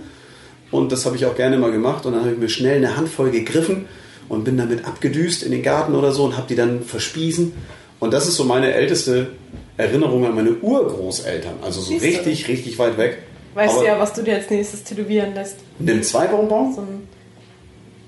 Und 0.76 0.92
das 0.92 1.06
habe 1.06 1.16
ich 1.16 1.26
auch 1.26 1.34
gerne 1.36 1.58
mal 1.58 1.72
gemacht. 1.72 2.06
Und 2.06 2.12
dann 2.12 2.22
habe 2.22 2.32
ich 2.32 2.38
mir 2.38 2.48
schnell 2.48 2.76
eine 2.76 2.96
Handvoll 2.96 3.30
gegriffen 3.30 3.86
und 4.28 4.44
bin 4.44 4.56
damit 4.56 4.84
abgedüst 4.84 5.42
in 5.42 5.52
den 5.52 5.62
Garten 5.62 5.94
oder 5.94 6.12
so 6.12 6.24
und 6.24 6.36
habe 6.36 6.46
die 6.48 6.56
dann 6.56 6.82
verspiesen. 6.82 7.52
Und 8.00 8.12
das 8.12 8.26
ist 8.26 8.36
so 8.36 8.44
meine 8.44 8.72
älteste 8.72 9.28
Erinnerung 9.76 10.26
an 10.26 10.34
meine 10.34 10.54
Urgroßeltern. 10.54 11.54
Also 11.62 11.80
so 11.80 11.90
Siehst 11.90 12.04
du. 12.04 12.08
richtig, 12.08 12.48
richtig 12.48 12.78
weit 12.78 12.98
weg. 12.98 13.18
Weißt 13.54 13.74
Aber 13.74 13.82
du 13.82 13.88
ja, 13.88 13.98
was 13.98 14.12
du 14.12 14.22
dir 14.22 14.34
als 14.34 14.50
nächstes 14.50 14.84
tätowieren 14.84 15.34
lässt. 15.34 15.56
Nimm 15.78 16.02
zwei 16.02 16.26
Bonbons. 16.26 16.76
So 16.76 16.82
ein, 16.82 17.08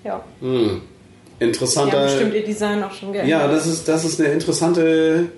ja. 0.04 0.22
Hm. 0.40 0.82
Interessanter. 1.38 2.04
bestimmt 2.04 2.34
ihr 2.34 2.44
Design 2.44 2.82
auch 2.82 2.92
schon 2.92 3.12
geändert. 3.12 3.30
Ja, 3.30 3.48
das 3.48 3.66
ist, 3.66 3.86
das 3.88 4.04
ist 4.04 4.20
eine 4.20 4.30
interessante 4.32 5.28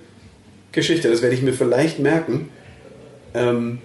Geschichte. 0.73 1.11
Das 1.11 1.23
werde 1.23 1.35
ich 1.35 1.43
mir 1.43 1.53
vielleicht 1.53 1.99
merken. 1.99 2.49
Ähm, 3.35 3.79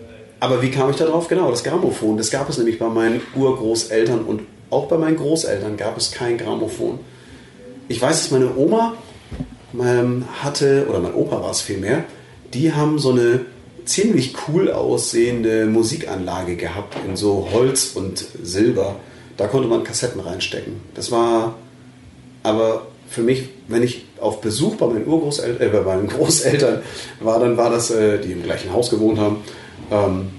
aber 0.46 0.62
wie 0.62 0.70
kam 0.70 0.92
ich 0.92 0.96
da 0.96 1.06
drauf? 1.06 1.28
Genau, 1.28 1.50
das 1.50 1.64
Grammophon. 1.64 2.18
Das 2.18 2.30
gab 2.30 2.48
es 2.50 2.60
nämlich 2.60 2.78
bei 2.78 2.88
meinen 2.88 3.20
Urgroßeltern 3.36 4.24
und 4.26 4.42
auch 4.70 4.88
bei 4.88 4.98
meinen 4.98 5.18
Großeltern 5.18 5.76
gab 5.76 5.98
es 5.98 6.12
kein 6.12 6.38
Grammophon. 6.38 7.00
Ich 7.88 8.00
weiß, 8.00 8.22
dass 8.22 8.32
meine 8.32 8.56
Oma 8.56 8.94
ähm, 9.80 10.26
hatte, 10.44 10.86
oder 10.88 11.00
mein 11.00 11.16
Opa 11.16 11.42
war 11.42 11.50
es 11.50 11.62
vielmehr, 11.62 12.04
die 12.54 12.74
haben 12.74 13.00
so 13.00 13.12
eine 13.12 13.42
ziemlich 13.86 14.36
cool 14.48 14.72
aussehende 14.72 15.66
Musikanlage 15.66 16.56
gehabt 16.58 16.96
in 17.08 17.16
so 17.16 17.50
Holz 17.52 17.94
und 17.96 18.24
Silber. 18.44 18.98
Da 19.38 19.48
konnte 19.48 19.68
man 19.68 19.84
Kassetten 19.84 20.22
reinstecken. 20.22 20.82
Das 20.94 21.12
war 21.12 21.56
aber 22.44 22.86
für 23.10 23.22
mich, 23.22 23.50
wenn 23.68 23.82
ich 23.82 24.06
auf 24.20 24.42
Besuch 24.42 24.76
bei 24.76 24.86
meinen 24.86 25.08
Urgroßeltern, 25.08 25.68
äh, 25.68 25.72
bei 25.72 25.82
meinen 25.82 26.08
Großeltern 26.08 26.84
war, 27.20 27.40
dann 27.40 27.58
war 27.58 27.72
das, 27.72 27.90
äh, 27.90 28.20
die 28.20 28.34
im 28.34 28.44
gleichen 28.44 28.72
Haus 28.72 28.92
gewohnt 28.92 29.18
haben, 29.18 29.38
ähm, 29.92 30.30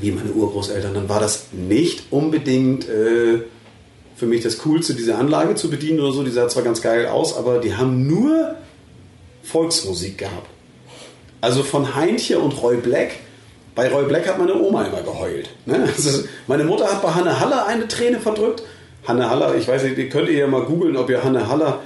wie 0.00 0.10
meine 0.10 0.32
Urgroßeltern, 0.32 0.94
dann 0.94 1.08
war 1.08 1.20
das 1.20 1.48
nicht 1.52 2.04
unbedingt 2.10 2.88
äh, 2.88 3.42
für 4.16 4.26
mich 4.26 4.42
das 4.42 4.58
Coolste, 4.58 4.94
diese 4.94 5.16
Anlage 5.16 5.54
zu 5.54 5.70
bedienen 5.70 6.00
oder 6.00 6.12
so. 6.12 6.22
Die 6.22 6.30
sah 6.30 6.48
zwar 6.48 6.62
ganz 6.62 6.80
geil 6.80 7.06
aus, 7.06 7.36
aber 7.36 7.58
die 7.58 7.74
haben 7.74 8.06
nur 8.06 8.54
Volksmusik 9.42 10.18
gehabt. 10.18 10.48
Also 11.40 11.62
von 11.62 11.94
Heintje 11.94 12.38
und 12.38 12.62
Roy 12.62 12.76
Black. 12.76 13.10
Bei 13.74 13.88
Roy 13.88 14.04
Black 14.04 14.28
hat 14.28 14.38
meine 14.38 14.54
Oma 14.54 14.84
immer 14.84 15.02
geheult. 15.02 15.50
Ne? 15.66 15.88
Also 15.96 16.24
meine 16.46 16.64
Mutter 16.64 16.84
hat 16.84 17.02
bei 17.02 17.10
Hanne 17.10 17.40
Haller 17.40 17.66
eine 17.66 17.88
Träne 17.88 18.20
verdrückt. 18.20 18.62
Hanne 19.08 19.28
Haller, 19.28 19.56
ich 19.56 19.66
weiß 19.66 19.82
nicht, 19.82 19.98
ihr 19.98 20.08
könnt 20.08 20.28
ihr 20.28 20.38
ja 20.38 20.46
mal 20.46 20.62
googeln, 20.62 20.96
ob 20.96 21.10
ihr 21.10 21.24
Hanne 21.24 21.48
Haller. 21.48 21.80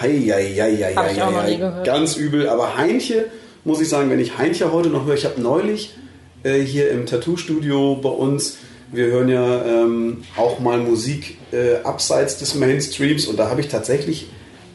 Hei, 0.00 0.10
hei, 0.30 0.54
hei, 0.58 0.76
hei, 0.76 0.94
hei, 0.94 1.14
hei, 1.16 1.54
gehört. 1.54 1.86
Ganz 1.86 2.16
übel. 2.16 2.48
Aber 2.48 2.76
Heintje, 2.76 3.26
muss 3.68 3.82
ich 3.82 3.90
sagen, 3.90 4.08
wenn 4.08 4.18
ich 4.18 4.38
Heintje 4.38 4.72
heute 4.72 4.88
noch 4.88 5.04
höre, 5.04 5.14
ich 5.14 5.26
habe 5.26 5.42
neulich 5.42 5.94
äh, 6.42 6.58
hier 6.58 6.90
im 6.90 7.04
Tattoo-Studio 7.04 7.96
bei 7.96 8.08
uns, 8.08 8.56
wir 8.90 9.08
hören 9.08 9.28
ja 9.28 9.62
ähm, 9.66 10.22
auch 10.38 10.58
mal 10.58 10.78
Musik 10.78 11.36
äh, 11.52 11.76
abseits 11.84 12.38
des 12.38 12.54
Mainstreams 12.54 13.26
und 13.26 13.38
da 13.38 13.50
habe 13.50 13.60
ich 13.60 13.68
tatsächlich, 13.68 14.28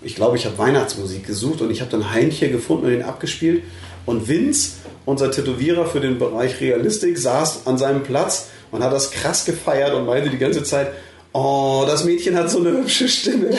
ich 0.03 0.13
glaube, 0.13 0.37
ich 0.37 0.45
habe 0.45 0.59
Weihnachtsmusik 0.59 1.25
gesucht 1.25 1.61
und 1.61 1.71
ich 1.71 1.81
habe 1.81 1.89
dann 1.89 2.11
Heintje 2.11 2.49
gefunden 2.49 2.85
und 2.85 2.91
den 2.91 3.01
abgespielt 3.01 3.63
und 4.05 4.27
Vince, 4.27 4.73
unser 5.05 5.31
Tätowierer 5.31 5.87
für 5.87 5.99
den 5.99 6.19
Bereich 6.19 6.61
Realistik, 6.61 7.17
saß 7.17 7.65
an 7.65 7.79
seinem 7.79 8.03
Platz 8.03 8.49
und 8.69 8.83
hat 8.83 8.93
das 8.93 9.09
krass 9.09 9.43
gefeiert 9.43 9.95
und 9.95 10.05
meinte 10.05 10.29
die 10.29 10.37
ganze 10.37 10.63
Zeit, 10.63 10.91
oh, 11.31 11.83
das 11.87 12.03
Mädchen 12.03 12.37
hat 12.37 12.51
so 12.51 12.59
eine 12.59 12.73
hübsche 12.73 13.07
Stimme. 13.07 13.49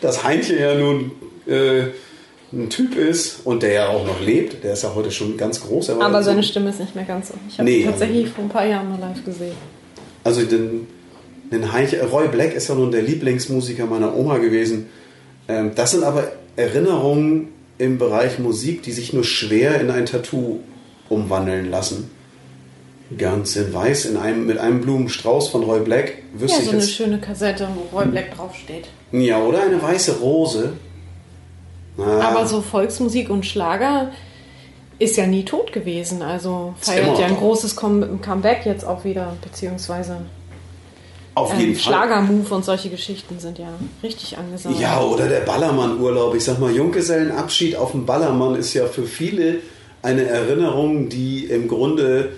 Dass 0.00 0.24
Heintje 0.24 0.58
ja 0.58 0.74
nun 0.74 1.12
äh, 1.46 1.88
ein 2.52 2.68
Typ 2.68 2.96
ist 2.96 3.40
und 3.44 3.62
der 3.62 3.72
ja 3.72 3.88
auch 3.88 4.04
noch 4.06 4.20
lebt, 4.20 4.64
der 4.64 4.72
ist 4.72 4.82
ja 4.82 4.92
heute 4.94 5.10
schon 5.10 5.36
ganz 5.36 5.60
groß. 5.60 5.90
er 5.90 6.00
Aber 6.00 6.18
so- 6.22 6.30
seine 6.30 6.42
Stimme 6.42 6.70
ist 6.70 6.80
nicht 6.80 6.94
mehr 6.96 7.04
ganz 7.04 7.28
so. 7.28 7.34
Ich 7.48 7.58
habe 7.58 7.68
Nee. 7.70 7.78
ihn 7.78 7.84
tatsächlich 7.86 8.28
vor 8.28 8.44
ein 8.44 8.50
paar 8.50 8.66
Jahren 8.66 8.88
mal 8.90 8.98
live 8.98 9.24
gesehen. 9.24 9.54
Also 10.24 10.42
den, 10.42 10.86
den 11.52 11.72
Heintje, 11.72 12.04
Roy 12.04 12.28
Black 12.28 12.54
ist 12.54 12.68
ja 12.68 12.74
nun 12.74 12.90
der 12.90 13.02
Lieblingsmusiker 13.02 13.86
meiner 13.86 14.16
Oma 14.16 14.38
gewesen. 14.38 14.86
Ähm, 15.48 15.72
das 15.76 15.92
sind 15.92 16.02
aber 16.02 16.32
Erinnerungen 16.56 17.48
im 17.78 17.98
Bereich 17.98 18.38
Musik, 18.38 18.82
die 18.82 18.92
sich 18.92 19.12
nur 19.12 19.24
schwer 19.24 19.80
in 19.80 19.90
ein 19.90 20.06
Tattoo 20.06 20.58
umwandeln 21.08 21.70
lassen. 21.70 22.10
Ganz 23.16 23.56
in 23.56 23.72
weiß, 23.74 24.04
in 24.06 24.16
einem, 24.16 24.46
mit 24.46 24.58
einem 24.58 24.80
Blumenstrauß 24.82 25.48
von 25.48 25.64
Roy 25.64 25.80
Black 25.80 26.14
Ja, 26.34 26.40
wüsste 26.42 26.56
so 26.58 26.62
ich 26.62 26.68
eine 26.70 26.78
jetzt. 26.80 26.92
schöne 26.92 27.18
Kassette, 27.18 27.68
wo 27.74 27.96
Roy 27.96 28.06
Black 28.06 28.36
draufsteht. 28.36 28.86
Ja, 29.12 29.42
oder 29.42 29.62
eine 29.62 29.82
weiße 29.82 30.18
Rose. 30.18 30.74
Na, 31.96 32.20
Aber 32.28 32.46
so 32.46 32.60
Volksmusik 32.60 33.30
und 33.30 33.46
Schlager 33.46 34.10
ist 34.98 35.16
ja 35.16 35.26
nie 35.26 35.44
tot 35.44 35.72
gewesen. 35.72 36.22
Also 36.22 36.74
feiert 36.78 37.18
ja 37.18 37.26
ein 37.26 37.36
großes 37.36 37.76
Com 37.76 38.20
Comeback 38.20 38.66
jetzt 38.66 38.84
auch 38.84 39.04
wieder, 39.04 39.36
beziehungsweise 39.42 40.18
auf 41.34 41.52
jeden 41.54 41.70
ähm, 41.70 41.76
Fall. 41.76 41.92
Schlagermove 41.92 42.54
und 42.54 42.64
solche 42.64 42.90
Geschichten 42.90 43.38
sind 43.38 43.58
ja 43.58 43.68
richtig 44.02 44.36
angesagt. 44.36 44.78
Ja, 44.78 45.00
oder 45.00 45.28
der 45.28 45.40
Ballermann-Urlaub. 45.40 46.34
Ich 46.34 46.44
sag 46.44 46.58
mal, 46.58 46.70
Junggesellenabschied 46.70 47.76
auf 47.76 47.92
dem 47.92 48.04
Ballermann 48.04 48.56
ist 48.56 48.74
ja 48.74 48.86
für 48.86 49.04
viele 49.04 49.58
eine 50.02 50.24
Erinnerung, 50.24 51.08
die 51.08 51.44
im 51.44 51.68
Grunde 51.68 52.30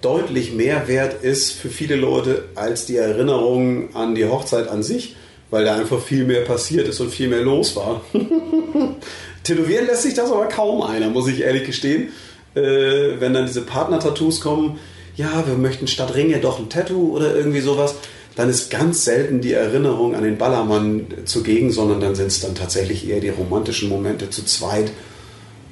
deutlich 0.00 0.54
mehr 0.54 0.88
wert 0.88 1.22
ist 1.22 1.52
für 1.52 1.68
viele 1.68 1.96
Leute 1.96 2.44
als 2.54 2.86
die 2.86 2.96
Erinnerung 2.96 3.94
an 3.94 4.14
die 4.14 4.24
Hochzeit 4.26 4.68
an 4.68 4.82
sich, 4.82 5.16
weil 5.50 5.64
da 5.64 5.76
einfach 5.76 6.00
viel 6.00 6.24
mehr 6.24 6.42
passiert 6.42 6.88
ist 6.88 7.00
und 7.00 7.10
viel 7.10 7.28
mehr 7.28 7.42
los 7.42 7.76
war. 7.76 8.02
Tätowieren 9.44 9.86
lässt 9.86 10.02
sich 10.02 10.14
das 10.14 10.30
aber 10.30 10.46
kaum 10.46 10.82
einer, 10.82 11.08
muss 11.08 11.28
ich 11.28 11.40
ehrlich 11.40 11.64
gestehen. 11.64 12.08
Äh, 12.54 13.20
wenn 13.20 13.32
dann 13.32 13.46
diese 13.46 13.62
Partner-Tattoos 13.62 14.40
kommen, 14.40 14.78
ja, 15.16 15.44
wir 15.46 15.54
möchten 15.54 15.86
statt 15.86 16.14
Ringe 16.14 16.38
doch 16.38 16.58
ein 16.58 16.68
Tattoo 16.68 17.16
oder 17.16 17.34
irgendwie 17.34 17.60
sowas, 17.60 17.94
dann 18.36 18.48
ist 18.48 18.70
ganz 18.70 19.04
selten 19.04 19.40
die 19.40 19.52
Erinnerung 19.52 20.14
an 20.14 20.22
den 20.22 20.38
Ballermann 20.38 21.06
zugegen, 21.24 21.72
sondern 21.72 22.00
dann 22.00 22.14
sind 22.14 22.28
es 22.28 22.40
dann 22.40 22.54
tatsächlich 22.54 23.08
eher 23.08 23.20
die 23.20 23.30
romantischen 23.30 23.88
Momente 23.88 24.30
zu 24.30 24.44
zweit. 24.44 24.92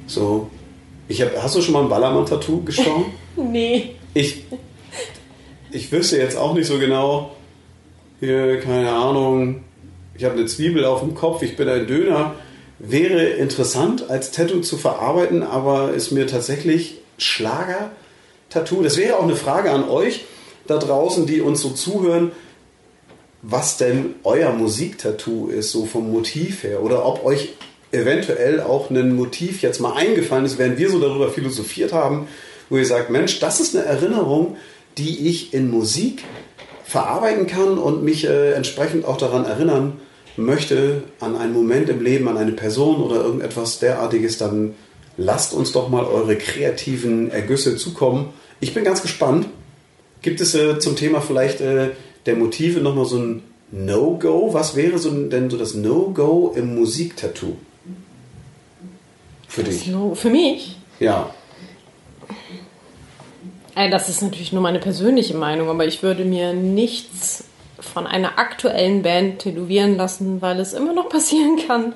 So, 0.09 0.51
Ich 1.07 1.23
hab, 1.23 1.41
hast 1.41 1.55
du 1.55 1.63
schon 1.63 1.75
mal 1.75 1.83
ein 1.83 1.89
Ballermann-Tattoo 1.89 2.63
gestochen? 2.65 3.07
Nee. 3.37 3.97
Ich, 4.15 4.45
ich 5.71 5.93
wüsste 5.93 6.17
jetzt 6.17 6.39
auch 6.39 6.55
nicht 6.55 6.67
so 6.67 6.79
genau, 6.79 7.37
hier, 8.21 8.61
keine 8.61 8.93
Ahnung, 8.93 9.65
ich 10.17 10.25
habe 10.25 10.35
eine 10.35 10.47
Zwiebel 10.47 10.85
auf 10.85 11.01
dem 11.01 11.15
Kopf, 11.15 11.43
ich 11.43 11.57
bin 11.57 11.69
ein 11.69 11.87
Döner. 11.87 12.35
Wäre 12.79 13.25
interessant 13.25 14.11
als 14.11 14.33
Tattoo 14.33 14.61
zu 14.61 14.77
verarbeiten, 14.77 15.43
aber 15.43 15.93
ist 15.95 16.11
mir 16.11 16.27
tatsächlich 16.27 16.99
Schlager-Tattoo. 17.19 18.83
Das 18.83 18.97
wäre 18.97 19.17
auch 19.17 19.23
eine 19.23 19.37
Frage 19.37 19.71
an 19.71 19.89
euch 19.89 20.25
da 20.67 20.79
draußen, 20.79 21.27
die 21.27 21.41
uns 21.41 21.61
so 21.61 21.71
zuhören, 21.71 22.33
was 23.43 23.77
denn 23.77 24.17
euer 24.25 24.53
Musiktattoo 24.53 25.49
ist, 25.49 25.71
so 25.71 25.87
vom 25.87 26.11
Motiv 26.11 26.65
her. 26.65 26.83
Oder 26.83 27.07
ob 27.07 27.25
euch 27.25 27.55
eventuell 27.93 28.61
auch 28.61 28.91
ein 28.91 29.15
Motiv 29.15 29.63
jetzt 29.63 29.81
mal 29.81 29.95
eingefallen 29.95 30.45
ist, 30.45 30.59
während 30.59 30.79
wir 30.79 30.91
so 30.91 30.99
darüber 30.99 31.31
philosophiert 31.31 31.93
haben, 31.93 32.29
wo 32.69 32.77
ihr 32.77 32.87
sagt, 32.87 33.11
Mensch, 33.11 33.39
das 33.39 33.61
ist 33.61 33.77
eine 33.77 33.87
Erinnerung, 33.87 34.57
die 34.99 35.29
ich 35.29 35.55
in 35.55 35.71
Musik 35.71 36.25
verarbeiten 36.97 37.47
kann 37.47 37.77
und 37.77 38.05
mich 38.05 38.25
äh, 38.25 38.53
entsprechend 38.53 39.05
auch 39.05 39.19
daran 39.19 39.45
erinnern 39.45 40.01
möchte, 40.39 41.03
an 41.21 41.37
einen 41.37 41.53
Moment 41.53 41.91
im 41.91 42.03
Leben, 42.03 42.27
an 42.27 42.39
eine 42.39 42.53
Person 42.53 43.03
oder 43.03 43.17
irgendetwas 43.17 43.81
derartiges, 43.81 44.39
dann 44.39 44.75
lasst 45.19 45.53
uns 45.53 45.73
doch 45.73 45.91
mal 45.91 46.07
eure 46.07 46.37
kreativen 46.37 47.31
Ergüsse 47.31 47.77
zukommen. 47.77 48.33
Ich 48.61 48.73
bin 48.73 48.83
ganz 48.83 49.03
gespannt. 49.03 49.47
Gibt 50.23 50.41
es 50.41 50.55
äh, 50.55 50.79
zum 50.79 50.97
Thema 50.97 51.21
vielleicht 51.21 51.61
äh, 51.61 51.91
der 52.25 52.37
Motive 52.37 52.81
nochmal 52.81 53.05
so 53.05 53.19
ein 53.19 53.43
No-Go? 53.73 54.55
Was 54.55 54.75
wäre 54.75 54.97
so, 54.97 55.11
denn 55.11 55.51
so 55.51 55.59
das 55.59 55.75
No-Go 55.75 56.55
im 56.57 56.77
Musiktattoo? 56.77 57.59
Für 59.49 59.65
dich? 59.65 59.87
No, 59.89 60.15
für 60.15 60.31
mich? 60.31 60.79
Ja. 60.99 61.29
Äh, 63.77 63.91
Das 63.91 64.09
ist 64.09 64.23
natürlich 64.23 64.53
nur 64.53 64.63
meine 64.63 64.81
persönliche 64.81 65.37
Meinung, 65.37 65.69
aber 65.69 65.87
ich 65.87 66.03
würde 66.03 66.25
mir 66.25 66.53
nichts 66.53 67.45
von 67.79 68.07
einer 68.07 68.39
aktuellen 68.39 69.03
Band 69.03 69.41
tätowieren 69.41 69.97
lassen, 69.97 70.43
weil 70.43 70.59
es 70.59 70.73
immer 70.73 70.93
noch 70.93 71.09
passieren 71.17 71.59
kann, 71.69 71.95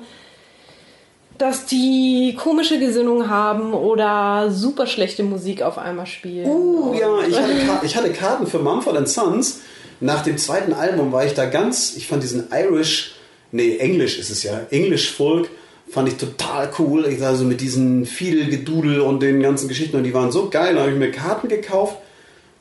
dass 1.37 1.65
die 1.65 2.37
komische 2.39 2.79
Gesinnung 2.79 3.27
haben 3.29 3.73
oder 3.73 4.51
super 4.51 4.85
schlechte 4.85 5.23
Musik 5.23 5.63
auf 5.63 5.79
einmal 5.79 6.05
spielen. 6.05 6.47
Uh, 6.47 6.93
ja, 6.93 7.19
ich 7.27 7.35
hatte, 7.35 7.51
ich 7.83 7.95
hatte 7.95 8.13
Karten 8.13 8.45
für 8.45 8.59
Mumford 8.59 9.07
Sons. 9.09 9.61
Nach 9.99 10.21
dem 10.23 10.37
zweiten 10.37 10.73
Album 10.73 11.11
war 11.11 11.25
ich 11.25 11.33
da 11.33 11.45
ganz, 11.45 11.95
ich 11.95 12.07
fand 12.07 12.21
diesen 12.21 12.49
Irish, 12.51 13.15
nee, 13.51 13.77
Englisch 13.77 14.19
ist 14.19 14.29
es 14.29 14.43
ja, 14.43 14.61
English 14.69 15.11
Folk, 15.11 15.49
fand 15.91 16.07
ich 16.07 16.15
total 16.15 16.71
cool. 16.79 17.05
Ich 17.05 17.21
also 17.23 17.43
mit 17.43 17.61
diesen 17.61 18.05
Fiedelgedudel 18.05 19.01
und 19.01 19.21
den 19.21 19.41
ganzen 19.41 19.67
Geschichten 19.67 19.97
und 19.97 20.03
die 20.03 20.13
waren 20.13 20.31
so 20.31 20.49
geil. 20.49 20.75
Da 20.75 20.81
habe 20.81 20.91
ich 20.91 20.97
mir 20.97 21.11
Karten 21.11 21.49
gekauft 21.49 21.97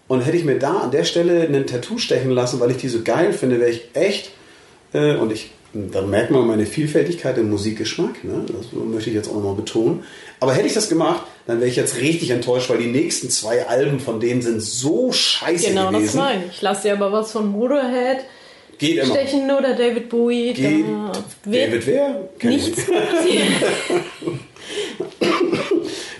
und 0.09 0.23
hätte 0.23 0.37
ich 0.37 0.45
mir 0.45 0.59
da 0.59 0.79
an 0.79 0.91
der 0.91 1.05
Stelle 1.05 1.43
ein 1.43 1.67
Tattoo 1.67 1.99
stechen 1.99 2.33
lassen, 2.33 2.59
weil 2.59 2.73
ich 2.73 2.79
die 2.79 2.89
so 2.89 3.03
geil 3.03 3.33
finde, 3.33 3.61
wäre 3.61 3.71
ich 3.71 3.83
echt, 3.95 4.33
äh, 4.93 5.15
und 5.15 5.31
ich, 5.31 5.53
da 5.73 6.03
merkt 6.03 6.33
man 6.33 6.49
meine 6.49 6.67
Vielfältigkeit 6.67 7.39
im 7.39 7.49
Musikgeschmack, 7.49 8.25
ne? 8.25 8.45
das 8.49 8.73
möchte 8.73 9.11
ich 9.11 9.15
jetzt 9.15 9.29
auch 9.29 9.35
nochmal 9.35 9.55
betonen. 9.55 10.03
Aber 10.41 10.53
hätte 10.53 10.67
ich 10.67 10.75
das 10.75 10.89
gemacht, 10.89 11.23
dann 11.47 11.61
wäre 11.61 11.71
ich 11.71 11.77
jetzt 11.77 11.99
richtig 11.99 12.31
enttäuscht, 12.31 12.69
weil 12.71 12.79
die 12.79 12.91
nächsten 12.91 13.31
zwei 13.31 13.69
Alben 13.69 14.01
von 14.01 14.19
denen 14.19 14.43
sind 14.43 14.61
so 14.61 15.13
scheiße 15.13 15.69
Genau, 15.69 15.93
das 15.93 16.01
gewesen. 16.01 16.19
meine 16.19 16.45
ich. 16.51 16.61
Lass 16.61 16.83
dir 16.83 16.95
aber 16.95 17.13
was 17.13 17.31
von 17.31 17.47
Motorhead 17.47 18.25
Geht 18.81 18.97
immer. 18.97 19.15
stechen 19.15 19.51
oder 19.51 19.77
David 19.77 20.09
Bowie. 20.09 20.53
Geht. 20.55 20.85
da 20.85 21.13
David 21.45 21.87
wer? 21.87 22.29
Kenn 22.39 22.53
ich 22.53 22.67
nichts. 22.67 22.83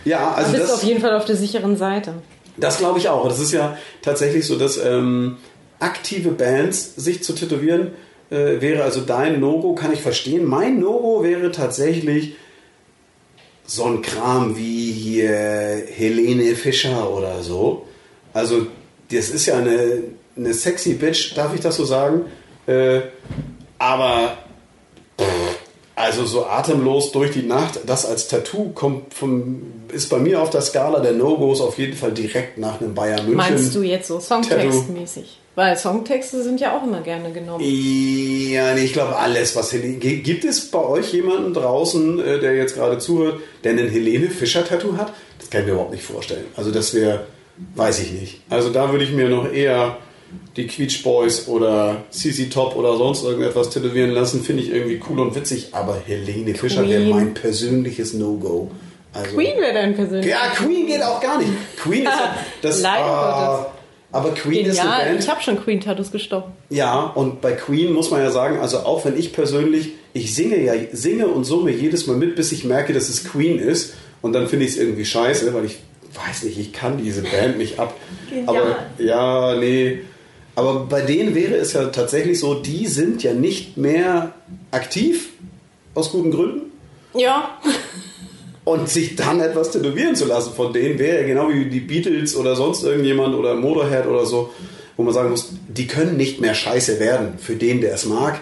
Ja, 0.05 0.31
Du 0.31 0.37
also 0.37 0.53
bist 0.53 0.65
das, 0.65 0.73
auf 0.73 0.83
jeden 0.83 1.01
Fall 1.01 1.15
auf 1.15 1.25
der 1.25 1.37
sicheren 1.37 1.77
Seite. 1.77 2.15
Das 2.57 2.79
glaube 2.79 2.99
ich 2.99 3.09
auch. 3.09 3.29
Das 3.29 3.41
ist 3.41 3.53
ja 3.53 3.77
tatsächlich 4.03 4.47
so, 4.47 4.57
dass 4.57 4.79
ähm, 4.79 5.37
aktive 5.79 6.31
Bands 6.31 6.97
sich 6.97 7.23
zu 7.23 7.33
tätowieren 7.35 7.93
äh, 8.31 8.61
wäre 8.61 8.83
also 8.85 9.01
dein 9.01 9.41
No-Go, 9.41 9.75
kann 9.75 9.93
ich 9.93 10.01
verstehen. 10.01 10.45
Mein 10.45 10.79
No-Go 10.79 11.23
wäre 11.23 11.51
tatsächlich 11.51 12.37
so 13.65 13.85
ein 13.85 14.03
Kram 14.03 14.57
wie 14.57 14.93
hier 14.93 15.31
Helene 15.31 16.55
Fischer 16.57 17.11
oder 17.11 17.43
so. 17.43 17.87
Also, 18.33 18.67
das 19.11 19.31
ist 19.31 19.47
ja 19.47 19.59
eine, 19.59 20.03
eine 20.37 20.55
sexy 20.55 20.95
Bitch, 20.95 21.37
darf 21.37 21.55
ich 21.55 21.61
das 21.61 21.77
so 21.77 21.85
sagen? 21.85 22.27
Äh, 22.71 23.01
aber 23.79 24.39
also 25.97 26.25
so 26.25 26.47
atemlos 26.47 27.13
durch 27.13 27.33
die 27.33 27.43
Nacht, 27.43 27.81
das 27.87 28.07
als 28.07 28.29
Tattoo 28.29 28.71
kommt 28.71 29.13
vom, 29.13 29.63
ist 29.93 30.09
bei 30.09 30.19
mir 30.19 30.41
auf 30.41 30.51
der 30.51 30.63
Skala 30.63 31.01
der 31.01 31.13
No-Gos 31.13 31.61
auf 31.61 31.79
jeden 31.79 31.97
Fall 31.97 32.13
direkt 32.13 32.59
nach 32.59 32.81
einem 32.81 32.95
Bayern 32.95 33.27
München. 33.27 33.37
Meinst 33.37 33.75
du 33.75 33.83
jetzt 33.83 34.09
so 34.09 34.19
Songtextmäßig? 34.19 35.39
Weil 35.57 35.77
Songtexte 35.77 36.43
sind 36.43 36.61
ja 36.61 36.77
auch 36.77 36.85
immer 36.85 37.01
gerne 37.03 37.33
genommen. 37.33 37.63
Ja, 37.63 38.73
nee, 38.75 38.85
ich 38.85 38.93
glaube 38.93 39.17
alles, 39.17 39.57
was 39.57 39.73
Helene. 39.73 39.99
Gibt 39.99 40.45
es 40.45 40.71
bei 40.71 40.79
euch 40.79 41.13
jemanden 41.13 41.53
draußen, 41.53 42.21
äh, 42.21 42.39
der 42.39 42.55
jetzt 42.55 42.77
gerade 42.77 42.99
zuhört, 42.99 43.41
der 43.65 43.73
einen 43.73 43.89
Helene 43.89 44.31
Fischer-Tattoo 44.31 44.97
hat? 44.97 45.13
Das 45.39 45.51
kann 45.51 45.63
ich 45.63 45.67
mir 45.67 45.73
überhaupt 45.73 45.93
nicht 45.93 46.05
vorstellen. 46.05 46.47
Also 46.57 46.71
das 46.71 46.95
wäre, 46.95 47.27
weiß 47.75 48.01
ich 48.01 48.13
nicht. 48.13 48.41
Also 48.49 48.71
da 48.71 48.93
würde 48.93 49.05
ich 49.05 49.13
mir 49.13 49.29
noch 49.29 49.53
eher 49.53 49.99
die 50.57 50.67
Queech 50.67 51.03
Boys 51.03 51.49
oder 51.49 52.05
CC 52.11 52.49
Top 52.49 52.77
oder 52.77 52.97
sonst 52.97 53.25
irgendetwas 53.25 53.71
tätowieren 53.71 54.11
lassen. 54.11 54.43
Finde 54.43 54.63
ich 54.63 54.71
irgendwie 54.71 55.01
cool 55.09 55.21
und 55.21 55.35
witzig. 55.35 55.69
Aber 55.73 55.99
Helene 56.05 56.55
Fischer 56.55 56.89
wäre 56.89 57.05
mein 57.05 57.35
persönliches 57.35 58.15
No-Go. 58.15 58.71
Also, 59.13 59.35
Queen 59.35 59.57
wäre 59.61 59.75
dein 59.75 59.95
persönlich. 59.95 60.27
Ja, 60.27 60.51
Queen 60.55 60.87
geht 60.87 61.03
auch 61.03 61.21
gar 61.21 61.39
nicht. 61.39 61.51
Queen 61.77 62.05
ist 62.05 62.13
das. 62.63 62.83
Leider 62.83 63.05
ah, 63.05 63.73
aber 64.13 64.35
Queen 64.35 64.67
ist 64.67 64.81
eine 64.81 64.91
Genial. 64.91 65.07
Band. 65.07 65.21
Ich 65.21 65.29
habe 65.29 65.43
schon 65.43 65.63
Queen-Tattoos 65.63 66.11
gestochen. 66.11 66.53
Ja, 66.69 67.01
und 67.01 67.41
bei 67.41 67.53
Queen 67.53 67.93
muss 67.93 68.11
man 68.11 68.21
ja 68.21 68.31
sagen, 68.31 68.59
also 68.59 68.79
auch 68.79 69.05
wenn 69.05 69.17
ich 69.17 69.33
persönlich, 69.33 69.91
ich 70.13 70.35
singe 70.35 70.61
ja, 70.63 70.75
singe 70.93 71.29
und 71.29 71.45
summe 71.45 71.71
jedes 71.71 72.07
Mal 72.07 72.17
mit, 72.17 72.35
bis 72.35 72.51
ich 72.51 72.65
merke, 72.65 72.93
dass 72.93 73.09
es 73.09 73.25
Queen 73.25 73.59
ist. 73.59 73.95
Und 74.21 74.33
dann 74.33 74.49
finde 74.49 74.67
ich 74.67 74.73
es 74.73 74.79
irgendwie 74.79 75.05
scheiße, 75.05 75.55
weil 75.55 75.65
ich 75.65 75.79
weiß 76.15 76.43
nicht, 76.43 76.59
ich 76.59 76.73
kann 76.73 76.99
diese 76.99 77.23
Band 77.23 77.59
nicht 77.59 77.79
ab. 77.79 77.95
Genial. 78.29 78.49
Aber 78.49 78.77
ja, 78.99 79.57
nee. 79.57 80.01
Aber 80.55 80.87
bei 80.87 81.03
denen 81.03 81.35
wäre 81.35 81.55
es 81.55 81.73
ja 81.73 81.87
tatsächlich 81.87 82.39
so, 82.39 82.55
die 82.55 82.87
sind 82.87 83.23
ja 83.23 83.33
nicht 83.33 83.77
mehr 83.77 84.35
aktiv, 84.71 85.31
aus 85.95 86.11
guten 86.11 86.31
Gründen. 86.31 86.73
Ja. 87.15 87.59
Und 88.65 88.89
sich 88.89 89.17
dann 89.17 89.41
etwas 89.41 89.71
tätowieren 89.71 90.15
zu 90.15 90.27
lassen 90.27 90.53
von 90.55 90.73
denen 90.73 90.99
wäre 90.99 91.23
ja 91.23 91.27
genau 91.27 91.49
wie 91.49 91.65
die 91.65 91.81
Beatles 91.81 92.37
oder 92.37 92.55
sonst 92.55 92.85
irgendjemand 92.85 93.35
oder 93.35 93.55
Motorhead 93.55 94.07
oder 94.07 94.27
so, 94.27 94.51
wo 94.97 95.03
man 95.03 95.15
sagen 95.15 95.31
muss, 95.31 95.55
die 95.69 95.87
können 95.87 96.17
nicht 96.17 96.41
mehr 96.41 96.55
scheiße 96.55 97.01
werden 97.01 97.39
für 97.39 97.57
den, 97.57 97.81
der 97.81 97.95
es 97.95 98.05
mag, 98.05 98.41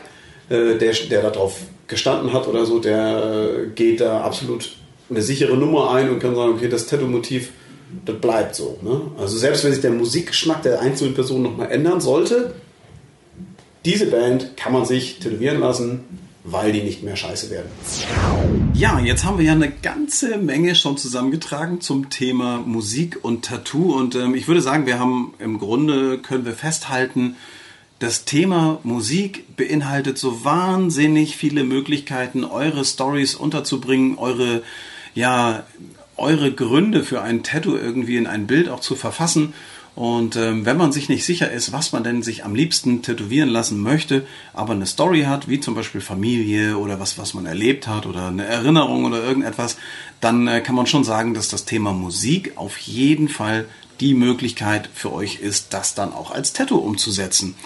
äh, 0.49 0.77
der, 0.77 0.93
der 0.93 1.23
darauf 1.23 1.57
gestanden 1.87 2.33
hat 2.33 2.47
oder 2.47 2.67
so, 2.67 2.79
der 2.79 3.67
äh, 3.67 3.69
geht 3.75 4.01
da 4.01 4.21
absolut 4.21 4.73
eine 5.11 5.23
sichere 5.23 5.57
Nummer 5.57 5.93
ein 5.93 6.11
und 6.11 6.19
kann 6.19 6.35
sagen, 6.35 6.53
okay, 6.53 6.69
das 6.69 6.87
Tattoo-Motiv, 6.87 7.51
das 8.05 8.21
bleibt 8.21 8.55
so. 8.55 8.79
Ne? 8.83 9.01
Also 9.19 9.39
selbst 9.39 9.65
wenn 9.65 9.73
sich 9.73 9.81
der 9.81 9.91
Musikgeschmack 9.91 10.63
der 10.63 10.81
einzelnen 10.81 11.15
Person 11.15 11.43
nochmal 11.43 11.71
ändern 11.71 12.01
sollte, 12.01 12.55
diese 13.85 14.07
Band 14.07 14.57
kann 14.57 14.73
man 14.73 14.85
sich 14.85 15.19
tätowieren 15.19 15.61
lassen, 15.61 16.01
weil 16.45 16.73
die 16.73 16.83
nicht 16.83 17.03
mehr 17.03 17.17
scheiße 17.17 17.51
werden. 17.51 17.71
Ja, 18.75 19.01
jetzt 19.01 19.25
haben 19.25 19.39
wir 19.39 19.45
ja 19.45 19.53
eine 19.53 19.71
ganze 19.71 20.39
Menge 20.39 20.75
schon 20.75 20.97
zusammengetragen 20.97 21.81
zum 21.81 22.11
Thema 22.11 22.59
Musik 22.59 23.19
und 23.23 23.45
Tattoo. 23.45 23.95
Und 23.95 24.15
ähm, 24.15 24.35
ich 24.35 24.49
würde 24.49 24.63
sagen, 24.63 24.87
wir 24.87 24.99
haben 24.99 25.35
im 25.39 25.59
Grunde, 25.59 26.19
können 26.19 26.45
wir 26.45 26.53
festhalten, 26.53 27.37
das 27.99 28.25
Thema 28.25 28.79
Musik 28.85 29.57
beinhaltet 29.57 30.19
so 30.19 30.45
wahnsinnig 30.45 31.37
viele 31.37 31.65
Möglichkeiten, 31.65 32.45
eure 32.45 32.85
Stories 32.85 33.35
unterzubringen, 33.35 34.19
eure, 34.19 34.63
ja, 35.15 35.65
eure 36.19 36.53
Gründe 36.53 37.05
für 37.05 37.23
ein 37.23 37.43
Tattoo 37.43 37.77
irgendwie 37.77 38.17
in 38.17 38.27
ein 38.27 38.47
Bild 38.47 38.69
auch 38.69 38.81
zu 38.81 38.97
verfassen. 38.97 39.55
Und 39.95 40.37
ähm, 40.37 40.65
wenn 40.65 40.77
man 40.77 40.93
sich 40.93 41.09
nicht 41.09 41.25
sicher 41.25 41.51
ist, 41.51 41.73
was 41.73 41.91
man 41.91 42.05
denn 42.05 42.23
sich 42.23 42.45
am 42.45 42.55
liebsten 42.55 43.03
tätowieren 43.03 43.49
lassen 43.49 43.81
möchte, 43.81 44.25
aber 44.55 44.73
eine 44.73 44.87
Story 44.87 45.23
hat, 45.23 45.49
wie 45.49 45.59
zum 45.59 45.75
Beispiel 45.75 46.01
Familie 46.01 46.79
oder 46.79 47.01
was, 47.01 47.19
was 47.19 47.35
man 47.35 47.47
erlebt 47.47 47.89
hat 47.89 48.07
oder 48.07 48.29
eine 48.29 48.45
Erinnerung 48.45 49.07
oder 49.07 49.25
irgendetwas, 49.25 49.77
dann 50.21 50.47
äh, 50.47 50.61
kann 50.61 50.77
man 50.77 50.87
schon 50.87 51.03
sagen, 51.03 51.35
dass 51.35 51.49
das 51.49 51.65
Thema 51.65 51.93
Musik 51.93 52.53
auf 52.55 52.79
jeden 52.79 53.29
Fall 53.29 53.67
die 53.99 54.15
Möglichkeit 54.15 54.89
für 54.95 55.13
euch 55.13 55.41
ist, 55.41 55.75
das 55.75 55.95
dann 55.95 56.13
auch 56.13 56.31
als 56.31 56.53
Tattoo 56.53 56.77
umzusetzen. 56.77 57.57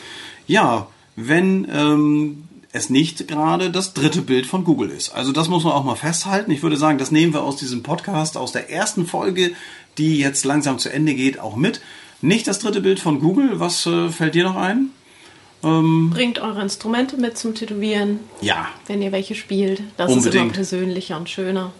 Ja, 0.47 0.87
wenn 1.17 1.69
ähm, 1.71 2.49
es 2.73 2.89
nicht 2.91 3.29
gerade 3.29 3.71
das 3.71 3.93
dritte 3.95 4.23
Bild 4.23 4.47
von 4.47 4.65
Google 4.65 4.91
ist. 4.91 5.11
Also 5.11 5.33
das 5.33 5.49
muss 5.49 5.65
man 5.65 5.75
auch 5.75 5.85
mal 5.85 5.95
festhalten. 5.95 6.51
Ich 6.51 6.63
würde 6.63 6.77
sagen, 6.77 6.99
das 6.99 7.11
nehmen 7.11 7.33
wir 7.35 7.43
aus 7.43 7.57
diesem 7.57 7.83
Podcast, 7.83 8.37
aus 8.37 8.53
der 8.53 8.71
ersten 8.71 9.07
Folge, 9.07 9.53
die 9.99 10.19
jetzt 10.19 10.45
langsam 10.45 10.79
zu 10.79 10.89
Ende 10.91 11.15
geht, 11.15 11.39
auch 11.39 11.55
mit. 11.57 11.83
Nicht 12.23 12.47
das 12.47 12.61
dritte 12.61 12.81
Bild 12.81 12.99
von 13.01 13.21
Google. 13.21 13.61
Was 13.61 13.85
äh, 13.87 14.09
fällt 14.09 14.35
dir 14.35 14.45
noch 14.45 14.57
ein? 14.57 14.91
Bringt 15.61 16.41
eure 16.41 16.61
Instrumente 16.61 17.17
mit 17.17 17.39
zum 17.39 17.55
Tätowieren, 17.55 18.19
Ja, 18.41 18.67
wenn 18.89 19.01
ihr 19.01 19.13
welche 19.13 19.37
spielt. 19.37 19.81
Das 19.97 20.11
ist 20.11 20.17
Unbedingt. 20.17 20.45
immer 20.47 20.53
persönlicher 20.55 21.17
und 21.17 21.31
schöner. 21.31 21.73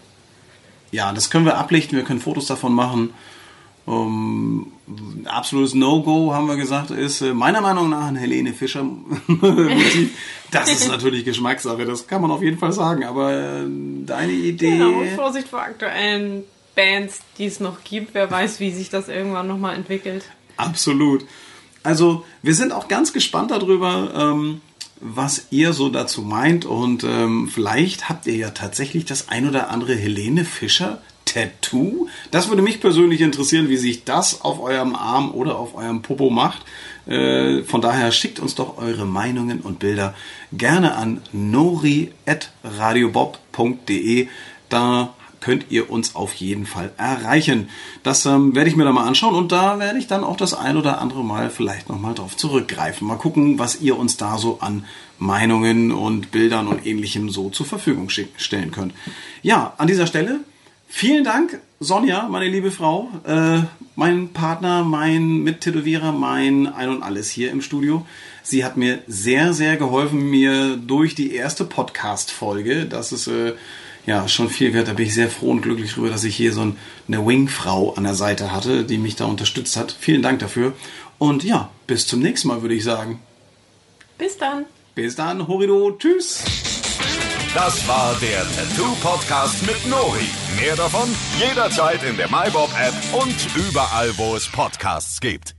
ja, 0.91 1.11
das 1.11 1.29
können 1.29 1.43
wir 1.45 1.57
ablichten, 1.57 1.97
wir 1.97 2.05
können 2.05 2.21
Fotos 2.21 2.45
davon 2.45 2.71
machen. 2.73 3.09
Um, 3.85 4.71
absolutes 5.25 5.73
No-Go, 5.73 6.33
haben 6.33 6.47
wir 6.47 6.55
gesagt, 6.55 6.91
ist 6.91 7.21
äh, 7.21 7.33
meiner 7.33 7.59
Meinung 7.59 7.89
nach 7.89 8.07
ein 8.07 8.15
Helene 8.15 8.53
Fischer 8.53 8.83
Motiv. 9.27 10.11
Das 10.51 10.69
ist 10.69 10.87
natürlich 10.87 11.25
Geschmackssache, 11.25 11.83
das 11.85 12.07
kann 12.07 12.21
man 12.21 12.31
auf 12.31 12.41
jeden 12.41 12.57
Fall 12.57 12.71
sagen, 12.71 13.03
aber 13.03 13.33
äh, 13.33 13.65
deine 14.05 14.31
Idee. 14.31 14.81
Und 14.81 15.09
Vorsicht 15.15 15.49
vor 15.49 15.61
aktuellen 15.61 16.43
Bands, 16.75 17.19
die 17.37 17.45
es 17.45 17.59
noch 17.59 17.83
gibt. 17.83 18.13
Wer 18.13 18.29
weiß, 18.29 18.59
wie 18.59 18.71
sich 18.71 18.89
das 18.89 19.09
irgendwann 19.09 19.47
nochmal 19.47 19.75
entwickelt. 19.75 20.23
Absolut. 20.57 21.25
Also, 21.83 22.25
wir 22.41 22.55
sind 22.55 22.71
auch 22.71 22.87
ganz 22.87 23.11
gespannt 23.11 23.51
darüber, 23.51 24.13
ähm, 24.15 24.61
was 25.01 25.47
ihr 25.49 25.73
so 25.73 25.89
dazu 25.89 26.21
meint. 26.21 26.65
Und 26.65 27.03
ähm, 27.03 27.49
vielleicht 27.53 28.07
habt 28.09 28.27
ihr 28.27 28.35
ja 28.35 28.51
tatsächlich 28.51 29.05
das 29.05 29.27
ein 29.27 29.47
oder 29.47 29.69
andere 29.69 29.95
Helene 29.95 30.45
Fischer 30.45 31.01
Tattoo. 31.33 32.07
Das 32.31 32.49
würde 32.49 32.61
mich 32.61 32.79
persönlich 32.79 33.19
interessieren, 33.21 33.67
wie 33.69 33.77
sich 33.77 34.03
das 34.03 34.41
auf 34.41 34.61
eurem 34.61 34.95
Arm 34.95 35.31
oder 35.31 35.57
auf 35.57 35.73
eurem 35.75 36.03
Popo 36.03 36.29
macht. 36.29 36.61
Äh, 37.07 37.63
von 37.63 37.81
daher 37.81 38.11
schickt 38.11 38.39
uns 38.39 38.53
doch 38.55 38.77
eure 38.77 39.05
Meinungen 39.05 39.61
und 39.61 39.79
Bilder 39.79 40.13
gerne 40.51 40.95
an 40.95 41.21
nori.radiobob.de. 41.31 44.27
Da 44.69 45.13
könnt 45.41 45.65
ihr 45.69 45.89
uns 45.89 46.15
auf 46.15 46.35
jeden 46.35 46.65
Fall 46.65 46.93
erreichen. 46.97 47.67
Das 48.01 48.25
ähm, 48.25 48.55
werde 48.55 48.69
ich 48.69 48.77
mir 48.77 48.85
dann 48.85 48.95
mal 48.95 49.05
anschauen 49.05 49.35
und 49.35 49.51
da 49.51 49.77
werde 49.77 49.99
ich 49.99 50.07
dann 50.07 50.23
auch 50.23 50.37
das 50.37 50.53
ein 50.53 50.77
oder 50.77 51.01
andere 51.01 51.21
Mal 51.23 51.49
vielleicht 51.49 51.89
nochmal 51.89 52.13
drauf 52.13 52.37
zurückgreifen. 52.37 53.05
Mal 53.05 53.17
gucken, 53.17 53.59
was 53.59 53.81
ihr 53.81 53.97
uns 53.97 54.15
da 54.15 54.37
so 54.37 54.59
an 54.61 54.85
Meinungen 55.19 55.91
und 55.91 56.31
Bildern 56.31 56.67
und 56.67 56.85
ähnlichem 56.85 57.29
so 57.29 57.49
zur 57.49 57.65
Verfügung 57.65 58.09
stellen 58.09 58.71
könnt. 58.71 58.93
Ja, 59.41 59.73
an 59.77 59.87
dieser 59.87 60.07
Stelle 60.07 60.39
vielen 60.93 61.23
Dank, 61.23 61.59
Sonja, 61.79 62.27
meine 62.29 62.47
liebe 62.47 62.71
Frau, 62.71 63.09
äh, 63.25 63.61
mein 63.95 64.29
Partner, 64.29 64.83
mein 64.83 65.39
Mittätowierer, 65.43 66.11
mein 66.11 66.67
Ein 66.67 66.89
und 66.89 67.03
Alles 67.03 67.29
hier 67.29 67.51
im 67.51 67.61
Studio. 67.61 68.05
Sie 68.43 68.63
hat 68.63 68.77
mir 68.77 68.99
sehr, 69.07 69.53
sehr 69.53 69.75
geholfen, 69.77 70.29
mir 70.29 70.77
durch 70.77 71.15
die 71.15 71.33
erste 71.33 71.65
Podcast-Folge, 71.65 72.85
das 72.85 73.11
ist 73.11 73.27
äh, 73.27 73.53
ja, 74.05 74.27
schon 74.27 74.49
viel 74.49 74.73
wert. 74.73 74.87
Da 74.87 74.93
bin 74.93 75.07
ich 75.07 75.13
sehr 75.13 75.29
froh 75.29 75.51
und 75.51 75.61
glücklich 75.61 75.91
darüber, 75.91 76.09
dass 76.09 76.23
ich 76.23 76.35
hier 76.35 76.53
so 76.53 76.61
eine 76.61 77.25
Wing-Frau 77.25 77.93
an 77.95 78.03
der 78.03 78.15
Seite 78.15 78.51
hatte, 78.51 78.83
die 78.83 78.97
mich 78.97 79.15
da 79.15 79.25
unterstützt 79.25 79.75
hat. 79.77 79.95
Vielen 79.99 80.21
Dank 80.21 80.39
dafür. 80.39 80.73
Und 81.17 81.43
ja, 81.43 81.69
bis 81.87 82.05
zum 82.05 82.19
nächsten 82.19 82.49
Mal, 82.49 82.61
würde 82.61 82.75
ich 82.75 82.83
sagen. 82.83 83.19
Bis 84.17 84.37
dann. 84.37 84.65
Bis 84.93 85.15
dann, 85.15 85.47
Horido. 85.47 85.91
Tschüss. 85.97 86.43
Das 87.53 87.87
war 87.87 88.15
der 88.19 88.43
Tattoo-Podcast 88.51 89.63
mit 89.67 89.85
Nori. 89.87 90.27
Mehr 90.59 90.75
davon 90.75 91.07
jederzeit 91.37 92.01
in 92.01 92.17
der 92.17 92.27
MyBob-App 92.27 92.93
und 93.13 93.35
überall, 93.55 94.17
wo 94.17 94.35
es 94.35 94.47
Podcasts 94.47 95.21
gibt. 95.21 95.55